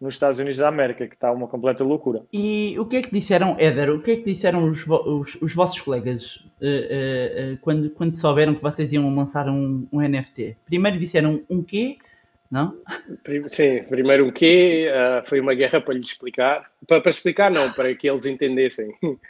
nos 0.00 0.14
Estados 0.14 0.38
Unidos 0.38 0.58
da 0.58 0.68
América, 0.68 1.06
que 1.06 1.14
está 1.14 1.30
uma 1.30 1.46
completa 1.46 1.84
loucura. 1.84 2.22
E 2.32 2.74
o 2.78 2.86
que 2.86 2.96
é 2.96 3.02
que 3.02 3.10
disseram, 3.10 3.56
Éder, 3.58 3.90
o 3.90 4.00
que 4.00 4.12
é 4.12 4.16
que 4.16 4.24
disseram 4.24 4.64
os, 4.64 4.86
os, 4.86 5.34
os 5.42 5.54
vossos 5.54 5.80
colegas 5.80 6.36
uh, 6.36 6.64
uh, 6.64 7.52
uh, 7.52 7.58
quando, 7.60 7.90
quando 7.90 8.16
souberam 8.16 8.54
que 8.54 8.62
vocês 8.62 8.90
iam 8.92 9.14
lançar 9.14 9.48
um, 9.48 9.86
um 9.92 10.00
NFT? 10.00 10.56
Primeiro 10.64 10.98
disseram 10.98 11.42
um 11.50 11.62
quê? 11.62 11.98
Não? 12.50 12.74
Sim, 13.50 13.84
primeiro 13.84 14.26
um 14.26 14.30
quê, 14.32 14.88
foi 15.26 15.38
uma 15.38 15.54
guerra 15.54 15.80
para 15.80 15.94
lhes 15.94 16.08
explicar. 16.08 16.68
Para, 16.86 17.00
para 17.00 17.10
explicar, 17.10 17.50
não, 17.50 17.70
para 17.72 17.94
que 17.94 18.08
eles 18.08 18.24
entendessem. 18.26 18.92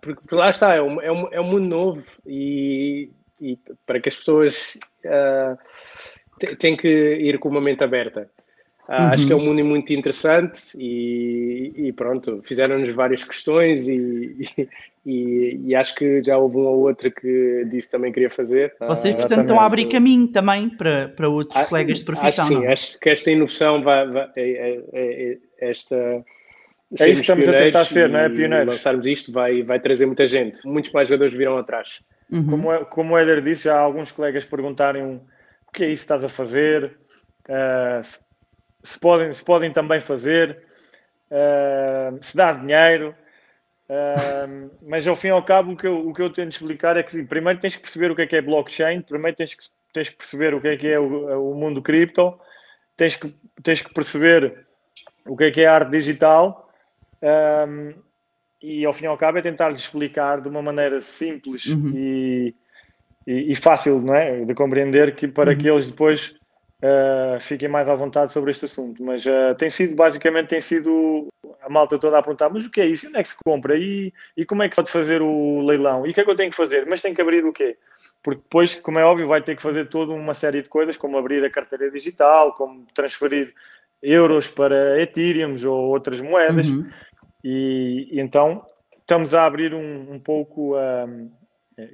Porque, 0.00 0.20
porque, 0.20 0.34
lá 0.36 0.50
está, 0.50 0.72
é 0.72 0.80
um, 0.80 1.00
é, 1.00 1.10
um, 1.10 1.28
é 1.32 1.40
um 1.40 1.44
mundo 1.50 1.66
novo 1.66 2.04
e, 2.24 3.10
e 3.40 3.58
para 3.84 3.98
que 3.98 4.08
as 4.08 4.14
pessoas 4.14 4.78
têm 6.60 6.76
que 6.76 7.16
ir 7.16 7.36
com 7.40 7.48
uma 7.48 7.60
mente 7.60 7.82
aberta. 7.82 8.30
Uhum. 8.90 8.96
Acho 8.96 9.24
que 9.24 9.32
é 9.32 9.36
um 9.36 9.44
mundo 9.44 9.64
muito 9.64 9.92
interessante 9.92 10.76
e, 10.76 11.72
e 11.76 11.92
pronto, 11.92 12.42
fizeram-nos 12.44 12.92
várias 12.92 13.22
questões 13.22 13.86
e, 13.86 14.48
e, 15.06 15.60
e, 15.64 15.74
acho 15.76 15.94
que 15.94 16.20
já 16.24 16.36
houve 16.36 16.56
uma 16.56 16.70
ou 16.70 16.88
outra 16.88 17.08
que 17.08 17.64
disse 17.70 17.88
também 17.88 18.10
queria 18.10 18.28
fazer. 18.28 18.74
Vocês, 18.80 19.14
ah, 19.14 19.18
portanto, 19.18 19.40
estão 19.42 19.60
a 19.60 19.66
abrir 19.66 19.86
caminho 19.86 20.26
também 20.26 20.68
para, 20.68 21.08
para 21.10 21.28
outros 21.28 21.56
acho, 21.56 21.68
colegas 21.68 22.00
de 22.00 22.04
profissão. 22.04 22.44
Acho, 22.44 22.54
sim, 22.54 22.66
acho 22.66 22.98
que 22.98 23.10
esta 23.10 23.30
inovação 23.30 23.80
vai, 23.80 24.08
vai 24.08 24.28
é, 24.34 24.42
é, 24.42 24.82
é, 24.92 25.38
é 25.60 25.70
esta. 25.70 26.24
É 26.98 27.08
isso 27.08 27.22
que 27.22 27.30
estamos 27.30 27.48
a 27.48 27.52
tentar 27.52 27.84
ser, 27.84 28.08
não 28.08 28.18
é? 28.18 28.28
Pioneiros. 28.28 28.74
lançarmos 28.74 29.06
isto 29.06 29.30
vai, 29.30 29.62
vai 29.62 29.78
trazer 29.78 30.06
muita 30.06 30.26
gente. 30.26 30.66
Muitos 30.66 30.90
mais 30.90 31.06
jogadores 31.06 31.32
virão 31.32 31.56
atrás. 31.56 32.00
Uhum. 32.28 32.46
Como, 32.46 32.84
como 32.86 33.14
o 33.14 33.18
Éder 33.18 33.40
disse, 33.40 33.64
já 33.64 33.76
há 33.76 33.80
alguns 33.80 34.10
colegas 34.10 34.44
perguntarem 34.44 35.04
o 35.04 35.20
que 35.72 35.84
é 35.84 35.86
isso 35.86 36.00
que 36.00 36.12
estás 36.12 36.24
a 36.24 36.28
fazer, 36.28 36.96
uh, 37.48 38.29
se 38.82 38.98
podem, 38.98 39.32
se 39.32 39.44
podem 39.44 39.72
também 39.72 40.00
fazer, 40.00 40.62
uh, 41.30 42.18
se 42.22 42.36
dá 42.36 42.52
dinheiro. 42.52 43.14
Uh, 43.88 44.70
mas 44.82 45.06
ao 45.06 45.16
fim 45.16 45.28
e 45.28 45.30
ao 45.30 45.42
cabo, 45.42 45.72
o 45.72 45.76
que, 45.76 45.86
eu, 45.86 46.08
o 46.08 46.12
que 46.12 46.22
eu 46.22 46.30
tento 46.30 46.52
explicar 46.52 46.96
é 46.96 47.02
que 47.02 47.24
primeiro 47.24 47.58
tens 47.58 47.74
que 47.74 47.82
perceber 47.82 48.10
o 48.10 48.16
que 48.16 48.22
é 48.22 48.26
que 48.26 48.36
é 48.36 48.42
blockchain, 48.42 49.02
primeiro 49.02 49.36
tens 49.36 49.54
que, 49.54 49.64
tens 49.92 50.08
que 50.08 50.16
perceber 50.16 50.54
o 50.54 50.60
que 50.60 50.68
é 50.68 50.76
que 50.76 50.86
é 50.86 50.98
o, 50.98 51.50
o 51.50 51.54
mundo 51.54 51.82
cripto, 51.82 52.38
tens 52.96 53.16
que, 53.16 53.34
tens 53.62 53.82
que 53.82 53.92
perceber 53.92 54.64
o 55.26 55.36
que 55.36 55.44
é 55.44 55.50
que 55.50 55.60
é 55.60 55.66
a 55.66 55.74
arte 55.74 55.90
digital. 55.90 56.70
Um, 57.22 57.94
e 58.62 58.84
ao 58.84 58.92
fim 58.92 59.04
e 59.04 59.06
ao 59.08 59.16
cabo 59.16 59.38
é 59.38 59.42
tentar 59.42 59.70
lhe 59.70 59.76
explicar 59.76 60.40
de 60.40 60.48
uma 60.48 60.60
maneira 60.60 61.00
simples 61.00 61.66
uhum. 61.66 61.92
e, 61.94 62.54
e, 63.26 63.52
e, 63.52 63.56
fácil 63.56 64.00
não 64.00 64.14
é? 64.14 64.44
de 64.44 64.54
compreender 64.54 65.14
que 65.14 65.26
para 65.26 65.52
uhum. 65.52 65.58
que 65.58 65.68
eles 65.68 65.90
depois 65.90 66.34
uh, 66.82 67.40
fiquem 67.40 67.68
mais 67.68 67.88
à 67.88 67.94
vontade 67.94 68.32
sobre 68.32 68.50
este 68.50 68.64
assunto. 68.64 69.02
Mas 69.02 69.24
uh, 69.26 69.54
tem 69.56 69.70
sido, 69.70 69.94
basicamente, 69.94 70.48
tem 70.48 70.60
sido 70.60 71.28
a 71.62 71.68
malta 71.68 71.98
toda 71.98 72.18
a 72.18 72.22
perguntar: 72.22 72.48
mas 72.48 72.66
o 72.66 72.70
que 72.70 72.80
é 72.80 72.86
isso? 72.86 73.08
Onde 73.08 73.18
é 73.18 73.22
que 73.22 73.28
se 73.28 73.36
compra? 73.44 73.76
E, 73.76 74.12
e 74.36 74.44
como 74.44 74.62
é 74.62 74.68
que 74.68 74.76
pode 74.76 74.90
fazer 74.90 75.22
o 75.22 75.60
leilão? 75.62 76.06
E 76.06 76.10
o 76.10 76.14
que 76.14 76.20
é 76.20 76.24
que 76.24 76.30
eu 76.30 76.36
tenho 76.36 76.50
que 76.50 76.56
fazer? 76.56 76.86
Mas 76.86 77.02
tem 77.02 77.14
que 77.14 77.20
abrir 77.22 77.44
o 77.44 77.52
quê? 77.52 77.76
Porque 78.22 78.40
depois, 78.42 78.74
como 78.76 78.98
é 78.98 79.04
óbvio, 79.04 79.28
vai 79.28 79.42
ter 79.42 79.56
que 79.56 79.62
fazer 79.62 79.88
toda 79.88 80.12
uma 80.12 80.34
série 80.34 80.62
de 80.62 80.68
coisas, 80.68 80.96
como 80.96 81.18
abrir 81.18 81.44
a 81.44 81.50
carteira 81.50 81.90
digital, 81.90 82.52
como 82.54 82.86
transferir 82.94 83.54
euros 84.02 84.48
para 84.48 85.00
Ethereum 85.00 85.54
ou 85.66 85.90
outras 85.90 86.20
moedas. 86.20 86.68
Uhum. 86.68 86.88
E, 87.44 88.08
e, 88.10 88.20
então 88.20 88.64
estamos 88.98 89.34
a 89.34 89.44
abrir 89.44 89.74
um, 89.74 90.14
um 90.14 90.18
pouco. 90.18 90.76
Um, 90.76 91.30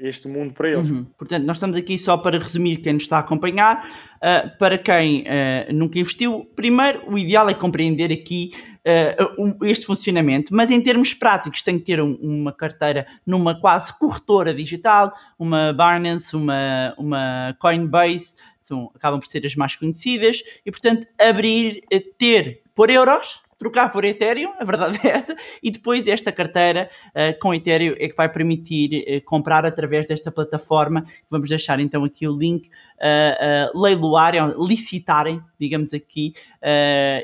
este 0.01 0.29
mundo 0.29 0.53
para 0.53 0.71
eles. 0.71 0.91
Uhum. 0.91 1.05
Portanto, 1.19 1.45
nós 1.45 1.57
estamos 1.57 1.77
aqui 1.77 1.99
só 1.99 2.17
para 2.17 2.39
resumir 2.39 2.79
quem 2.79 2.95
nos 2.95 3.03
está 3.03 3.17
a 3.17 3.21
acompanhar. 3.21 3.87
Uh, 4.17 4.59
para 4.59 4.79
quem 4.79 5.23
uh, 5.23 5.73
nunca 5.73 5.99
investiu, 5.99 6.49
primeiro, 6.57 7.03
o 7.07 7.19
ideal 7.19 7.49
é 7.49 7.55
compreender 7.55 8.13
aqui 8.13 8.53
uh, 8.87 9.65
este 9.67 9.87
funcionamento, 9.87 10.55
mas 10.55 10.71
em 10.71 10.81
termos 10.81 11.13
práticos, 11.13 11.63
tem 11.63 11.79
que 11.79 11.85
ter 11.85 12.01
um, 12.01 12.15
uma 12.15 12.53
carteira 12.53 13.07
numa 13.27 13.61
quase 13.61 13.97
corretora 13.99 14.55
digital, 14.55 15.13
uma 15.39 15.73
Binance, 15.73 16.35
uma, 16.35 16.95
uma 16.97 17.57
Coinbase, 17.59 18.35
são, 18.61 18.91
acabam 18.95 19.21
por 19.21 19.27
ser 19.27 19.45
as 19.47 19.55
mais 19.55 19.77
conhecidas, 19.77 20.43
e 20.65 20.71
portanto, 20.71 21.07
abrir, 21.19 21.83
ter 22.19 22.63
por 22.75 22.91
euros 22.91 23.41
trocar 23.59 23.91
por 23.91 24.05
Ethereum, 24.05 24.53
a 24.59 24.65
verdade 24.65 24.99
é 25.05 25.09
essa, 25.09 25.37
e 25.63 25.71
depois 25.71 26.07
esta 26.07 26.31
carteira 26.31 26.91
uh, 27.09 27.39
com 27.41 27.55
Ethereum 27.55 27.95
é 27.99 28.09
que 28.09 28.17
vai 28.17 28.29
permitir 28.29 29.03
uh, 29.03 29.25
comprar 29.25 29.65
através 29.65 30.07
desta 30.07 30.31
plataforma. 30.31 31.05
Vamos 31.31 31.49
deixar 31.49 31.81
então 31.81 32.05
aqui 32.05 32.29
o 32.29 32.37
link, 32.37 32.69
uh, 32.69 33.81
leiloarem, 33.81 34.55
licitarem, 34.59 35.41
digamos 35.59 35.93
aqui, 35.95 36.35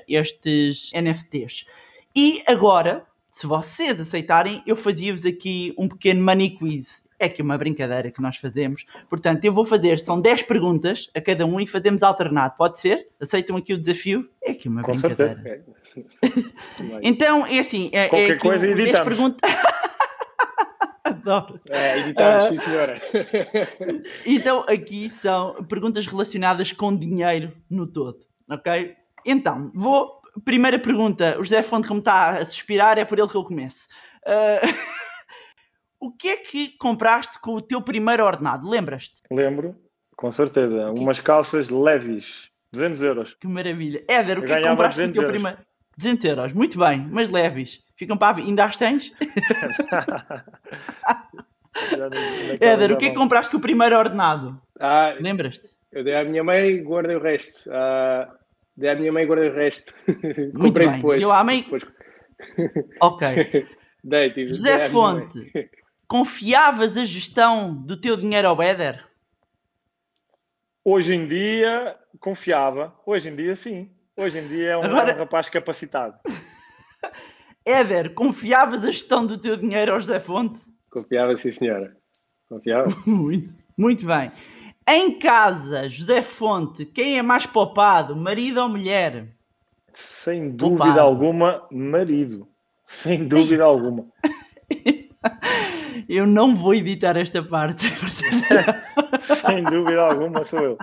estes 0.08 0.90
NFTs. 0.94 1.66
E 2.14 2.42
agora 2.46 3.06
se 3.32 3.46
vocês 3.46 3.98
aceitarem, 3.98 4.62
eu 4.66 4.76
fazia-vos 4.76 5.24
aqui 5.24 5.74
um 5.78 5.88
pequeno 5.88 6.22
money 6.22 6.50
quiz. 6.50 7.02
É 7.24 7.28
que 7.28 7.40
uma 7.40 7.56
brincadeira 7.56 8.10
que 8.10 8.20
nós 8.20 8.36
fazemos. 8.38 8.84
Portanto, 9.08 9.44
eu 9.44 9.52
vou 9.52 9.64
fazer, 9.64 9.98
são 10.00 10.20
10 10.20 10.42
perguntas 10.42 11.08
a 11.14 11.20
cada 11.20 11.46
um 11.46 11.60
e 11.60 11.66
fazemos 11.68 12.02
alternado. 12.02 12.54
Pode 12.56 12.80
ser? 12.80 13.06
Aceitam 13.20 13.56
aqui 13.56 13.72
o 13.74 13.78
desafio? 13.78 14.28
É 14.42 14.52
que 14.52 14.68
uma 14.68 14.82
Com 14.82 14.92
brincadeira. 14.92 15.34
certeza. 15.36 15.64
Então, 17.02 17.46
é 17.46 17.58
assim, 17.58 17.90
é, 17.92 18.08
Qualquer 18.08 18.30
é 18.30 18.36
coisa 18.36 18.66
o 18.66 18.74
10 18.74 18.80
editamos. 18.80 19.08
perguntas. 19.08 19.50
Adoro. 21.04 21.60
É, 21.68 21.98
editamos, 21.98 22.44
Ah. 22.44 22.48
sim, 22.48 22.58
senhora. 22.58 23.00
Então, 24.26 24.64
aqui 24.68 25.10
são 25.10 25.62
perguntas 25.64 26.06
relacionadas 26.06 26.72
com 26.72 26.96
dinheiro 26.96 27.52
no 27.70 27.86
todo, 27.86 28.18
ok? 28.50 28.94
Então, 29.24 29.70
vou. 29.74 30.20
Primeira 30.46 30.78
pergunta, 30.78 31.36
o 31.38 31.44
José 31.44 31.62
Fonte, 31.62 31.86
como 31.86 32.00
está 32.00 32.30
a 32.38 32.44
suspirar, 32.46 32.96
é 32.98 33.04
por 33.04 33.18
ele 33.18 33.28
que 33.28 33.34
eu 33.36 33.44
começo. 33.44 33.86
Ah, 34.26 34.60
o 36.02 36.10
que 36.16 36.28
é 36.28 36.36
que 36.38 36.68
compraste 36.78 37.40
com 37.40 37.52
o 37.54 37.60
teu 37.60 37.80
primeiro 37.82 38.24
ordenado? 38.24 38.68
Lembras-te? 38.68 39.22
Lembro, 39.30 39.76
com 40.16 40.30
certeza. 40.32 40.90
Umas 40.92 41.20
calças 41.20 41.68
leves, 41.68 42.50
200 42.72 43.02
euros. 43.02 43.34
Que 43.34 43.46
maravilha. 43.46 44.02
Éder, 44.08 44.38
o 44.38 44.44
que 44.44 44.52
é 44.52 44.60
que 44.60 44.68
compraste 44.68 45.00
com 45.00 45.06
o 45.08 45.12
200 45.12 45.14
teu 45.14 45.22
euros. 45.22 45.32
primeiro. 45.32 45.58
200 45.98 46.24
euros, 46.24 46.52
muito 46.54 46.78
bem, 46.78 47.06
mas 47.10 47.30
leves. 47.30 47.82
Ficam 47.96 48.16
para 48.16 48.36
a. 48.38 48.40
Ainda 48.40 48.64
as 48.64 48.76
tens? 48.76 49.12
Éder, 52.60 52.92
o 52.92 52.96
que 52.96 53.06
é 53.06 53.10
que 53.10 53.14
compraste 53.16 53.50
com 53.50 53.58
o 53.58 53.60
primeiro 53.60 53.96
ordenado? 53.96 54.60
Ah, 54.78 55.14
Lembras-te? 55.20 55.68
eu 55.92 56.02
dei 56.04 56.14
à 56.16 56.24
minha 56.24 56.42
mãe 56.42 56.68
e 56.70 56.80
guardei 56.82 57.16
o 57.16 57.20
resto. 57.20 57.70
Ah, 57.72 58.28
dei 58.76 58.90
à 58.90 58.94
minha 58.94 59.12
mãe 59.12 59.24
e 59.24 59.26
guardei 59.26 59.48
o 59.50 59.54
resto. 59.54 59.94
Muito 60.08 60.58
Comprei 60.58 60.86
bem. 60.88 60.96
depois. 60.96 61.22
Eu 61.22 61.32
à 61.32 61.44
mãe- 61.44 61.62
Depois- 61.62 61.84
Ok. 63.00 63.66
Dei, 64.04 64.30
tive, 64.30 64.46
dei 64.50 64.54
José 64.56 64.76
minha 64.78 64.88
Fonte. 64.90 65.52
Confiavas 66.16 66.98
a 66.98 67.06
gestão 67.06 67.74
do 67.74 67.96
teu 67.96 68.18
dinheiro 68.18 68.46
ao 68.46 68.60
Éder? 68.60 69.02
Hoje 70.84 71.14
em 71.14 71.26
dia, 71.26 71.96
confiava. 72.20 72.92
Hoje 73.06 73.30
em 73.30 73.34
dia, 73.34 73.56
sim. 73.56 73.90
Hoje 74.14 74.38
em 74.38 74.46
dia 74.46 74.72
é 74.72 74.76
um, 74.76 74.82
Agora- 74.82 75.12
é 75.12 75.14
um 75.14 75.18
rapaz 75.20 75.48
capacitado. 75.48 76.18
Éder, 77.64 78.12
confiavas 78.12 78.84
a 78.84 78.88
gestão 78.90 79.24
do 79.24 79.38
teu 79.38 79.56
dinheiro 79.56 79.94
ao 79.94 80.00
José 80.00 80.20
Fonte? 80.20 80.60
Confiava, 80.90 81.34
sim, 81.34 81.50
senhora. 81.50 81.96
Confiava. 82.46 82.88
Muito, 83.06 83.54
muito 83.78 84.04
bem. 84.04 84.30
Em 84.86 85.18
casa, 85.18 85.88
José 85.88 86.20
Fonte, 86.20 86.84
quem 86.84 87.16
é 87.18 87.22
mais 87.22 87.46
poupado, 87.46 88.14
marido 88.14 88.60
ou 88.60 88.68
mulher? 88.68 89.28
Sem 89.94 90.50
dúvida 90.50 90.84
Opa. 90.92 91.00
alguma, 91.00 91.66
marido. 91.70 92.46
Sem 92.84 93.26
dúvida 93.26 93.64
alguma. 93.64 94.04
Eu 96.08 96.26
não 96.26 96.54
vou 96.56 96.74
editar 96.74 97.16
esta 97.16 97.42
parte. 97.42 97.84
Sem 99.22 99.62
dúvida 99.64 100.00
alguma, 100.00 100.44
sou 100.44 100.60
eu. 100.60 100.78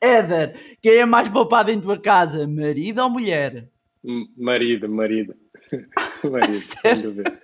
Éder, 0.00 0.76
quem 0.82 0.98
é 0.98 1.06
mais 1.06 1.28
poupado 1.28 1.70
em 1.70 1.80
tua 1.80 1.98
casa, 1.98 2.46
marido 2.46 3.02
ou 3.02 3.10
mulher? 3.10 3.68
M- 4.04 4.28
Marido, 4.36 4.88
marido. 4.88 5.34
marido, 6.24 6.54
sem 6.54 7.02
dúvida. 7.02 7.38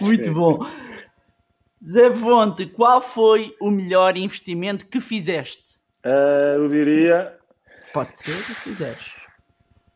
Muito 0.00 0.24
Sim. 0.24 0.32
bom. 0.32 0.58
Zé 1.86 2.14
Fonte, 2.14 2.66
qual 2.66 3.00
foi 3.00 3.54
o 3.60 3.70
melhor 3.70 4.16
investimento 4.16 4.86
que 4.86 5.00
fizeste? 5.00 5.80
Ah, 6.04 6.54
eu 6.56 6.68
diria. 6.68 7.36
Pode 7.92 8.18
ser 8.18 8.36
que 8.44 8.54
quiseres. 8.62 9.14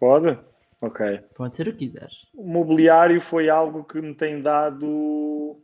Pode? 0.00 0.38
Ok. 0.84 1.20
Pode 1.34 1.56
ser 1.56 1.68
o 1.68 1.72
que 1.72 1.86
quiseres. 1.86 2.26
O 2.34 2.46
mobiliário 2.46 3.18
foi 3.20 3.48
algo 3.48 3.84
que 3.84 4.00
me 4.02 4.14
tem 4.14 4.42
dado 4.42 5.56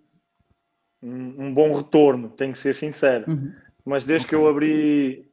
um, 1.02 1.46
um 1.46 1.54
bom 1.54 1.74
retorno, 1.74 2.30
tenho 2.30 2.54
que 2.54 2.58
ser 2.58 2.74
sincero. 2.74 3.30
Uhum. 3.30 3.52
Mas 3.84 4.06
desde 4.06 4.26
que 4.26 4.34
eu 4.34 4.48
abri 4.48 5.30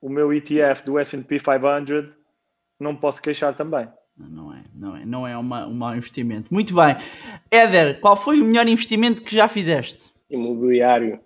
o 0.00 0.08
meu 0.08 0.32
ETF 0.32 0.84
do 0.86 0.98
S&P 0.98 1.38
500, 1.38 2.10
não 2.80 2.94
me 2.94 2.98
posso 2.98 3.20
queixar 3.20 3.54
também. 3.54 3.86
Não 4.16 4.54
é, 4.54 4.62
não 4.74 4.96
é, 4.96 5.04
não 5.04 5.28
é 5.28 5.36
uma, 5.36 5.66
um 5.66 5.74
mau 5.74 5.94
investimento. 5.94 6.52
Muito 6.52 6.74
bem. 6.74 6.96
Éder, 7.50 8.00
qual 8.00 8.16
foi 8.16 8.40
o 8.40 8.44
melhor 8.44 8.66
investimento 8.66 9.20
que 9.20 9.34
já 9.34 9.48
fizeste? 9.48 10.10
Imobiliário. 10.30 11.20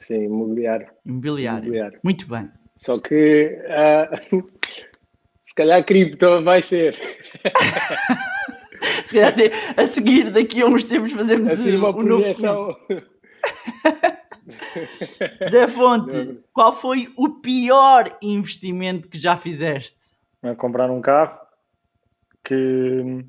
Sim, 0.00 0.24
imobiliário. 0.24 0.88
Imobiliário. 1.04 1.58
Imobiliário. 1.58 2.00
Muito 2.02 2.26
bem. 2.26 2.50
Só 2.80 2.98
que 2.98 3.56
se 4.24 4.42
calhar 5.56 5.84
cripto 5.84 6.42
vai 6.42 6.62
ser. 6.62 6.94
Se 9.04 9.14
calhar 9.14 9.30
até 9.30 9.50
a 9.76 9.86
seguir, 9.86 10.30
daqui 10.30 10.62
a 10.62 10.66
uns 10.66 10.84
tempos, 10.84 11.12
fazemos 11.12 11.50
Assim 11.50 11.76
uma 11.76 11.90
o 11.90 12.02
novo. 12.02 12.76
Zé 15.50 15.66
Fonte, 15.68 16.40
qual 16.52 16.72
foi 16.72 17.08
o 17.16 17.40
pior 17.40 18.16
investimento 18.22 19.08
que 19.08 19.18
já 19.18 19.36
fizeste? 19.36 20.14
A 20.42 20.54
comprar 20.54 20.90
um 20.90 21.00
carro 21.00 21.38
que, 22.44 23.24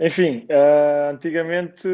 enfim, 0.00 0.46
ah, 0.50 1.10
antigamente 1.12 1.88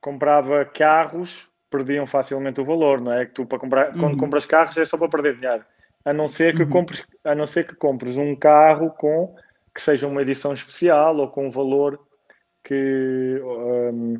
comprava 0.00 0.64
carros, 0.64 1.48
perdiam 1.70 2.06
facilmente 2.06 2.60
o 2.60 2.64
valor, 2.64 3.00
não 3.00 3.12
é? 3.12 3.26
Que 3.26 3.32
tu 3.32 3.46
para 3.46 3.58
comprar, 3.58 3.92
quando 3.92 4.12
Uhum. 4.12 4.18
compras 4.18 4.44
carros 4.44 4.76
é 4.76 4.84
só 4.84 4.98
para 4.98 5.08
perder 5.08 5.36
dinheiro. 5.36 5.64
A 6.08 6.12
não 6.12 6.26
ser 6.26 6.56
que 6.56 6.64
compres, 6.64 7.04
a 7.24 7.34
não 7.34 7.46
ser 7.46 7.66
que 7.66 7.74
compres 7.74 8.16
um 8.16 8.34
carro 8.34 8.90
com 8.90 9.34
que 9.74 9.82
seja 9.82 10.06
uma 10.08 10.22
edição 10.22 10.52
especial 10.54 11.16
ou 11.18 11.28
com 11.28 11.46
um 11.46 11.50
valor 11.50 12.00
que 12.64 13.40
hum, 13.92 14.14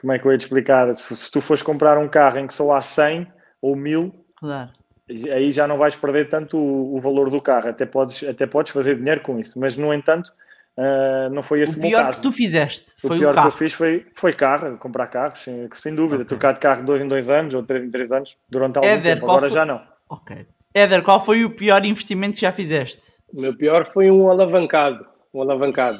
como 0.00 0.12
é 0.12 0.18
que 0.18 0.26
eu 0.26 0.32
ia 0.32 0.38
te 0.38 0.42
explicar? 0.42 0.96
Se, 0.96 1.16
se 1.16 1.30
tu 1.30 1.40
fores 1.40 1.62
comprar 1.62 1.96
um 1.98 2.08
carro 2.08 2.38
em 2.38 2.46
que 2.46 2.54
só 2.54 2.72
há 2.72 2.82
100 2.82 3.26
ou 3.62 3.76
1000, 3.76 4.12
Claro. 4.36 4.70
aí 5.08 5.50
já 5.52 5.66
não 5.66 5.78
vais 5.78 5.94
perder 5.96 6.28
tanto 6.28 6.56
o, 6.58 6.96
o 6.96 7.00
valor 7.00 7.30
do 7.30 7.40
carro, 7.40 7.68
até 7.68 7.86
podes, 7.86 8.22
até 8.24 8.46
podes 8.46 8.72
fazer 8.72 8.96
dinheiro 8.96 9.20
com 9.20 9.38
isso, 9.38 9.58
mas 9.60 9.76
no 9.76 9.92
entanto, 9.94 10.32
ah, 10.76 11.28
não 11.30 11.42
foi 11.42 11.60
esse 11.62 11.76
O 11.76 11.78
o 11.78 11.82
pior 11.82 12.04
caso. 12.04 12.18
que 12.18 12.22
tu 12.22 12.32
fizeste 12.32 12.92
O 13.04 13.08
foi 13.08 13.16
o 13.16 13.20
pior 13.20 13.40
que 13.40 13.46
eu 13.46 13.52
fiz 13.52 13.72
foi, 13.72 14.06
foi 14.16 14.32
carro, 14.32 14.76
comprar 14.78 15.06
carros, 15.08 15.40
sem, 15.42 15.68
sem 15.72 15.94
dúvida, 15.94 16.22
Ok. 16.22 16.28
trocar 16.28 16.54
de 16.54 16.60
carro 16.60 16.84
dois 16.84 17.00
em 17.00 17.06
dois 17.08 17.30
anos 17.30 17.54
ou 17.54 17.62
três 17.62 17.84
em 17.84 17.90
três 17.90 18.10
anos, 18.12 18.36
durante 18.50 18.76
algum 18.76 18.88
Éder, 18.88 19.14
tempo, 19.14 19.26
agora 19.26 19.40
foi- 19.42 19.50
já 19.50 19.64
não. 19.64 19.80
Ok. 20.08 20.46
Éder, 20.78 21.02
qual 21.02 21.24
foi 21.24 21.44
o 21.44 21.50
pior 21.50 21.84
investimento 21.84 22.34
que 22.36 22.40
já 22.42 22.52
fizeste? 22.52 23.10
O 23.32 23.40
meu 23.40 23.54
pior 23.56 23.90
foi 23.92 24.10
um 24.10 24.30
alavancado. 24.30 25.04
Um 25.34 25.42
alavancado. 25.42 25.98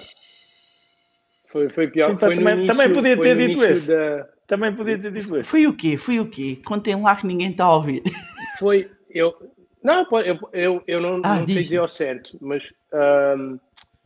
Foi, 1.50 1.68
foi 1.68 1.88
pior. 1.88 2.10
Sim, 2.10 2.18
foi 2.18 2.28
no 2.30 2.36
também- 2.36 2.54
início- 2.58 2.76
também 2.76 2.92
podia 2.94 3.16
ter 3.20 3.36
dito 3.36 3.64
esse. 3.64 3.88
da- 3.88 4.26
Também 4.46 4.74
podia 4.74 4.98
ter 4.98 5.12
dito 5.12 5.36
isso. 5.38 5.50
Foi 5.50 5.66
o 5.66 5.72
quê? 5.74 5.96
Foi 5.96 6.20
o 6.20 6.28
quê? 6.28 6.58
Contem 6.64 7.00
lá 7.00 7.16
que 7.16 7.26
ninguém 7.26 7.50
está 7.50 7.64
a 7.64 7.74
ouvir. 7.76 8.02
Foi. 8.58 8.90
Eu, 9.10 9.34
não, 9.82 10.06
eu, 10.24 10.38
eu, 10.52 10.82
eu 10.86 11.00
não, 11.00 11.20
Ah, 11.24 11.36
não 11.36 11.46
sei 11.46 11.46
diz. 11.46 11.64
dizer 11.64 11.78
ao 11.78 11.88
certo, 11.88 12.36
mas 12.40 12.62
ahm, 12.92 13.56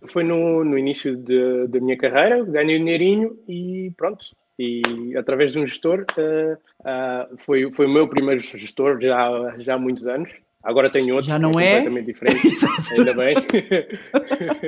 foi 0.09 0.23
no, 0.23 0.63
no 0.65 0.79
início 0.79 1.17
de- 1.17 1.67
da 1.69 1.81
minha 1.81 1.97
carreira, 1.97 2.45
ganhei 2.45 2.77
um 2.77 2.85
dinheirinho 2.85 3.37
e 3.49 3.93
pronto. 3.97 4.25
E 4.59 5.17
através 5.17 5.51
de 5.51 5.59
um 5.59 5.67
gestor, 5.67 6.05
ah, 6.17 6.59
ah, 6.85 7.29
foi, 7.39 7.73
foi 7.73 7.87
o 7.87 7.91
meu 7.91 8.07
primeiro 8.07 8.41
gestor 8.41 9.01
já, 9.01 9.55
já 9.59 9.75
há 9.75 9.79
muitos 9.79 10.07
anos. 10.07 10.31
Agora 10.63 10.91
tenho 10.91 11.15
outro, 11.15 11.29
Já 11.29 11.39
não 11.39 11.51
que 11.51 11.59
é? 11.59 11.77
completamente 11.83 12.07
diferente, 12.07 12.41
ainda 12.97 13.15
bem. 13.15 13.35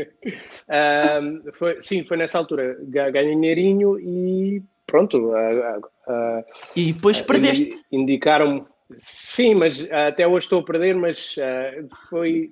Ahm, 0.69 1.43
foi, 1.53 1.81
sim, 1.83 2.05
foi 2.05 2.17
nessa 2.17 2.39
altura. 2.39 2.77
Ga- 2.89 3.11
Ganhei 3.11 3.35
dinheirinho 3.35 3.99
e 4.01 4.63
pronto. 4.87 5.33
ah, 5.35 5.79
ah, 6.09 6.43
E 6.75 6.93
depois 6.93 7.21
perdeste. 7.21 7.65
Indi- 7.65 7.83
Indicaram-me. 7.93 8.65
Sim, 9.01 9.55
mas 9.55 9.91
até 9.91 10.27
hoje 10.27 10.47
estou 10.47 10.61
a 10.61 10.65
perder, 10.65 10.95
mas 10.95 11.37
ah, 11.39 11.85
foi. 12.11 12.51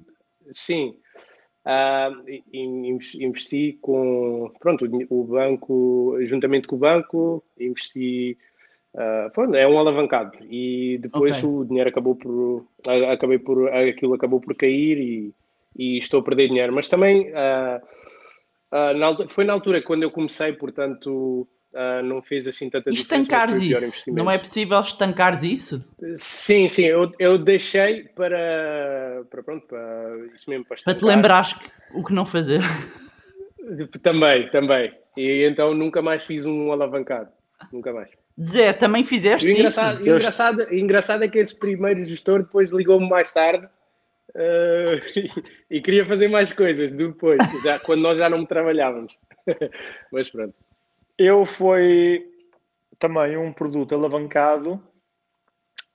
Sim. 0.50 0.94
In- 2.52 2.86
in- 2.90 2.98
investi 3.24 3.78
com. 3.80 4.50
Pronto, 4.60 4.86
o 5.10 5.24
banco, 5.24 6.16
juntamente 6.22 6.66
com 6.66 6.76
o 6.76 6.78
banco, 6.78 7.42
investi. 7.58 8.36
Ah, 8.96 9.30
é 9.54 9.66
um 9.66 9.78
alavancado. 9.78 10.32
E 10.50 10.98
depois 11.00 11.36
Ok. 11.38 11.48
o 11.48 11.64
dinheiro 11.64 11.90
acabou 11.90 12.14
por. 12.14 12.66
Acabei 13.10 13.38
por. 13.38 13.68
Aquilo 13.72 14.14
acabou 14.14 14.40
por 14.40 14.54
cair 14.54 14.98
e, 14.98 15.34
e 15.76 15.98
estou 15.98 16.20
a 16.20 16.22
perder 16.24 16.48
dinheiro. 16.48 16.72
Mas 16.72 16.88
também. 16.88 17.32
ah, 17.34 17.80
ah, 18.70 18.94
na 18.94 19.28
foi 19.28 19.44
na 19.44 19.52
altura 19.52 19.82
quando 19.82 20.02
eu 20.02 20.10
comecei, 20.10 20.52
portanto. 20.52 21.46
não 22.04 22.20
fez 22.20 22.46
assim 22.46 22.68
tanta 22.68 22.90
E 22.90 22.92
estancares 22.94 23.58
pior 23.58 23.82
isso? 23.82 24.12
Não 24.12 24.30
é 24.30 24.36
possível 24.36 24.78
estancares 24.80 25.42
isso? 25.42 25.80
Sim, 26.16 26.68
sim, 26.68 26.84
eu, 26.84 27.10
eu 27.18 27.38
deixei 27.38 28.04
para, 28.14 29.22
para 29.30 29.42
pronto, 29.42 29.66
para 29.66 30.18
isso 30.34 30.50
mesmo, 30.50 30.64
para, 30.66 30.76
Para 30.76 30.92
te 30.92 30.96
estancar. 30.98 31.16
lembrares 31.16 31.52
que- 31.54 31.70
o 31.94 32.04
que 32.04 32.12
não 32.12 32.26
fazer. 32.26 32.60
Também, 34.02 34.50
também. 34.50 34.92
E 35.16 35.44
então 35.48 35.72
nunca 35.72 36.02
mais 36.02 36.24
fiz 36.24 36.44
um 36.44 36.72
alavancado. 36.72 37.30
Nunca 37.72 37.92
mais. 37.92 38.08
Zé, 38.40 38.72
também 38.72 39.04
fizeste 39.04 39.46
E 39.46 39.50
o 39.50 39.52
isso? 39.52 39.60
engraçado, 39.60 40.06
e 40.06 40.10
o 40.10 40.16
engraçado, 40.16 40.58
o 40.58 40.74
engraçado 40.74 41.24
é 41.24 41.28
que 41.28 41.38
esse 41.38 41.54
primeiro 41.54 42.04
gestor 42.04 42.42
depois 42.42 42.70
ligou-me 42.70 43.08
mais 43.08 43.32
tarde 43.32 43.68
eh, 44.34 45.00
e, 45.16 45.28
e 45.76 45.80
queria 45.82 46.04
fazer 46.06 46.28
mais 46.28 46.52
coisas 46.52 46.90
depois, 46.92 47.38
já, 47.62 47.78
quando 47.80 48.02
nós 48.02 48.18
já 48.18 48.28
não 48.28 48.44
trabalhávamos. 48.44 49.16
Mas 50.12 50.30
pronto. 50.30 50.54
Eu 51.18 51.44
foi 51.44 52.26
também 52.98 53.36
um 53.36 53.52
produto 53.52 53.94
alavancado, 53.94 54.82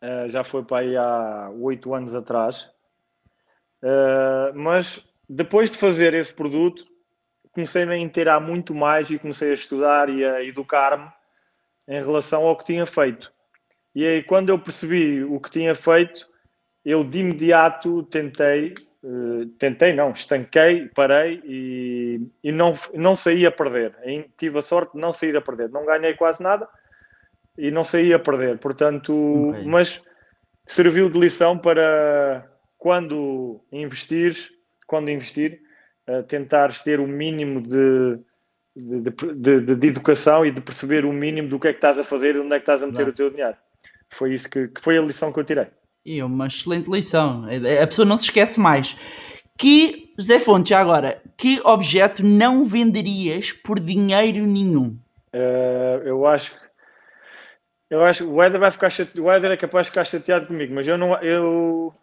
uh, 0.02 0.30
já 0.30 0.44
foi 0.44 0.64
para 0.64 0.80
aí 0.80 0.96
há 0.96 1.50
oito 1.58 1.94
anos 1.94 2.14
atrás, 2.14 2.70
uh, 3.82 4.54
mas 4.54 5.02
depois 5.28 5.72
de 5.72 5.78
fazer 5.78 6.14
esse 6.14 6.34
produto, 6.34 6.86
comecei 7.54 7.84
a 7.84 7.98
inteirar 7.98 8.42
muito 8.42 8.76
mais 8.76 9.10
e 9.10 9.18
comecei 9.18 9.52
a 9.52 9.54
estudar 9.54 10.10
e 10.10 10.24
a 10.24 10.44
educar-me 10.44 11.10
em 11.88 12.04
relação 12.04 12.46
ao 12.46 12.58
que 12.58 12.66
tinha 12.66 12.86
feito. 12.86 13.32
E 13.96 14.06
aí, 14.06 14.24
quando 14.24 14.50
eu 14.50 14.60
percebi 14.60 15.24
o 15.24 15.40
que 15.40 15.50
tinha 15.50 15.74
feito, 15.74 16.28
eu 16.86 17.04
de 17.04 17.20
imediato 17.20 18.04
tentei, 18.04 18.76
uh, 19.04 19.46
tentei 19.58 19.94
não, 19.94 20.12
estanquei, 20.12 20.88
parei 20.94 21.42
e, 21.44 22.22
e 22.44 22.52
não, 22.52 22.74
não 22.94 23.16
saí 23.16 23.46
a 23.46 23.52
perder. 23.52 23.96
Aí, 24.04 24.26
tive 24.38 24.60
a 24.60 24.62
sorte 24.62 24.94
de 24.94 25.00
não 25.00 25.12
sair 25.12 25.36
a 25.36 25.42
perder. 25.42 25.70
Não 25.70 25.86
ganhei 25.86 26.14
quase 26.14 26.44
nada 26.44 26.68
e 27.58 27.72
não 27.72 27.84
saí 27.84 28.14
a 28.14 28.20
perder. 28.20 28.60
Portanto, 28.60 29.50
okay. 29.50 29.66
mas 29.66 30.04
serviu 30.68 31.10
de 31.10 31.18
lição 31.18 31.58
para 31.58 32.48
quando 32.78 33.60
investires, 33.72 34.52
quando 34.86 35.10
investir, 35.10 35.60
uh, 36.08 36.22
tentares 36.24 36.84
ter 36.84 37.00
o 37.00 37.08
mínimo 37.08 37.62
de, 37.62 38.20
de, 38.78 39.60
de, 39.60 39.76
de, 39.76 39.88
educação 39.88 40.46
e 40.46 40.52
de 40.52 40.62
perceber 40.62 41.04
o 41.04 41.12
mínimo 41.12 41.50
do 41.50 41.60
que 41.60 41.68
é 41.68 41.72
que 41.72 41.78
estás 41.78 41.98
a 41.98 42.04
fazer 42.04 42.36
e 42.36 42.40
onde 42.40 42.54
é 42.54 42.60
que 42.60 42.64
estás 42.64 42.84
a 42.84 42.88
meter 42.88 43.08
o 43.08 43.14
teu 43.14 43.30
dinheiro. 43.30 43.56
Foi 44.12 44.34
isso 44.34 44.50
que, 44.50 44.68
que, 44.68 44.80
foi 44.82 44.98
a 44.98 45.02
lição 45.02 45.34
que 45.34 45.40
eu 45.40 45.44
tirei. 45.44 45.68
E 46.06 46.20
é 46.20 46.26
uma 46.26 46.48
excelente 46.48 46.90
lição. 46.90 47.46
A 47.82 47.88
pessoa 47.88 48.06
não 48.06 48.18
se 48.18 48.26
esquece 48.26 48.60
mais. 48.60 48.96
Que, 49.58 50.14
José 50.18 50.40
Fonte, 50.40 50.70
já 50.70 50.80
agora, 50.80 51.22
que 51.36 51.60
objeto 51.66 52.24
não 52.24 52.64
venderias 52.64 53.52
por 53.52 53.80
dinheiro 53.80 54.46
nenhum? 54.46 54.98
Uh, 55.34 56.04
eu 56.06 56.28
acho 56.28 56.52
que 56.52 56.68
eu 57.90 58.04
acho 58.04 58.26
que 58.26 58.30
o 58.30 58.44
Éder 58.44 58.60
vai 58.60 58.70
ficar 58.70 58.90
chateado, 58.90 59.24
o 59.24 59.32
Éder 59.32 59.52
é 59.52 59.58
capaz 59.58 59.86
de 59.88 59.92
ficar 59.92 60.04
chateado 60.04 60.48
comigo, 60.48 60.76
mas 60.76 60.86
eu 60.88 60.98
não, 60.98 61.18
eu 61.22 61.94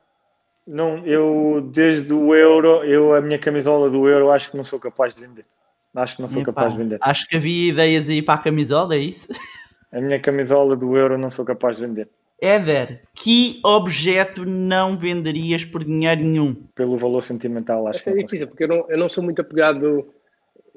não, 0.67 1.07
eu 1.07 1.61
desde 1.73 2.13
o 2.13 2.35
Euro, 2.35 2.83
eu 2.85 3.15
a 3.15 3.21
minha 3.21 3.39
camisola 3.39 3.91
do 3.91 4.09
Euro 4.09 4.33
acho 4.33 4.51
que 4.51 4.57
não 4.57 4.65
sou 4.65 4.81
capaz 4.81 5.15
de 5.15 5.27
vender. 5.27 5.45
Acho 5.95 6.17
que 6.17 6.23
não 6.23 6.29
sou 6.29 6.43
Epa, 6.43 6.53
capaz 6.53 6.73
de 6.73 6.79
vender. 6.79 6.99
Acho 7.01 7.27
que 7.29 7.37
havia 7.37 7.71
ideias 7.71 8.09
aí 8.09 8.21
para 8.21 8.35
a 8.35 8.43
camisola, 8.43 8.95
é 8.95 8.99
isso? 8.99 9.29
A 9.93 10.01
minha 10.01 10.19
camisola 10.19 10.75
do 10.75 10.97
Euro 10.97 11.17
não 11.17 11.31
sou 11.31 11.45
capaz 11.45 11.77
de 11.77 11.87
vender. 11.87 12.09
Éder, 12.41 13.03
que 13.15 13.61
objeto 13.65 14.45
não 14.45 14.99
venderias 14.99 15.65
por 15.65 15.85
dinheiro 15.85 16.21
nenhum? 16.21 16.53
Pelo 16.75 16.99
valor 16.99 17.23
sentimental, 17.23 17.87
acho 17.87 18.03
que 18.03 18.11
é 18.11 18.13
difícil, 18.13 18.49
porque 18.49 18.65
eu 18.65 18.69
não, 18.69 18.91
eu 18.91 18.99
não 18.99 19.09
sou 19.09 19.23
muito 19.23 19.41
apegado. 19.41 20.05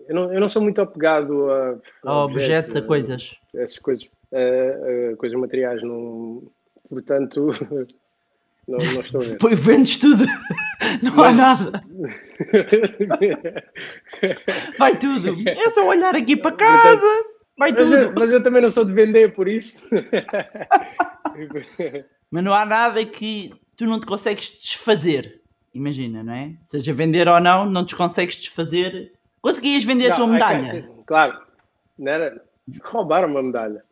Eu 0.07 0.15
não, 0.15 0.33
eu 0.33 0.39
não 0.39 0.47
sou 0.47 0.61
muito 0.61 0.79
apegado 0.79 1.49
a, 1.49 1.79
a, 2.05 2.09
a 2.11 2.25
objetos, 2.25 2.75
a, 2.75 2.79
a 2.79 2.81
coisas. 2.83 3.35
Essas 3.55 3.79
coisas 3.79 4.07
uh, 4.31 5.13
uh, 5.13 5.17
coisas 5.17 5.39
materiais. 5.39 5.81
Não, 5.81 6.43
portanto, 6.87 7.51
não, 8.67 8.77
não 8.77 8.99
estou 8.99 9.21
a 9.21 9.23
ver. 9.23 9.37
Pois 9.37 9.57
vendes 9.59 9.97
tudo, 9.97 10.25
não 11.01 11.15
Mas... 11.15 11.27
há 11.27 11.31
nada. 11.31 11.83
Vai 14.77 14.97
tudo. 14.97 15.35
É 15.47 15.69
só 15.69 15.87
olhar 15.87 16.13
aqui 16.15 16.35
para 16.35 16.51
casa. 16.55 17.07
Vai 17.57 17.73
tudo. 17.73 17.89
Mas 17.89 18.03
eu, 18.03 18.13
mas 18.13 18.31
eu 18.31 18.43
também 18.43 18.61
não 18.61 18.69
sou 18.69 18.83
de 18.83 18.93
vender, 18.93 19.33
por 19.33 19.47
isso. 19.47 19.81
mas 22.29 22.43
não 22.43 22.53
há 22.53 22.65
nada 22.65 23.03
que 23.05 23.53
tu 23.75 23.85
não 23.85 23.99
te 23.99 24.05
consegues 24.05 24.49
desfazer. 24.61 25.41
Imagina, 25.73 26.23
não 26.23 26.33
é? 26.33 26.53
Seja 26.63 26.91
vender 26.93 27.27
ou 27.27 27.39
não, 27.39 27.65
não 27.65 27.85
te 27.85 27.95
consegues 27.95 28.35
desfazer. 28.35 29.13
Conseguias 29.41 29.83
vender 29.83 30.07
não, 30.07 30.13
a 30.13 30.15
tua 30.15 30.27
medalha? 30.27 30.77
É 30.77 31.03
claro, 31.05 31.41
não 31.97 32.11
era 32.11 32.43
roubar 32.83 33.25
uma 33.25 33.41
medalha. 33.41 33.83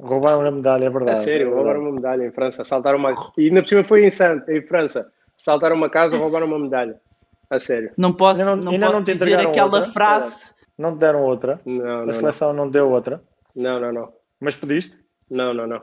Roubaram 0.00 0.46
a 0.46 0.50
medalha, 0.50 0.84
é 0.84 0.90
verdade. 0.90 1.18
É 1.18 1.22
sério, 1.22 1.32
é 1.32 1.44
verdade. 1.44 1.56
roubaram 1.56 1.80
uma 1.80 1.92
medalha 1.92 2.24
em 2.24 2.30
França. 2.30 2.64
Saltaram 2.64 2.98
uma... 2.98 3.10
E 3.36 3.48
ainda 3.48 3.62
por 3.62 3.68
cima 3.68 3.84
foi 3.84 4.04
em, 4.04 4.10
em 4.48 4.62
França. 4.62 5.10
Saltaram 5.36 5.74
uma 5.74 5.90
casa, 5.90 6.16
roubaram 6.16 6.46
uma 6.46 6.58
medalha. 6.58 7.00
A 7.50 7.58
sério. 7.58 7.90
Não 7.96 8.12
posso, 8.12 8.44
não, 8.44 8.54
não 8.54 8.78
posso 8.78 8.92
não 8.92 9.02
dizer 9.02 9.40
aquela 9.40 9.78
outra? 9.78 9.90
frase. 9.90 10.54
Não 10.76 10.94
te 10.94 11.00
deram 11.00 11.22
outra? 11.22 11.60
Não, 11.64 12.04
não. 12.04 12.10
A 12.10 12.12
seleção 12.12 12.52
não. 12.52 12.64
não 12.64 12.70
deu 12.70 12.90
outra? 12.90 13.20
Não, 13.56 13.80
não, 13.80 13.92
não. 13.92 14.12
Mas 14.38 14.54
pediste? 14.54 14.96
Não, 15.30 15.52
não, 15.52 15.66
não. 15.66 15.80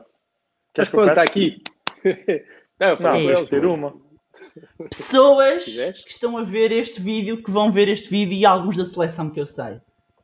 Queres 0.72 0.88
que 0.88 0.96
está 0.96 1.22
aqui. 1.22 1.62
não, 2.80 2.96
não 2.98 3.30
é 3.30 3.44
ter 3.44 3.66
uma. 3.66 3.94
Pessoas 4.88 5.64
que 5.64 6.10
estão 6.10 6.38
a 6.38 6.44
ver 6.44 6.72
este 6.72 7.02
vídeo, 7.02 7.42
que 7.42 7.50
vão 7.50 7.70
ver 7.70 7.88
este 7.88 8.08
vídeo 8.08 8.32
e 8.32 8.46
alguns 8.46 8.76
da 8.76 8.86
seleção 8.86 9.28
que 9.28 9.40
eu 9.40 9.46
sei. 9.46 9.78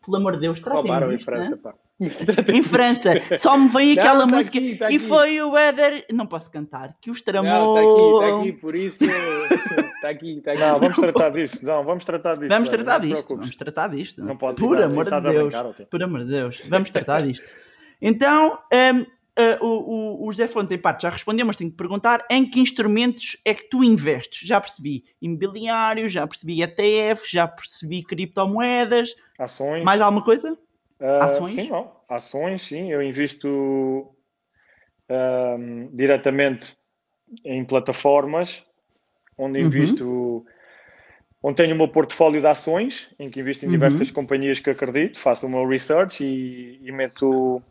Pelo 0.05 0.17
amor 0.17 0.35
de 0.35 0.41
Deus, 0.41 0.61
Roubaram 0.63 1.13
em 1.13 1.19
França, 1.19 1.57
né? 1.57 1.61
pá 1.63 1.75
em 2.01 2.63
França. 2.63 3.13
Só 3.39 3.57
me 3.57 3.69
vem 3.69 3.93
aquela 3.93 4.21
não, 4.21 4.29
tá 4.29 4.37
música 4.37 4.59
aqui, 4.59 4.77
tá 4.77 4.91
e 4.91 4.99
foi 4.99 5.41
o 5.41 5.57
Éder. 5.57 6.07
Não 6.13 6.27
posso 6.27 6.51
cantar, 6.51 6.97
que 7.01 7.11
os 7.11 7.23
tramou. 7.23 7.77
Está 7.77 7.91
aqui, 7.91 8.03
está 8.03 8.39
aqui, 8.39 8.61
por 8.61 8.75
isso. 8.75 9.05
Está 9.95 10.09
aqui, 10.09 10.39
está 10.39 10.53
aqui. 10.53 10.61
Não, 10.61 10.81
vamos 10.81 10.97
tratar 10.99 11.29
disso. 11.31 11.65
Não, 11.65 11.85
vamos 11.85 12.05
tratar 12.05 12.35
disto. 12.35 12.49
Vamos 12.49 12.69
tratar 12.69 12.99
disto. 12.99 13.37
Vamos 13.37 13.57
tratar 13.57 13.89
disto. 13.89 14.25
Não 14.25 14.37
pode 14.37 14.61
Por 14.61 14.83
amor 14.83 15.05
de 15.05 15.21
Deus. 15.21 15.55
Okay. 15.55 15.87
Por 15.87 16.03
amor 16.03 16.25
de 16.25 16.31
Deus. 16.31 16.63
Vamos 16.69 16.91
tratar 16.91 17.23
disto. 17.23 17.49
Então, 18.01 18.59
um, 18.73 19.07
Uh, 19.35 19.65
o, 19.65 20.27
o, 20.27 20.31
José 20.31 20.47
Fonte, 20.47 20.75
em 20.75 20.79
parte, 20.79 21.05
já 21.05 21.09
respondeu, 21.09 21.47
mas 21.47 21.57
tenho 21.57 21.71
que 21.71 21.77
perguntar 21.79 22.23
em 22.31 22.45
que 22.45 22.61
instrumentos 22.61 23.39
é 23.47 23.55
que 23.55 23.67
tu 23.67 23.83
investes? 23.83 24.47
Já 24.47 24.61
percebi 24.61 25.05
imobiliário, 25.23 26.07
já 26.07 26.27
percebi 26.27 26.63
ETF, 26.63 27.33
já 27.33 27.49
percebi 27.49 28.03
criptomoedas. 28.03 29.15
Ações. 29.39 29.83
Mais 29.85 30.03
alguma 30.03 30.23
coisa? 30.23 30.55
Uh, 31.03 31.23
ações? 31.23 31.55
Sim, 31.57 31.69
não. 31.69 31.91
Ações, 32.09 32.63
sim. 32.63 32.93
Eu 32.93 33.03
invisto 33.03 34.15
um, 35.11 35.91
diretamente 35.93 36.77
em 37.45 37.65
plataformas 37.65 38.65
onde 39.37 39.59
uhum. 39.59 39.67
invisto, 39.67 40.47
onde 41.43 41.57
tenho 41.57 41.75
o 41.75 41.79
meu 41.79 41.89
portfólio 41.89 42.41
de 42.41 42.47
ações, 42.47 43.13
em 43.19 43.31
que 43.31 43.41
invisto 43.41 43.65
em 43.65 43.69
uhum. 43.69 43.73
diversas 43.73 44.11
companhias 44.11 44.61
que 44.61 44.71
acredito, 44.71 45.19
faço 45.19 45.47
o 45.47 45.51
meu 45.51 45.67
research 45.67 46.25
e, 46.25 46.81
e 46.83 46.93
meto. 46.93 47.63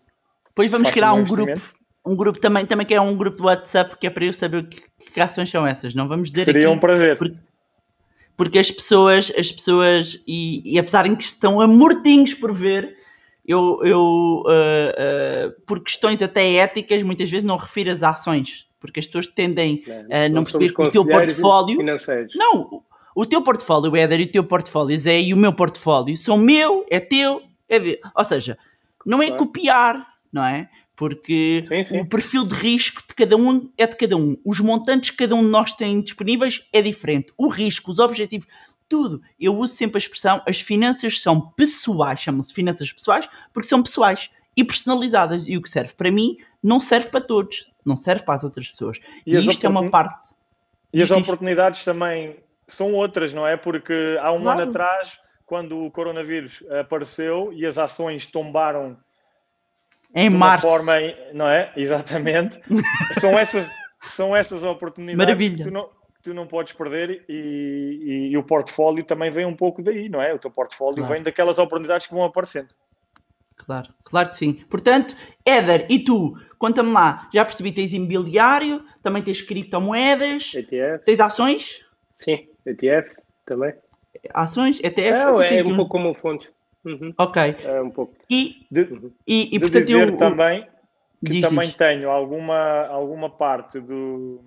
Depois 0.48 0.70
vamos 0.70 0.90
criar 0.92 1.14
um 1.14 1.24
grupo, 1.24 1.62
um 2.06 2.16
grupo 2.16 2.40
também, 2.40 2.66
também 2.66 2.86
que 2.86 2.94
é 2.94 3.00
um 3.00 3.16
grupo 3.16 3.38
do 3.38 3.46
WhatsApp 3.46 3.98
que 3.98 4.08
é 4.08 4.10
para 4.10 4.26
eu 4.26 4.34
saber 4.34 4.68
que, 4.68 4.84
que 5.14 5.22
ações 5.22 5.50
são 5.50 5.66
essas. 5.66 5.96
Não 5.96 6.08
vamos 6.08 6.30
dizer 6.30 6.46
Seria 6.46 6.68
aqui, 6.68 6.76
um 6.76 6.80
prazer. 6.80 7.18
Porque, 7.18 7.38
porque 8.36 8.60
as 8.60 8.70
pessoas, 8.70 9.32
as 9.38 9.52
pessoas, 9.52 10.22
e, 10.28 10.74
e 10.74 10.80
apesar 10.80 11.08
de 11.08 11.16
que 11.16 11.24
estão 11.24 11.62
a 11.62 11.68
mortinhos 11.68 12.34
por 12.34 12.52
ver, 12.52 12.98
eu, 13.46 13.80
eu 13.84 14.44
uh, 14.46 14.50
uh, 14.50 15.62
por 15.66 15.84
questões 15.84 16.22
até 16.22 16.56
éticas, 16.56 17.04
muitas 17.04 17.30
vezes 17.30 17.46
não 17.46 17.58
refiro 17.58 17.92
as 17.92 18.04
ações, 18.04 18.68
porque 18.80 19.00
as 19.00 19.08
pessoas 19.08 19.28
tendem 19.28 19.84
a 20.10 20.30
não, 20.30 20.36
não 20.36 20.44
perceber 20.44 20.74
que 20.74 20.82
o 20.82 20.90
teu 20.90 21.06
portfólio. 21.06 21.80
Não, 22.36 22.84
o 23.16 23.26
teu 23.26 23.42
portfólio, 23.44 23.96
Éder, 23.96 24.22
e 24.22 24.24
o 24.24 24.32
teu 24.32 24.44
portfólio 24.44 24.98
Zé, 24.98 25.20
e 25.20 25.34
o 25.34 25.38
meu 25.38 25.54
portfólio 25.54 26.16
são 26.16 26.38
meu, 26.38 26.86
é 26.90 27.00
teu, 27.00 27.42
é 27.68 27.80
de... 27.80 28.00
ou 28.16 28.24
seja, 28.24 28.58
não 29.06 29.22
é 29.22 29.28
claro. 29.28 29.46
copiar, 29.46 30.08
não 30.32 30.46
é? 30.46 30.70
Porque 30.96 31.64
sim, 31.68 31.86
sim. 31.86 32.00
o 32.02 32.06
perfil 32.06 32.46
de 32.46 32.54
risco 32.54 33.02
de 33.08 33.16
cada 33.16 33.36
um 33.36 33.72
é 33.76 33.88
de 33.88 33.96
cada 33.96 34.16
um. 34.16 34.38
Os 34.46 34.60
montantes 34.60 35.10
que 35.10 35.18
cada 35.18 35.34
um 35.34 35.42
de 35.44 35.50
nós 35.50 35.74
tem 35.74 36.00
disponíveis 36.00 36.64
é 36.72 36.82
diferente. 36.82 37.34
O 37.38 37.48
risco, 37.48 37.90
os 37.90 37.98
objetivos 37.98 38.48
tudo. 38.92 39.22
Eu 39.40 39.56
uso 39.56 39.74
sempre 39.74 39.96
a 39.96 40.00
expressão 40.00 40.42
as 40.46 40.60
finanças 40.60 41.22
são 41.22 41.40
pessoais, 41.40 42.20
chamam-se 42.20 42.54
finanças 42.54 42.92
pessoais, 42.92 43.30
porque 43.54 43.70
são 43.70 43.82
pessoais 43.82 44.30
e 44.56 44.66
personalizadas. 44.66 45.46
E 45.48 45.56
o 45.56 45.62
que 45.62 45.70
serve 45.70 45.94
para 45.94 46.12
mim 46.12 46.36
não 46.62 46.82
serve 46.82 47.08
para 47.08 47.22
todos, 47.22 47.72
não 47.86 47.96
serve 47.96 48.26
para 48.26 48.36
as 48.36 48.44
outras 48.44 48.70
pessoas. 48.70 49.00
E, 49.26 49.34
e 49.34 49.48
isto 49.48 49.66
é 49.66 49.70
uma 49.70 49.90
parte. 49.90 50.36
E 50.94 51.02
as 51.02 51.10
oportunidades 51.10 51.86
também 51.86 52.36
são 52.68 52.94
outras, 52.94 53.34
não 53.34 53.48
é? 53.48 53.56
Porque 53.56 54.18
há 54.22 54.34
um 54.34 54.42
claro. 54.42 54.60
ano 54.60 54.70
atrás, 54.70 55.18
quando 55.46 55.86
o 55.86 55.90
coronavírus 55.90 56.62
apareceu 56.82 57.54
e 57.54 57.66
as 57.66 57.78
ações 57.78 58.28
tombaram 58.28 58.98
em 60.14 60.30
de 60.30 60.36
março. 60.36 60.68
forma, 60.68 60.96
não 61.34 61.48
é? 61.48 61.72
Exatamente. 61.78 62.60
são 63.22 63.40
essas 63.40 63.70
são 64.02 64.36
essas 64.36 64.64
oportunidades 64.64 65.18
Maravilha. 65.18 65.58
que 65.58 65.64
tu 65.64 65.72
não, 65.72 65.90
tu 66.22 66.34
não 66.34 66.48
podes 66.48 66.74
perder 66.74 67.24
e, 67.28 67.34
e, 67.34 68.30
e, 68.32 68.38
o 68.38 68.44
portfólio 68.44 69.04
também 69.04 69.30
vem 69.30 69.46
um 69.46 69.56
pouco 69.56 69.82
daí, 69.82 70.10
não 70.10 70.22
é? 70.22 70.34
O 70.34 70.40
teu 70.40 70.52
portfólio 70.52 70.98
claro. 70.98 71.14
vem 71.14 71.24
daquelas 71.24 71.58
oportunidades 71.58 72.08
que 72.08 72.14
vão 72.14 72.24
aparecendo. 72.24 72.70
Claro, 73.56 73.90
claro 74.04 74.30
que 74.30 74.36
sim. 74.36 74.54
Portanto, 74.54 75.16
Éder, 75.46 75.86
e 75.90 76.00
tu? 76.00 76.38
Conta-me 76.58 76.92
lá, 76.92 77.28
já 77.34 77.44
percebi, 77.44 77.72
tens 77.72 77.94
imobiliário, 77.94 78.84
também 79.02 79.24
tens 79.24 79.42
criptomoedas, 79.42 80.54
ETF. 80.54 81.06
tens 81.06 81.20
ações? 81.20 81.86
Sim, 82.20 82.48
ETF 82.66 83.16
também. 83.46 83.74
Ações, 84.34 84.80
ETF? 84.84 85.44
É, 85.44 85.60
é 85.60 85.64
um 85.64 85.76
pouco 85.76 85.92
como 85.92 86.14
fonte. 86.14 86.50
Uhum. 86.84 87.14
Ok. 87.18 87.56
É 87.64 87.82
um 87.82 87.90
pouco. 87.90 88.16
E, 88.30 88.66
de, 88.70 88.82
e, 89.28 89.48
e 89.48 89.50
de 89.52 89.60
portanto, 89.60 89.86
dizer 89.86 90.08
eu, 90.08 90.18
também 90.18 90.68
que 91.24 91.32
diz, 91.32 91.42
também 91.42 91.68
diz. 91.68 91.76
tenho 91.76 92.10
alguma, 92.10 92.88
alguma 92.88 93.30
parte 93.30 93.80
do 93.80 94.42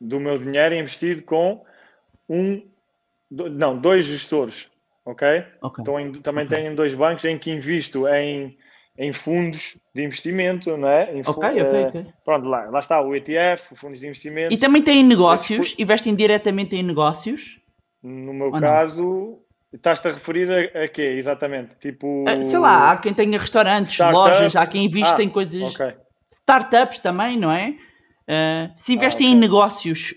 do 0.00 0.20
meu 0.20 0.36
dinheiro 0.38 0.74
investido 0.74 1.22
com 1.22 1.64
um, 2.28 2.62
não, 3.30 3.78
dois 3.78 4.04
gestores, 4.04 4.70
ok? 5.04 5.44
Ok. 5.62 5.82
Então, 5.82 5.98
em- 6.00 6.12
também 6.20 6.44
Ok. 6.44 6.56
tenho 6.56 6.74
dois 6.76 6.94
bancos 6.94 7.24
em 7.24 7.38
que 7.38 7.50
invisto 7.50 8.06
em, 8.08 8.56
em 8.98 9.12
fundos 9.12 9.78
de 9.94 10.04
investimento, 10.04 10.76
não 10.76 10.88
é? 10.88 11.14
Em 11.14 11.20
Ok, 11.26 11.42
ok, 11.48 11.60
eh, 11.60 11.88
ok. 11.88 12.06
Pronto, 12.24 12.46
lá, 12.48 12.64
lá 12.70 12.80
está 12.80 13.00
o 13.00 13.14
ETF, 13.14 13.74
fundos 13.76 14.00
de 14.00 14.06
investimento. 14.06 14.52
E 14.54 14.58
também 14.58 14.82
têm 14.82 15.02
negócios, 15.02 15.74
investem 15.78 16.14
diretamente 16.14 16.76
em 16.76 16.82
negócios. 16.82 17.60
No 18.02 18.32
meu 18.32 18.50
não? 18.50 18.60
caso, 18.60 19.40
estás-te 19.72 20.08
a 20.08 20.12
referir 20.12 20.50
a, 20.76 20.84
a 20.84 20.88
quê, 20.88 21.02
exatamente? 21.02 21.74
Tipo. 21.80 22.24
Ah, 22.28 22.40
Sei 22.42 22.58
lá, 22.58 22.92
há 22.92 22.96
quem 22.98 23.12
tenha 23.14 23.38
restaurantes, 23.38 23.94
Startups? 23.94 24.16
lojas, 24.38 24.56
há 24.56 24.66
quem 24.66 24.84
invista 24.84 25.20
Ah, 25.20 25.24
em 25.24 25.28
coisas. 25.28 25.62
Ok. 25.74 25.94
Startups 26.32 26.98
também, 26.98 27.36
não 27.38 27.50
é? 27.50 27.76
Ah, 28.28 28.70
se 28.76 28.92
investem 28.94 29.26
Ah, 29.26 29.30
ok. 29.30 29.36
em 29.36 29.40
negócios 29.40 30.14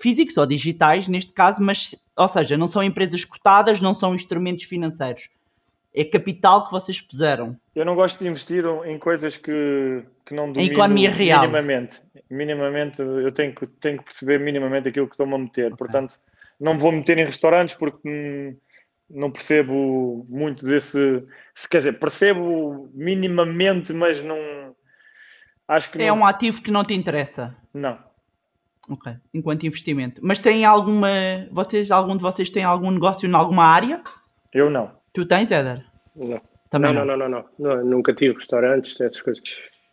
físicos 0.00 0.36
ou 0.36 0.46
digitais, 0.46 1.08
neste 1.08 1.32
caso, 1.32 1.62
mas, 1.62 1.94
ou 2.16 2.28
seja, 2.28 2.56
não 2.58 2.68
são 2.68 2.82
empresas 2.82 3.24
cotadas, 3.24 3.80
não 3.80 3.94
são 3.94 4.14
instrumentos 4.14 4.64
financeiros. 4.64 5.28
É 5.94 6.04
capital 6.04 6.64
que 6.64 6.70
vocês 6.70 7.00
puseram. 7.00 7.54
Eu 7.74 7.84
não 7.84 7.94
gosto 7.94 8.18
de 8.18 8.26
investir 8.28 8.64
em 8.86 8.98
coisas 8.98 9.36
que, 9.36 10.02
que 10.24 10.34
não 10.34 10.50
domino 10.52 10.72
economia 10.72 11.10
real. 11.10 11.42
minimamente. 11.42 12.00
Minimamente, 12.30 13.00
eu 13.00 13.30
tenho 13.32 13.54
que, 13.54 13.66
tenho 13.66 13.98
que 13.98 14.04
perceber 14.04 14.38
minimamente 14.40 14.88
aquilo 14.88 15.06
que 15.06 15.12
estou-me 15.14 15.34
a 15.34 15.38
meter. 15.38 15.76
Portanto, 15.76 16.18
não 16.58 16.74
me 16.74 16.80
vou 16.80 16.92
meter 16.92 17.18
em 17.18 17.24
restaurantes 17.26 17.74
porque 17.74 18.08
hum, 18.08 18.56
não 19.10 19.30
percebo 19.30 20.24
muito 20.30 20.64
desse. 20.64 21.22
se- 21.54 21.68
Quer 21.68 21.78
dizer, 21.78 21.98
percebo 21.98 22.90
minimamente, 22.94 23.92
mas 23.92 24.18
não. 24.22 24.74
Acho 25.72 25.90
que 25.90 26.02
É 26.02 26.08
não. 26.08 26.18
um 26.18 26.26
ativo 26.26 26.60
que 26.60 26.70
não 26.70 26.84
te 26.84 26.92
interessa. 26.92 27.56
Não. 27.72 27.98
Ok. 28.90 29.12
Enquanto 29.32 29.64
investimento. 29.64 30.20
Mas 30.22 30.38
tem 30.38 30.64
alguma. 30.64 31.08
Vocês, 31.50 31.90
algum 31.90 32.14
de 32.16 32.22
vocês 32.22 32.50
tem 32.50 32.62
algum 32.62 32.90
negócio 32.90 33.28
em 33.28 33.34
alguma 33.34 33.64
área? 33.64 34.02
Eu 34.52 34.68
não. 34.68 34.90
Tu 35.14 35.24
tens, 35.24 35.50
Éder? 35.50 35.82
Não. 36.14 36.40
Também 36.68 36.92
não, 36.92 37.04
não, 37.06 37.16
não, 37.16 37.28
não, 37.28 37.44
não, 37.58 37.76
não. 37.76 37.84
Nunca 37.84 38.12
tive 38.12 38.34
restaurantes, 38.34 39.00
essas 39.00 39.22
coisas. 39.22 39.42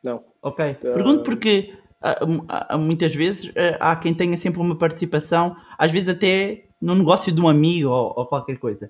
Não. 0.03 0.21
Ok. 0.41 0.73
Pergunto 0.81 1.23
porque 1.23 1.73
ah, 2.01 2.19
ah, 2.49 2.77
muitas 2.77 3.15
vezes 3.15 3.51
ah, 3.55 3.91
há 3.91 3.95
quem 3.95 4.13
tenha 4.13 4.35
sempre 4.35 4.59
uma 4.59 4.77
participação, 4.77 5.55
às 5.77 5.91
vezes 5.91 6.09
até 6.09 6.63
no 6.81 6.95
negócio 6.95 7.31
de 7.31 7.39
um 7.39 7.47
amigo 7.47 7.89
ou, 7.89 8.13
ou 8.17 8.25
qualquer 8.25 8.57
coisa. 8.57 8.89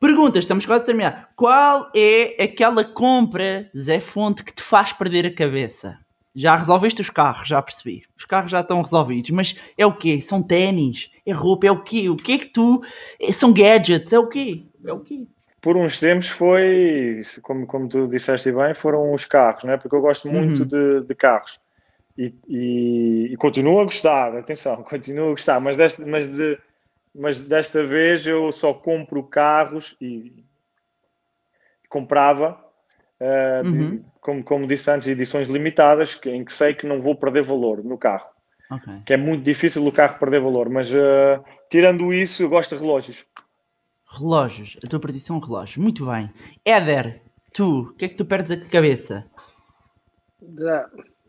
Perguntas, 0.00 0.40
estamos 0.44 0.64
quase 0.64 0.82
a 0.82 0.86
terminar. 0.86 1.30
Qual 1.34 1.90
é 1.94 2.42
aquela 2.44 2.84
compra, 2.84 3.68
Zé 3.76 3.98
Fonte, 4.00 4.44
que 4.44 4.52
te 4.54 4.62
faz 4.62 4.92
perder 4.92 5.26
a 5.26 5.34
cabeça? 5.34 5.98
Já 6.34 6.54
resolveste 6.54 7.00
os 7.00 7.10
carros, 7.10 7.48
já 7.48 7.60
percebi. 7.60 8.04
Os 8.16 8.24
carros 8.24 8.50
já 8.52 8.60
estão 8.60 8.80
resolvidos, 8.80 9.30
mas 9.30 9.56
é 9.76 9.84
o 9.84 9.92
quê? 9.92 10.20
São 10.20 10.40
ténis? 10.40 11.10
É 11.26 11.32
roupa? 11.32 11.66
É 11.66 11.70
o 11.72 11.82
quê? 11.82 12.08
O 12.08 12.16
que 12.16 12.32
é 12.32 12.38
que 12.38 12.46
tu. 12.46 12.80
é- 13.20 13.32
São 13.32 13.52
gadgets? 13.52 14.12
É 14.12 14.18
o 14.20 14.28
quê? 14.28 14.62
É 14.86 14.92
o 14.92 15.00
quê? 15.00 15.26
Por 15.60 15.76
uns 15.76 15.98
tempos 15.98 16.28
foi, 16.28 17.22
como, 17.42 17.66
como 17.66 17.88
tu 17.88 18.06
disseste 18.06 18.52
bem, 18.52 18.72
foram 18.74 19.12
os 19.12 19.24
carros, 19.24 19.64
né? 19.64 19.76
porque 19.76 19.96
eu 19.96 20.00
gosto 20.00 20.28
muito 20.30 20.60
Uhum. 20.62 20.68
de, 21.00 21.06
de 21.08 21.14
carros. 21.16 21.58
E, 22.16 22.32
e, 22.48 23.28
e 23.32 23.36
continuo 23.36 23.80
a 23.80 23.84
gostar, 23.84 24.36
atenção, 24.36 24.76
continuo 24.88 25.26
a 25.28 25.30
gostar, 25.30 25.58
mas 25.60 25.76
desta, 25.76 26.06
mas, 26.06 26.28
de, 26.28 26.56
mas 27.18 27.40
desta 27.42 27.84
vez 27.84 28.26
eu 28.26 28.50
só 28.52 28.72
compro 28.72 29.22
carros 29.24 29.96
e 30.00 30.44
comprava, 31.88 32.58
de- 33.62 33.68
Uhum. 33.68 34.04
como, 34.20 34.44
como 34.44 34.66
disse 34.66 34.90
antes, 34.90 35.08
edições 35.08 35.48
limitadas, 35.48 36.14
que- 36.14 36.30
em 36.30 36.44
que 36.44 36.52
sei 36.52 36.74
que 36.74 36.86
não 36.86 37.00
vou 37.00 37.14
perder 37.16 37.42
valor 37.42 37.82
no 37.82 37.98
carro. 37.98 38.28
Ok. 38.70 38.92
Que 39.06 39.14
é 39.14 39.16
muito 39.16 39.42
difícil 39.42 39.84
o 39.86 39.90
carro 39.92 40.18
perder 40.18 40.40
valor, 40.40 40.68
mas 40.68 40.92
eh, 40.92 41.40
tirando 41.70 42.12
isso, 42.12 42.42
eu 42.42 42.48
gosto 42.48 42.76
de 42.76 42.82
relógios. 42.82 43.24
Relógios. 44.10 44.76
A 44.84 44.86
tua 44.88 45.00
perdição 45.00 45.36
é 45.36 45.38
um 45.38 45.42
relógio. 45.42 45.82
Muito 45.82 46.06
bem. 46.06 46.30
Éder, 46.64 47.20
tu, 47.52 47.80
o 47.90 47.92
que 47.94 48.04
é 48.04 48.08
que 48.08 48.14
tu 48.14 48.24
perdes 48.26 48.52
a 48.52 48.70
cabeça? 48.70 49.26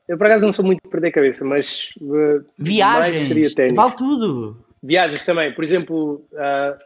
Eu 0.07 0.17
por 0.17 0.25
acaso 0.25 0.45
não 0.45 0.51
sou 0.53 0.65
muito 0.65 0.81
de 0.83 0.89
perder 0.89 1.11
cabeça, 1.11 1.45
mas 1.45 1.91
uh, 2.01 2.43
Viagens. 2.57 3.53
Vale 3.75 3.95
tudo. 3.95 4.57
Viagens 4.81 5.25
também, 5.25 5.53
por 5.53 5.63
exemplo, 5.63 6.25
ah, 6.35 6.77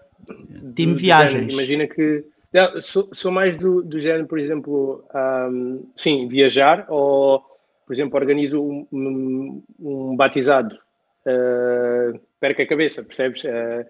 Time 0.76 0.96
viagens. 0.96 1.54
Imagina 1.54 1.88
que 1.88 2.26
não, 2.52 2.82
sou, 2.82 3.10
sou 3.14 3.32
mais 3.32 3.58
do, 3.58 3.82
do 3.82 4.00
género, 4.00 4.28
por 4.28 4.40
exemplo, 4.40 5.04
ahm, 5.14 5.80
sim, 5.96 6.28
viajar 6.28 6.86
ou, 6.88 7.40
por 7.86 7.94
exemplo, 7.94 8.18
organizo 8.18 8.62
um, 8.62 8.88
um, 8.92 9.64
um 9.80 10.16
batizado, 10.16 10.78
ah, 11.26 12.14
perca 12.40 12.64
a 12.64 12.68
cabeça, 12.68 13.04
percebes? 13.04 13.44
Ah, 13.46 13.86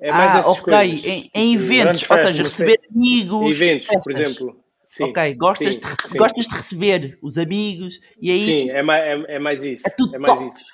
é 0.00 0.12
mais 0.12 0.34
ah, 0.34 0.50
ok. 0.50 0.62
coisas. 0.62 1.04
Em, 1.04 1.30
em 1.34 1.54
eventos, 1.54 1.82
grandes 1.82 2.02
ou 2.02 2.16
festas, 2.16 2.30
seja, 2.30 2.42
receber 2.42 2.80
amigos. 2.94 3.60
Eventos, 3.60 3.86
por 3.86 3.94
festas. 3.94 4.20
exemplo. 4.20 4.60
Sim, 4.84 5.04
ok, 5.04 5.34
gostas, 5.34 5.74
sim, 5.74 5.80
de, 5.80 5.86
sim. 5.86 6.18
gostas 6.18 6.46
de 6.46 6.56
receber 6.56 7.18
os 7.22 7.36
amigos 7.36 8.00
e 8.20 8.30
aí. 8.30 8.40
Sim, 8.40 8.70
é 8.70 8.82
mais, 8.82 9.04
é, 9.04 9.34
é 9.34 9.38
mais 9.38 9.62
isso. 9.62 9.86
É 9.86 9.90
tudo 9.90 10.18
mais 10.18 10.34
top. 10.34 10.48
isso. 10.48 10.64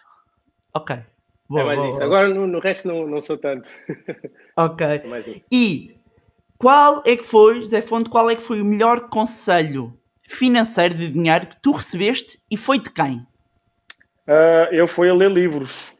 Ok. 0.72 0.97
Boa, 1.49 1.62
é 1.62 1.64
mais 1.66 1.78
boa, 1.78 1.88
isso. 1.90 1.99
boa. 1.99 2.07
Agora 2.07 2.28
no, 2.34 2.47
no 2.47 2.59
resto 2.59 2.88
não, 2.88 3.07
não 3.07 3.20
sou 3.20 3.36
tanto. 3.38 3.68
Ok. 4.57 4.86
É. 4.86 5.03
E 5.51 5.97
qual 6.57 7.03
é 7.05 7.16
que 7.16 7.24
foi, 7.24 7.61
José 7.61 7.82
Fonte, 7.82 8.09
qual 8.09 8.30
é 8.30 8.36
que 8.36 8.42
foi 8.42 8.61
o 8.61 8.64
melhor 8.64 9.09
conselho 9.09 9.92
financeiro 10.28 10.95
de 10.95 11.11
dinheiro 11.11 11.47
que 11.49 11.57
tu 11.61 11.72
recebeste 11.72 12.38
e 12.51 12.57
foi 12.57 12.78
de 12.78 12.90
quem? 12.90 13.26
Ah, 14.26 14.68
eu 14.70 14.86
fui 14.88 15.09
a 15.11 15.14
ler 15.14 15.30
livros. 15.30 15.92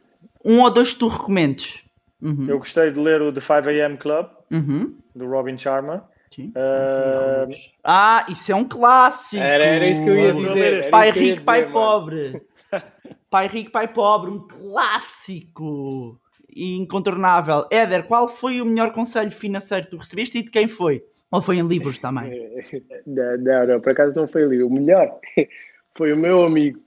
Um 0.43 0.61
ou 0.61 0.71
dois 0.71 0.93
que 0.93 0.99
tu 0.99 1.07
recomendes? 1.09 1.83
Uhum. 2.21 2.45
Eu 2.47 2.57
gostei 2.59 2.91
de 2.91 2.99
ler 2.99 3.21
o 3.21 3.31
The 3.31 3.41
5am 3.41 3.97
Club, 3.97 4.27
Uhum. 4.51 4.95
do 5.15 5.27
Robin 5.27 5.57
Sharma. 5.57 6.07
Sim. 6.33 6.51
Ah, 6.55 7.47
Ah, 7.83 8.25
isso 8.29 8.51
é 8.51 8.55
um 8.55 8.63
clássico. 8.65 9.43
Era, 9.43 9.63
era 9.63 9.87
isso 9.87 10.03
que 10.03 10.09
eu 10.09 10.15
ia 10.17 10.33
dizer. 10.33 10.89
Pai 10.89 11.11
rico, 11.11 11.43
pai 11.43 11.69
pobre. 11.71 12.41
pai 13.29 13.47
rico, 13.47 13.71
pai 13.71 13.87
pobre, 13.87 14.31
um 14.31 14.47
clássico 14.47 16.19
e 16.49 16.75
incontornável. 16.75 17.65
Éder, 17.69 18.07
qual 18.07 18.27
foi 18.27 18.61
o 18.61 18.65
melhor 18.65 18.93
conselho 18.93 19.31
financeiro 19.31 19.85
que 19.85 19.91
tu 19.91 19.97
recebeste 19.97 20.37
e 20.37 20.43
de 20.43 20.49
quem 20.49 20.67
foi? 20.67 21.03
Ou 21.31 21.41
foi 21.41 21.57
em 21.57 21.67
livros 21.67 21.97
também? 21.97 22.31
Não, 23.05 23.37
não, 23.37 23.67
não, 23.67 23.81
por 23.81 23.91
acaso 23.91 24.15
não 24.15 24.27
foi 24.27 24.43
ali. 24.43 24.63
O 24.63 24.69
melhor 24.69 25.19
foi 25.95 26.13
o 26.13 26.17
meu 26.17 26.43
amigo, 26.43 26.79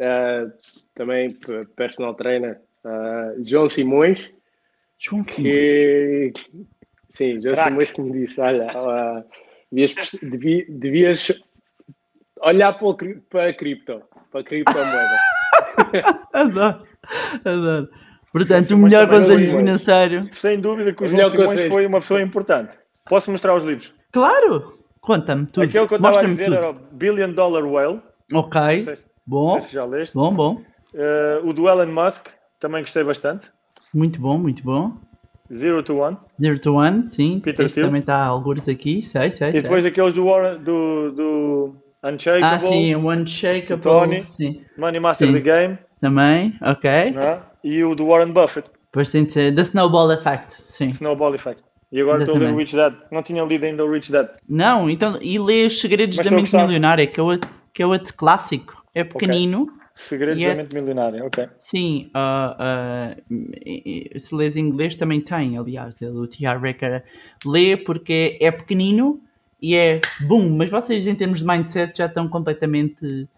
ah, 0.00 0.46
também 0.94 1.36
personal 1.76 2.14
trainer, 2.14 2.60
ah, 2.84 3.34
João 3.44 3.68
Simões, 3.68 4.32
João 4.98 5.22
Simão. 5.22 5.50
que 5.50 6.32
sim, 7.10 7.40
João. 7.40 7.56
Simões 7.56 7.92
que 7.92 8.00
me 8.00 8.12
disse, 8.12 8.40
olha, 8.40 8.68
ah, 8.74 9.24
devias, 9.70 10.14
devias 10.68 11.32
olhar 12.40 12.72
para, 12.72 12.86
o 12.86 12.94
para 13.28 13.48
a 13.48 13.54
cripto, 13.54 14.02
para 14.30 14.40
a 14.40 14.44
criptomoeda. 14.44 15.18
Adoro, 16.32 16.82
adoro. 17.44 17.88
Portanto, 18.32 18.70
o 18.72 18.78
melhor 18.78 19.08
conselho 19.08 19.32
é 19.32 19.36
muito 19.38 19.56
financeiro. 19.56 20.28
sem 20.32 20.60
dúvida 20.60 20.92
que 20.92 21.02
o 21.02 21.06
O 21.06 21.08
João 21.08 21.30
Simões 21.30 21.48
conselho. 21.48 21.70
foi 21.70 21.86
uma 21.86 22.00
pessoa 22.00 22.22
importante. 22.22 22.76
Posso 23.08 23.30
mostrar 23.30 23.54
os 23.56 23.64
livros? 23.64 23.92
Claro! 24.12 24.74
Conta-me 25.00 25.46
tudo. 25.46 25.64
Aquele 25.64 25.86
que 25.86 25.94
eu 25.94 25.96
estava 25.96 26.08
a 26.08 26.10
Mostra-me 26.10 26.34
dizer 26.34 26.44
tudo. 26.44 26.54
era 26.56 26.70
o 26.70 26.74
Billion 26.92 27.32
Dollar 27.32 27.64
Whale. 27.64 28.00
Ok. 28.32 28.60
Não 28.60 28.84
sei, 28.84 28.96
se- 28.96 29.02
não 29.04 29.08
Bom, 29.26 29.60
sei 29.60 29.68
se 29.68 29.74
já 29.74 29.84
leste. 29.84 30.14
bom, 30.14 30.34
bom. 30.34 30.60
Ah, 30.94 31.40
o 31.44 31.52
do 31.54 31.68
Elon 31.68 31.86
Musk, 31.92 32.26
também 32.60 32.82
gostei 32.82 33.02
bastante. 33.04 33.50
Muito 33.94 34.20
bom, 34.20 34.36
muito 34.38 34.62
bom. 34.62 34.92
Zero 35.52 35.82
to 35.82 35.96
One. 35.96 36.16
Zero 36.38 36.58
to 36.58 36.74
One, 36.74 37.06
sim. 37.06 37.40
Peter 37.40 37.64
este 37.64 37.76
Thiel. 37.76 37.86
também 37.86 38.00
está 38.00 38.16
a 38.16 38.26
algures 38.26 38.68
aqui, 38.68 39.02
sei, 39.02 39.30
sei. 39.30 39.48
E 39.48 39.52
sei. 39.52 39.62
depois 39.62 39.84
aqueles 39.86 40.12
do, 40.12 40.26
Warren, 40.26 40.58
do, 40.58 41.12
do 41.12 41.76
Unshakable, 42.04 42.44
Ah, 42.44 42.58
sim, 42.58 42.94
o 42.94 43.08
Unshakable. 43.10 43.82
Tony. 43.82 44.22
Sim. 44.26 44.62
Money 44.78 45.00
Master 45.00 45.26
Sim. 45.28 45.34
the 45.34 45.40
Game 45.40 45.78
Também, 46.00 46.54
ok. 46.62 46.90
é? 46.90 47.40
e 47.64 47.82
o 47.82 47.94
do 47.94 48.06
Warren 48.06 48.32
Buffett, 48.32 48.70
Depois 48.86 49.10
tem 49.10 49.24
de 49.24 49.32
ser 49.32 49.54
The 49.54 49.62
Snowball 49.62 50.12
Effect, 50.12 50.52
sim. 50.54 50.90
Snowball 50.90 51.34
Effect. 51.34 51.62
E 51.90 52.00
agora 52.00 52.20
estou 52.22 52.36
a 52.36 52.38
ler 52.38 52.52
o. 52.52 52.56
Rich 52.56 52.76
Dad. 52.76 52.94
Não 53.10 53.22
tinha 53.22 53.42
lido 53.44 53.64
ainda 53.64 53.84
o 53.84 53.90
Rich 53.90 54.12
Dad. 54.12 54.28
Não, 54.48 54.88
então, 54.90 55.18
e 55.22 55.38
lê 55.38 55.64
Os 55.66 55.80
Segredos 55.80 56.16
Mas 56.18 56.26
da 56.26 56.30
Mente. 56.36 56.54
Milionária, 56.54 57.06
que 57.06 57.18
é 57.18 57.22
outro, 57.22 57.50
que 57.72 57.82
é 57.82 57.86
outro 57.86 58.14
clássico. 58.14 58.82
É 58.94 59.02
pequenino. 59.04 59.66
Segredos 59.94 60.40
E 60.40 60.44
é- 60.46 60.50
da 60.54 60.62
Mente 60.62 60.74
Milionária. 60.74 61.24
Ok. 61.24 61.48
Sim, 61.58 62.10
e- 63.30 64.12
e- 64.14 64.18
se 64.18 64.34
lês 64.34 64.56
em 64.56 64.60
inglês 64.60 64.96
também 64.96 65.20
tem, 65.20 65.56
aliás, 65.58 66.00
ele, 66.02 66.12
o 66.18 66.26
T.R. 66.26 66.58
Recker 66.60 67.02
lê 67.44 67.76
porque 67.76 68.38
é 68.40 68.50
pequenino 68.50 69.18
e 69.60 69.76
é 69.76 70.00
boom, 70.20 70.50
mas 70.56 70.70
vocês 70.70 71.06
em 71.06 71.14
termos 71.14 71.40
de 71.40 71.46
mindset 71.46 71.96
já 71.96 72.06
estão 72.06 72.28
completamente 72.28 73.28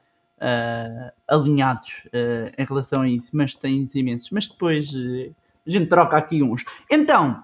ah, 0.41 1.13
alinhados 1.29 2.07
ah, 2.13 2.53
em 2.57 2.65
relação 2.65 3.03
a 3.03 3.09
isso, 3.09 3.31
mas 3.33 3.55
tens 3.55 3.95
imensos. 3.95 4.31
Mas 4.31 4.49
depois 4.49 4.91
eh, 4.95 5.31
a 5.67 5.71
gente 5.71 5.89
troca 5.89 6.17
aqui 6.17 6.43
uns. 6.43 6.65
Então, 6.91 7.43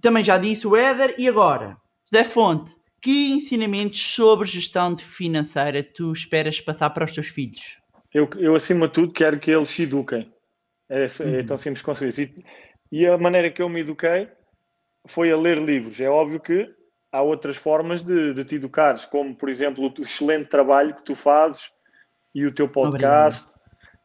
também 0.00 0.22
já 0.22 0.38
disse 0.38 0.66
o 0.66 0.76
Éder, 0.76 1.14
e 1.18 1.28
agora, 1.28 1.76
José 2.10 2.24
Fonte, 2.24 2.76
que 3.00 3.30
ensinamentos 3.30 4.00
sobre 4.00 4.46
gestão 4.46 4.94
de 4.94 5.04
financeira 5.04 5.82
tu 5.82 6.12
esperas 6.12 6.60
passar 6.60 6.90
para 6.90 7.04
os 7.04 7.12
teus 7.12 7.28
filhos? 7.28 7.78
Eu, 8.12 8.28
eu, 8.36 8.54
acima 8.54 8.88
de 8.88 8.94
tudo, 8.94 9.12
quero 9.12 9.38
que 9.38 9.50
eles 9.50 9.70
se 9.70 9.82
eduquem. 9.82 10.32
É, 10.88 11.04
é 11.04 11.42
tão 11.42 11.56
simples 11.56 11.82
quanto 11.82 12.04
isso. 12.04 12.22
E, 12.22 12.44
e 12.90 13.06
a 13.06 13.18
maneira 13.18 13.50
que 13.50 13.60
eu 13.60 13.68
me 13.68 13.80
eduquei 13.80 14.28
foi 15.06 15.30
a 15.30 15.36
ler 15.36 15.58
livros. 15.58 16.00
É 16.00 16.08
óbvio 16.08 16.40
que 16.40 16.68
há 17.12 17.22
outras 17.22 17.56
formas 17.56 18.02
de, 18.02 18.34
de 18.34 18.44
te 18.44 18.56
educares, 18.56 19.04
como, 19.04 19.34
por 19.34 19.48
exemplo, 19.48 19.84
o 19.84 20.02
excelente 20.02 20.48
trabalho 20.48 20.94
que 20.94 21.04
tu 21.04 21.14
fazes 21.14 21.70
e 22.34 22.44
o 22.46 22.52
teu 22.52 22.68
podcast. 22.68 23.46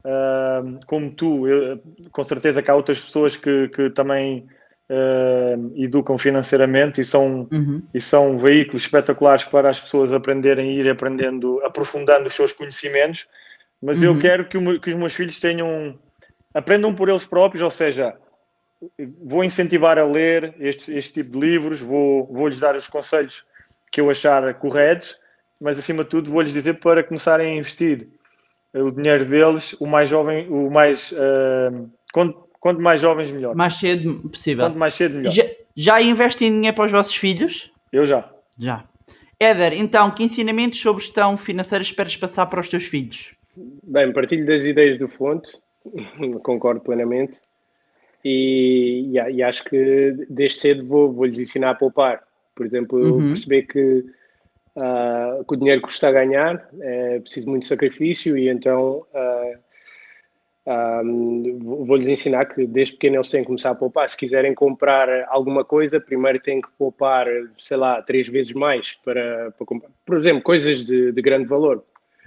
Uh, 0.06 0.80
como 0.86 1.16
tu, 1.16 1.48
eu, 1.48 1.82
com 2.12 2.24
certeza 2.24 2.62
que 2.62 2.70
há 2.70 2.76
outras 2.76 3.00
pessoas 3.02 3.38
que, 3.38 3.70
que 3.70 3.90
também 3.90 4.46
uh, 4.90 5.74
educam 5.82 6.18
financeiramente 6.18 7.00
e 7.00 7.06
são, 7.06 7.48
Uhum. 7.52 7.82
e 7.94 8.02
são 8.02 8.38
veículos 8.38 8.84
espetaculares 8.84 9.46
para 9.46 9.70
as 9.70 9.80
pessoas 9.80 10.12
aprenderem 10.12 10.76
e 10.76 10.80
ir 10.80 10.90
aprendendo, 10.90 11.62
aprofundando 11.64 12.28
os 12.28 12.36
seus 12.36 12.52
conhecimentos. 12.52 13.28
Mas 13.82 14.04
eu 14.04 14.14
Uhum. 14.14 14.20
quero 14.20 14.46
que, 14.48 14.58
o 14.58 14.80
que 14.80 14.90
os 14.90 14.96
meus 14.96 15.14
filhos 15.14 15.40
tenham, 15.40 15.98
aprendam 16.54 16.94
por 16.94 17.08
eles 17.10 17.26
próprios, 17.26 17.62
ou 17.62 17.72
seja, 17.72 18.14
vou 19.24 19.44
incentivar 19.44 19.98
a 19.98 20.06
ler 20.06 20.56
este, 20.60 20.96
este 20.96 21.14
tipo 21.14 21.40
de 21.40 21.48
livros, 21.48 21.82
vou, 21.82 22.26
vou-lhes 22.26 22.60
dar 22.60 22.76
os 22.76 22.88
conselhos 22.88 23.46
que 23.92 24.02
eu 24.02 24.10
achar 24.10 24.54
corretos, 24.56 25.20
mas 25.60 25.78
acima 25.78 26.04
de 26.04 26.10
tudo 26.10 26.32
vou-lhes 26.32 26.52
dizer 26.52 26.80
para 26.80 27.04
começarem 27.04 27.54
a 27.54 27.56
investir 27.58 28.08
o 28.74 28.90
dinheiro 28.90 29.26
deles, 29.26 29.76
o 29.80 29.86
mais 29.86 30.10
jovem, 30.10 30.48
o 30.50 30.70
mais 30.70 31.14
ah, 31.16 31.72
quanto, 32.12 32.50
quanto 32.60 32.82
mais 32.82 33.02
jovens 33.02 33.32
melhor. 33.32 33.56
Mais 33.56 33.76
cedo 33.76 34.30
possível. 34.30 34.66
Quanto 34.66 34.78
mais 34.78 34.94
cedo 34.96 35.16
melhor. 35.16 35.32
Já, 35.32 35.44
já 35.76 36.02
investem 36.02 36.52
dinheiro 36.52 36.76
para 36.76 36.86
os 36.86 36.92
vossos 36.92 37.16
filhos? 37.16 37.72
Eu 37.92 38.06
já. 38.06 38.30
Já. 38.58 38.84
Éder, 39.40 39.74
então, 39.74 40.10
que 40.12 40.24
ensinamentos 40.24 40.80
sobre 40.80 41.04
gestão 41.04 41.36
financeira 41.36 41.84
esperas 41.84 42.16
passar 42.16 42.46
para 42.46 42.60
os 42.60 42.70
teus 42.70 42.86
filhos? 42.86 43.34
Bem, 43.56 44.12
partilho 44.14 44.46
das 44.46 44.66
ideias 44.66 44.98
do 44.98 45.08
Fonte, 45.08 45.52
concordo 46.42 46.82
plenamente. 46.82 47.34
E, 48.24 49.10
e 49.14 49.36
e 49.36 49.44
acho 49.44 49.64
que 49.66 50.14
desde 50.30 50.60
cedo 50.60 50.86
vou, 50.86 51.12
vou-lhes 51.12 51.40
ensinar 51.40 51.72
a 51.72 51.76
poupar. 51.76 52.24
Por 52.56 52.66
exemplo, 52.66 52.98
Uhum. 53.00 53.30
perceber 53.30 53.64
que, 53.64 54.06
ah, 54.78 55.42
que 55.48 55.54
o 55.54 55.58
dinheiro 55.58 55.82
custa 55.82 56.08
a 56.08 56.12
ganhar, 56.12 56.68
é 56.82 57.20
preciso 57.20 57.50
muito 57.50 57.66
sacrifício, 57.66 58.38
e 58.38 58.48
então 58.50 59.06
ah, 59.14 59.54
ah, 60.66 61.02
vou- 61.62 61.86
vou-lhes 61.86 62.08
ensinar 62.08 62.46
que 62.46 62.66
desde 62.66 62.94
pequeno 62.94 63.18
eles 63.18 63.30
têm 63.30 63.42
que 63.42 63.48
começar 63.48 63.72
a 63.72 63.76
poupar. 63.76 64.08
Se 64.10 64.18
quiserem 64.18 64.54
comprar 64.54 65.26
alguma 65.28 65.66
coisa, 65.66 66.00
primeiro 66.00 66.40
têm 66.40 66.62
que 66.62 66.70
poupar, 66.78 67.28
sei 67.58 67.76
lá, 67.78 68.02
três 68.02 68.28
vezes 68.28 68.54
mais 68.54 68.94
para, 69.04 69.52
para 69.52 69.66
comprar. 69.66 69.90
Por 70.06 70.18
exemplo, 70.18 70.42
coisas 70.42 70.86
de, 70.86 71.12
de 71.12 71.22
grande 71.22 71.46
valor. 71.48 71.84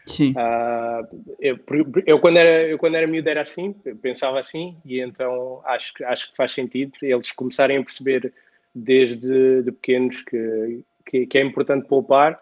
Sim. 0.07 0.33
Ah, 0.37 1.03
eu, 1.41 1.59
eu 2.07 2.21
quando 2.21 2.37
era 2.39 2.69
eu 2.69 2.79
quando 2.79 2.95
era 2.95 3.07
miúdo 3.07 3.29
era 3.29 3.43
assim, 3.43 3.75
eu 3.85 3.97
pensava 3.97 4.39
assim 4.39 4.77
e 4.85 5.01
então 5.01 5.61
acho 5.65 5.93
que 5.95 6.05
acho 6.05 6.31
que 6.31 6.37
faz 6.37 6.53
sentido 6.53 6.93
eles 7.03 7.33
começarem 7.33 7.77
a 7.79 7.83
perceber 7.83 8.33
desde 8.75 9.63
de 9.63 9.73
pequenos 9.73 10.23
que, 10.23 10.85
que, 11.05 11.27
que 11.27 11.39
é 11.39 11.43
importante 11.43 11.89
poupar 11.89 12.41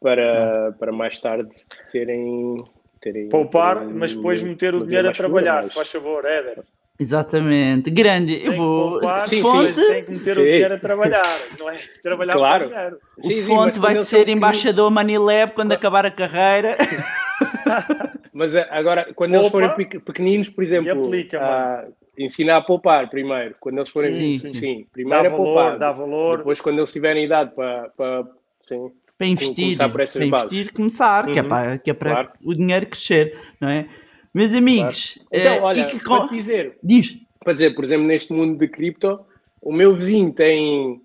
para, 0.00 0.72
para 0.78 0.92
mais 0.92 1.18
tarde 1.18 1.50
terem, 1.90 2.64
terem 3.00 3.28
Poupar, 3.28 3.78
terem 3.80 3.94
mas 3.94 4.14
depois 4.14 4.42
meter 4.42 4.74
o 4.74 4.84
dinheiro 4.84 5.08
a 5.08 5.12
trabalhar, 5.12 5.54
mais- 5.54 5.66
se 5.68 5.74
faz 5.74 5.90
favor, 5.90 6.24
Éder. 6.24 6.62
Exatamente. 6.98 7.90
Grande. 7.90 8.36
Tem 8.36 8.44
Eu 8.46 8.52
que 8.52 8.58
vou. 8.58 8.90
poupar, 9.00 9.28
Sim, 9.28 9.40
fonte, 9.42 9.64
mas 9.64 9.76
tem 9.88 10.04
que 10.04 10.10
meter 10.12 10.30
o 10.32 10.34
Sim. 10.34 10.42
dinheiro 10.44 10.74
a 10.74 10.78
trabalhar, 10.78 11.22
não 11.58 11.70
é 11.70 11.80
trabalhar 12.02 12.32
Claro. 12.34 12.64
para 12.64 12.66
o 12.66 12.70
dinheiro. 12.76 12.98
o 13.18 13.22
Sim, 13.22 13.34
sim, 13.34 13.42
Fonte 13.54 13.80
vai 13.80 13.92
eles 13.94 14.08
ser 14.08 14.28
embaixador 14.28 14.90
Manilab 14.90 15.52
quando 15.52 15.72
acabar 15.72 16.06
a 16.06 16.10
carreira. 16.10 16.76
Mas 18.32 18.54
eh, 18.54 18.66
agora, 18.70 19.12
quando 19.14 19.34
eles 19.34 19.50
Poupa 19.50 19.68
forem 19.74 19.88
pe- 19.88 19.98
pequeninos, 20.00 20.48
por 20.48 20.64
exemplo, 20.64 21.04
aplica, 21.06 21.38
ah, 21.40 21.84
ensinar 22.16 22.56
a 22.58 22.60
poupar 22.62 23.10
primeiro. 23.10 23.54
Quando 23.60 23.78
eles 23.78 23.88
forem 23.90 24.12
Sim, 24.14 24.38
sim, 24.38 24.52
sim. 24.54 24.86
primeiro 24.92 25.22
Dá 25.24 25.28
a 25.28 25.32
valor, 25.32 25.44
poupar. 25.44 25.78
dá 25.78 25.92
valor. 25.92 26.38
Depois, 26.38 26.60
quando 26.60 26.78
eles 26.78 26.92
tiverem 26.92 27.24
idade 27.24 27.54
para, 27.54 27.90
para 27.96 28.24
sim, 28.62 28.90
para 29.18 29.26
investir, 29.26 29.76
começar 29.76 29.88
para 29.90 30.04
bases. 30.04 30.16
investir, 30.52 30.72
começar, 30.72 31.30
que 31.30 31.38
é 31.38 31.42
Uhum. 31.42 31.48
para, 31.48 31.78
que 31.78 31.90
é 31.90 31.94
para 31.94 32.10
Claro. 32.12 32.30
o 32.42 32.54
dinheiro 32.54 32.86
crescer, 32.86 33.38
não 33.60 33.68
é? 33.68 33.86
Meus 34.34 34.54
amigos, 34.54 35.18
Então, 35.30 35.54
eh, 35.56 35.60
olha, 35.60 35.80
e 35.80 35.84
que 35.86 36.02
para 36.02 36.26
dizer, 36.28 36.78
diz, 36.82 37.18
para 37.40 37.52
dizer, 37.52 37.74
por 37.74 37.84
exemplo, 37.84 38.06
neste 38.06 38.32
mundo 38.32 38.58
de 38.58 38.66
cripto, 38.68 39.20
o 39.60 39.72
meu 39.72 39.94
vizinho 39.94 40.32
tem, 40.32 41.00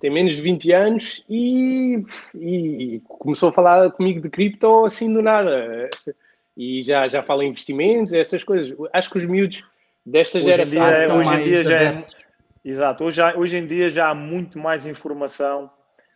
tem 0.00 0.10
menos 0.10 0.36
de 0.36 0.42
20 0.42 0.70
anos 0.72 1.24
e, 1.28 2.04
e- 2.34 2.94
e 2.96 3.00
começou 3.08 3.48
a 3.48 3.52
falar 3.52 3.90
comigo 3.92 4.20
de 4.20 4.28
cripto 4.28 4.84
assim 4.84 5.12
do 5.12 5.22
nada. 5.22 5.88
E 6.56 6.82
já, 6.82 7.08
já 7.08 7.22
fala 7.22 7.44
em 7.44 7.48
investimentos, 7.48 8.12
essas 8.12 8.44
coisas. 8.44 8.76
Acho 8.92 9.10
que 9.10 9.18
os 9.18 9.24
miúdos 9.24 9.64
desta 10.04 10.38
Hoje 10.38 10.48
em 10.48 10.52
geração 10.52 10.74
dia 10.90 11.00
estão 11.02 11.18
hoje 11.18 11.34
em 11.34 11.44
dia 11.44 11.64
já 11.64 11.82
é-. 11.82 12.04
Exato, 12.64 13.02
hoje, 13.04 13.20
hoje 13.36 13.56
em 13.56 13.66
dia 13.66 13.88
já 13.90 14.10
há 14.10 14.14
muito 14.14 14.58
mais 14.58 14.86
informação 14.86 15.70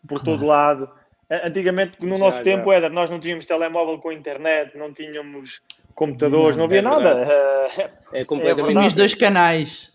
por 0.06 0.22
todo 0.22 0.44
lado. 0.44 0.88
Antigamente, 1.28 1.96
no 2.00 2.18
Já, 2.18 2.24
nosso 2.24 2.38
já. 2.38 2.44
tempo, 2.44 2.70
era, 2.70 2.88
nós 2.88 3.10
não 3.10 3.18
tínhamos 3.18 3.46
telemóvel 3.46 3.98
com 3.98 4.12
internet, 4.12 4.76
não 4.78 4.92
tínhamos 4.92 5.60
computadores, 5.96 6.56
Não, 6.56 6.64
não, 6.64 6.66
havia 6.66 6.78
é 6.78 6.82
nada. 6.82 7.08
é 8.12 8.20
É 8.20 8.24
completamente. 8.24 8.72
tinhas 8.76 8.92
dois 8.94 9.14
canais. 9.14 9.90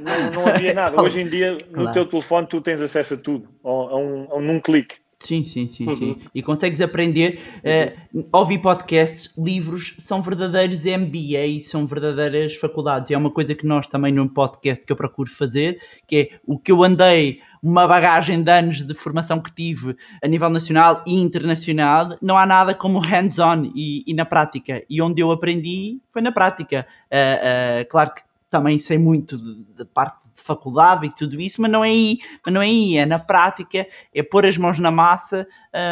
Não, 0.00 0.30
não 0.30 0.46
havia 0.46 0.72
nada. 0.74 1.00
Hoje 1.02 1.20
em 1.22 1.28
dia, 1.28 1.54
no 1.70 1.74
Claro. 1.82 1.92
teu 1.92 2.06
telefone, 2.06 2.46
tu 2.46 2.60
tens 2.60 2.80
acesso 2.80 3.14
a 3.14 3.16
tudo, 3.16 3.48
a, 3.64 3.68
a 3.68 3.96
um, 3.96 4.28
a 4.30 4.36
um 4.36 4.40
num 4.40 4.60
clique. 4.60 4.96
Sim, 5.20 5.42
sim, 5.44 5.66
sim, 5.66 5.86
Uhum. 5.88 5.96
sim. 5.96 6.16
E 6.32 6.40
consegues 6.42 6.80
aprender, 6.80 7.40
eh, 7.64 7.92
ouvir 8.32 8.58
podcasts, 8.58 9.28
livros, 9.36 9.96
são 9.98 10.22
verdadeiros 10.22 10.86
MBA, 10.86 11.60
são 11.64 11.84
verdadeiras 11.86 12.54
faculdades. 12.54 13.10
É 13.10 13.16
uma 13.16 13.30
coisa 13.30 13.52
que 13.52 13.66
nós 13.66 13.86
também 13.88 14.12
no 14.12 14.28
podcast 14.28 14.86
que 14.86 14.92
eu 14.92 14.96
procuro 14.96 15.28
fazer, 15.28 15.80
que 16.06 16.16
é 16.16 16.38
o 16.46 16.56
que 16.56 16.70
eu 16.70 16.84
andei, 16.84 17.40
uma 17.60 17.88
bagagem 17.88 18.40
de 18.44 18.50
anos 18.52 18.86
de 18.86 18.94
formação 18.94 19.40
que 19.40 19.52
tive 19.52 19.96
a 20.22 20.28
nível 20.28 20.48
nacional 20.48 21.02
e 21.04 21.14
internacional, 21.20 22.16
não 22.22 22.38
há 22.38 22.46
nada 22.46 22.72
como 22.72 23.00
hands-on 23.00 23.72
e, 23.74 24.04
e 24.06 24.14
na 24.14 24.24
prática. 24.24 24.84
E 24.88 25.02
onde 25.02 25.20
eu 25.20 25.32
aprendi 25.32 25.98
foi 26.10 26.22
na 26.22 26.30
prática. 26.30 26.86
Eh, 27.10 27.80
eh, 27.80 27.84
claro 27.90 28.12
que 28.14 28.22
também 28.50 28.78
sei 28.78 28.98
muito 28.98 29.36
da 29.74 29.84
parte 29.84 30.18
de 30.34 30.40
faculdade 30.40 31.06
e 31.06 31.10
tudo 31.10 31.40
isso, 31.40 31.60
mas 31.60 31.70
não 31.70 31.84
é 31.84 31.88
aí, 31.88 32.18
mas 32.44 32.54
não 32.54 32.62
é 32.62 32.66
aí, 32.66 32.96
é 32.96 33.06
na 33.06 33.18
prática, 33.18 33.86
é 34.14 34.22
pôr 34.22 34.46
as 34.46 34.56
mãos 34.56 34.78
na 34.78 34.90
massa 34.90 35.46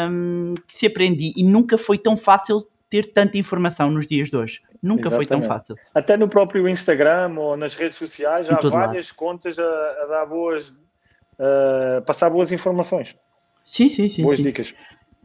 hum, 0.09 0.55
que 0.65 0.75
se 0.75 0.87
aprende. 0.87 1.33
E 1.35 1.43
nunca 1.43 1.77
foi 1.77 1.97
tão 1.97 2.15
fácil 2.15 2.59
ter 2.89 3.11
tanta 3.13 3.37
informação 3.37 3.91
nos 3.91 4.07
dias 4.07 4.29
de 4.29 4.37
hoje. 4.37 4.61
Nunca 4.81 5.11
foi 5.11 5.25
tão 5.25 5.39
Exatamente. 5.39 5.47
fácil. 5.47 5.75
Até 5.93 6.15
no 6.15 6.27
próprio 6.27 6.67
Instagram 6.69 7.35
ou 7.37 7.57
nas 7.57 7.75
redes 7.75 7.97
sociais, 7.97 8.47
Em 8.47 8.53
há 8.53 8.69
várias 8.69 9.11
contas 9.11 9.59
a, 9.59 9.63
a 9.63 10.05
dar 10.05 10.25
boas, 10.25 10.73
a 11.39 12.01
passar 12.01 12.29
boas 12.29 12.51
informações, 12.51 13.15
Sim, 13.65 13.89
sim, 13.89 14.07
sim. 14.07 14.23
boas 14.23 14.37
sim. 14.37 14.43
dicas. 14.43 14.73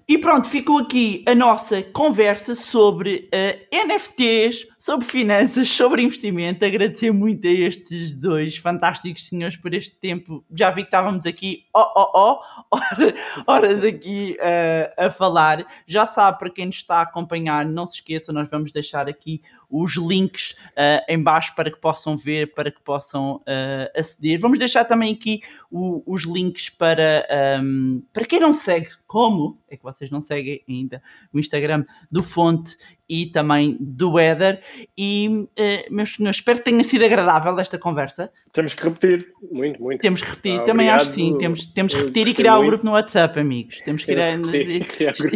E 0.08 0.18
pronto, 0.18 0.48
ficou 0.48 0.78
aqui 0.78 1.24
a 1.26 1.34
nossa 1.34 1.82
conversa 1.82 2.54
sobre 2.54 3.28
eh, 3.32 3.60
NFTs, 3.72 4.66
sobre 4.82 5.06
finanças, 5.06 5.68
sobre 5.70 6.02
investimento. 6.02 6.64
Agradecer 6.64 7.12
muito 7.12 7.46
a 7.46 7.50
estes 7.52 8.16
dois 8.16 8.56
fantásticos 8.56 9.28
senhores 9.28 9.56
por 9.56 9.72
este 9.72 9.94
tempo. 9.96 10.44
Já 10.52 10.72
vi 10.72 10.82
que 10.82 10.88
estávamos 10.88 11.24
aqui, 11.24 11.66
ó, 11.72 11.82
ó, 11.94 12.10
ó, 12.12 12.42
hora- 12.76 13.14
horas 13.46 13.84
aqui 13.84 14.36
eh, 14.40 14.92
a 14.98 15.08
falar. 15.08 15.64
Já 15.86 16.04
sabe, 16.04 16.36
para 16.40 16.50
quem 16.50 16.66
nos 16.66 16.74
está 16.76 16.96
a 16.96 17.02
acompanhar, 17.02 17.64
não 17.64 17.86
se 17.86 17.94
esqueça, 17.98 18.32
nós 18.32 18.50
vamos 18.50 18.72
deixar 18.72 19.08
aqui 19.08 19.40
os 19.70 19.94
links 19.96 20.56
eh, 20.76 21.04
em 21.08 21.22
baixo 21.22 21.54
para 21.54 21.70
que 21.70 21.78
possam 21.80 22.16
ver, 22.16 22.52
para 22.52 22.68
que 22.70 22.80
possam 22.80 23.40
eh, 23.46 23.92
aceder. 23.96 24.40
Vamos 24.40 24.58
deixar 24.58 24.84
também 24.84 25.14
aqui 25.14 25.42
o- 25.70 26.02
os 26.12 26.24
links 26.24 26.68
para, 26.68 27.24
ahm, 27.30 28.00
para 28.12 28.24
quem 28.26 28.40
não 28.40 28.52
segue, 28.52 28.88
como 29.06 29.56
é 29.70 29.76
que 29.76 29.82
vocês 29.82 30.10
não 30.10 30.20
seguem 30.20 30.60
ainda 30.68 31.00
o 31.32 31.38
Instagram 31.38 31.84
do 32.10 32.22
Fonte 32.22 32.76
e 33.08 33.26
também 33.26 33.76
do 33.80 34.18
Éder. 34.18 34.60
E, 34.96 35.46
eh, 35.56 35.86
meus 35.90 36.14
senhores, 36.14 36.36
espero 36.38 36.58
que 36.58 36.64
tenha 36.64 36.82
sido 36.84 37.04
agradável 37.04 37.58
esta 37.58 37.78
conversa. 37.78 38.30
Temos 38.52 38.74
que 38.74 38.84
repetir. 38.84 39.26
Muito, 39.50 39.82
muito. 39.82 40.00
Temos 40.00 40.22
que 40.22 40.28
repetir, 40.30 40.60
Ah, 40.60 40.64
também 40.64 40.88
acho 40.90 41.06
que 41.06 41.12
sim. 41.12 41.36
Temos, 41.38 41.66
temos 41.66 41.94
que 41.94 42.00
repetir 42.00 42.28
e 42.28 42.34
criar 42.34 42.54
o 42.54 42.56
muito. 42.58 42.70
grupo 42.70 42.84
no 42.86 42.92
WhatsApp, 42.92 43.38
amigos. 43.40 43.80
Temos 43.82 44.04
que 44.04 44.12
criar. 44.12 44.38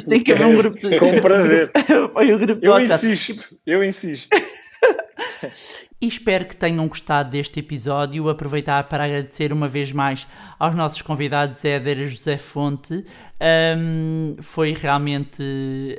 Tem 0.09 0.23
que 0.23 0.33
haver 0.33 0.47
um 0.47 0.57
grupo 0.57 0.79
de. 0.79 0.99
Com 0.99 1.21
prazer. 1.21 1.71
Foi 2.13 2.33
o 2.33 2.39
grupo 2.39 2.61
do 2.61 2.67
Eu 2.67 2.73
WhatsApp. 2.73 3.07
insisto, 3.07 3.57
eu 3.67 3.83
insisto. 3.85 4.29
E 5.99 6.07
espero 6.07 6.45
que 6.45 6.55
tenham 6.55 6.87
gostado 6.87 7.31
deste 7.31 7.61
episódio. 7.61 8.29
Aproveitar 8.29 8.85
para 8.85 9.05
agradecer 9.05 9.51
uma 9.51 9.67
vez 9.67 9.93
mais 9.93 10.29
aos 10.59 10.75
nossos 10.75 11.01
convidados 11.01 11.65
Éder 11.65 11.99
e 12.01 12.09
José 12.09 12.37
Fonte. 12.37 13.03
Ahm, 13.41 14.37
foi 14.43 14.75
realmente 14.75 15.43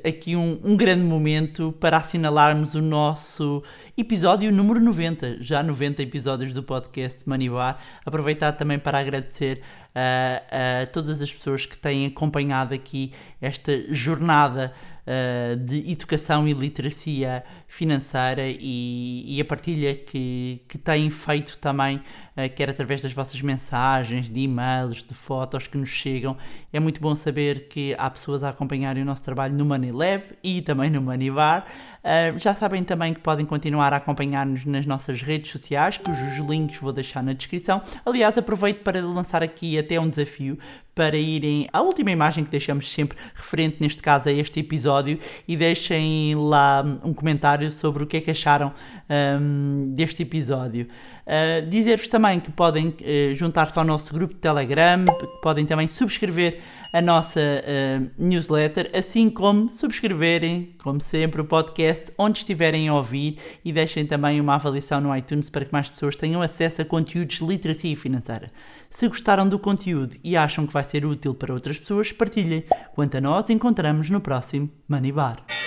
aqui 0.07 0.35
um, 0.35 0.59
um 0.63 0.77
grande 0.77 1.01
momento 1.01 1.71
para 1.79 1.97
assinalarmos 1.97 2.75
o 2.75 2.81
nosso 2.81 3.63
episódio 3.97 4.51
número 4.51 4.79
90. 4.79 5.41
Já 5.41 5.63
90 5.63 6.03
episódios 6.03 6.53
do 6.53 6.61
podcast 6.61 7.27
Manibar. 7.27 7.79
Aproveitar 8.05 8.51
também 8.51 8.77
para 8.77 8.99
agradecer 8.99 9.63
a, 9.95 10.83
a 10.83 10.85
todas 10.85 11.19
as 11.23 11.33
pessoas 11.33 11.65
que 11.65 11.75
têm 11.75 12.05
acompanhado 12.05 12.75
aqui 12.75 13.13
esta 13.41 13.71
jornada 13.91 14.71
uh, 15.07 15.55
de 15.55 15.91
educação 15.91 16.47
e 16.47 16.53
literacia 16.53 17.43
financeira 17.68 18.43
e, 18.47 19.38
e 19.38 19.41
a 19.41 19.45
partilha 19.45 19.93
que, 19.93 20.61
que 20.68 20.78
têm 20.78 21.09
feito 21.09 21.57
também, 21.57 21.97
uh, 21.97 22.49
quer 22.55 22.70
através 22.70 23.01
das 23.01 23.11
vossas 23.13 23.41
mensagens, 23.41 24.30
de 24.30 24.39
e-mails, 24.39 25.03
de 25.03 25.13
fotos 25.13 25.68
que 25.68 25.78
nos 25.78 25.89
chegam. 25.89 26.38
É 26.72 26.80
muito 26.80 27.01
bom 27.01 27.13
saber 27.13 27.68
que 27.68 27.93
há 27.97 28.09
pessoas 28.09 28.43
a 28.43 28.49
acompanharem 28.49 29.03
o 29.03 29.05
nosso 29.05 29.22
trabalho 29.22 29.53
no 29.53 29.65
Money 29.65 29.91
Lab 29.91 30.24
e 30.43 30.61
também 30.61 30.89
no 30.89 31.01
Money 31.01 31.30
Bar. 31.30 31.65
Uh, 32.03 32.39
já 32.39 32.55
sabem 32.55 32.82
também 32.84 33.13
que 33.13 33.20
podem 33.20 33.45
continuar 33.45 33.93
a 33.93 33.97
acompanhar-nos 33.97 34.65
nas 34.65 34.86
nossas 34.86 35.22
redes 35.22 35.51
sociais, 35.51 35.97
cujos 35.97 36.38
links 36.38 36.80
vou 36.80 36.93
deixar 36.93 37.22
na 37.22 37.34
descrição. 37.34 37.82
Aliás, 38.05 38.38
aproveito 38.38 38.82
para 38.82 39.01
lançar 39.01 39.43
aqui 39.43 39.78
até 39.78 39.99
um 39.99 40.09
desafio 40.09 40.57
para 40.97 41.15
irem 41.15 41.70
à 41.72 41.80
última 41.80 42.09
imagem 42.09 42.43
que 42.43 42.49
deixamos 42.49 42.91
sempre 42.91 43.15
referente, 43.36 43.78
neste 43.80 44.01
caso, 44.01 44.30
a 44.30 44.32
este 44.32 44.61
episódio 44.61 45.20
e 45.47 45.55
deixem 45.55 46.34
lá 46.34 46.84
um 47.03 47.13
comentário 47.57 47.71
sobre 47.71 48.03
o 48.03 48.07
que 48.07 48.17
é 48.17 48.21
que 48.21 48.31
acharam 48.31 48.71
um, 49.09 49.93
deste 49.93 50.21
episódio. 50.23 50.87
Uh, 51.25 51.67
Dizer-vos 51.67 52.07
também 52.07 52.39
que 52.39 52.51
podem 52.51 52.87
uh, 52.87 53.35
juntar-se 53.35 53.77
ao 53.77 53.83
nosso 53.83 54.13
grupo 54.13 54.33
de 54.33 54.39
Telegram, 54.39 55.03
podem 55.41 55.65
também 55.65 55.87
subscrever 55.87 56.59
a 56.93 57.01
nossa 57.01 57.39
uh, 57.39 58.09
newsletter, 58.17 58.89
assim 58.93 59.29
como 59.29 59.69
subscreverem, 59.69 60.75
como 60.81 61.01
sempre, 61.01 61.41
o 61.41 61.45
podcast 61.45 62.13
onde 62.17 62.39
estiverem 62.39 62.87
a 62.87 62.93
ouvir 62.93 63.37
e 63.65 63.73
deixem 63.73 64.05
também 64.05 64.39
uma 64.39 64.55
avaliação 64.55 65.01
no 65.01 65.15
iTunes 65.15 65.49
para 65.49 65.65
que 65.65 65.73
mais 65.73 65.89
pessoas 65.89 66.15
tenham 66.15 66.41
acesso 66.41 66.81
a 66.81 66.85
conteúdos 66.85 67.37
de 67.37 67.45
literacia 67.45 67.97
financeira. 67.97 68.51
Se 68.89 69.07
gostaram 69.07 69.47
do 69.47 69.59
conteúdo 69.59 70.15
e 70.23 70.37
acham 70.37 70.65
que 70.65 70.73
vai 70.73 70.83
ser 70.83 71.05
útil 71.05 71.33
para 71.33 71.53
outras 71.53 71.77
pessoas, 71.77 72.11
partilhem. 72.11 72.63
Quanto 72.95 73.17
a 73.17 73.21
nós, 73.21 73.49
encontramos 73.49 74.09
no 74.09 74.21
próximo 74.21 74.69
Money 74.87 75.11
Bar. 75.11 75.66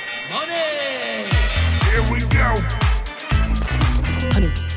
Here 1.91 2.03
we 2.13 2.21
go. 2.21 2.55
Honey. 4.33 4.70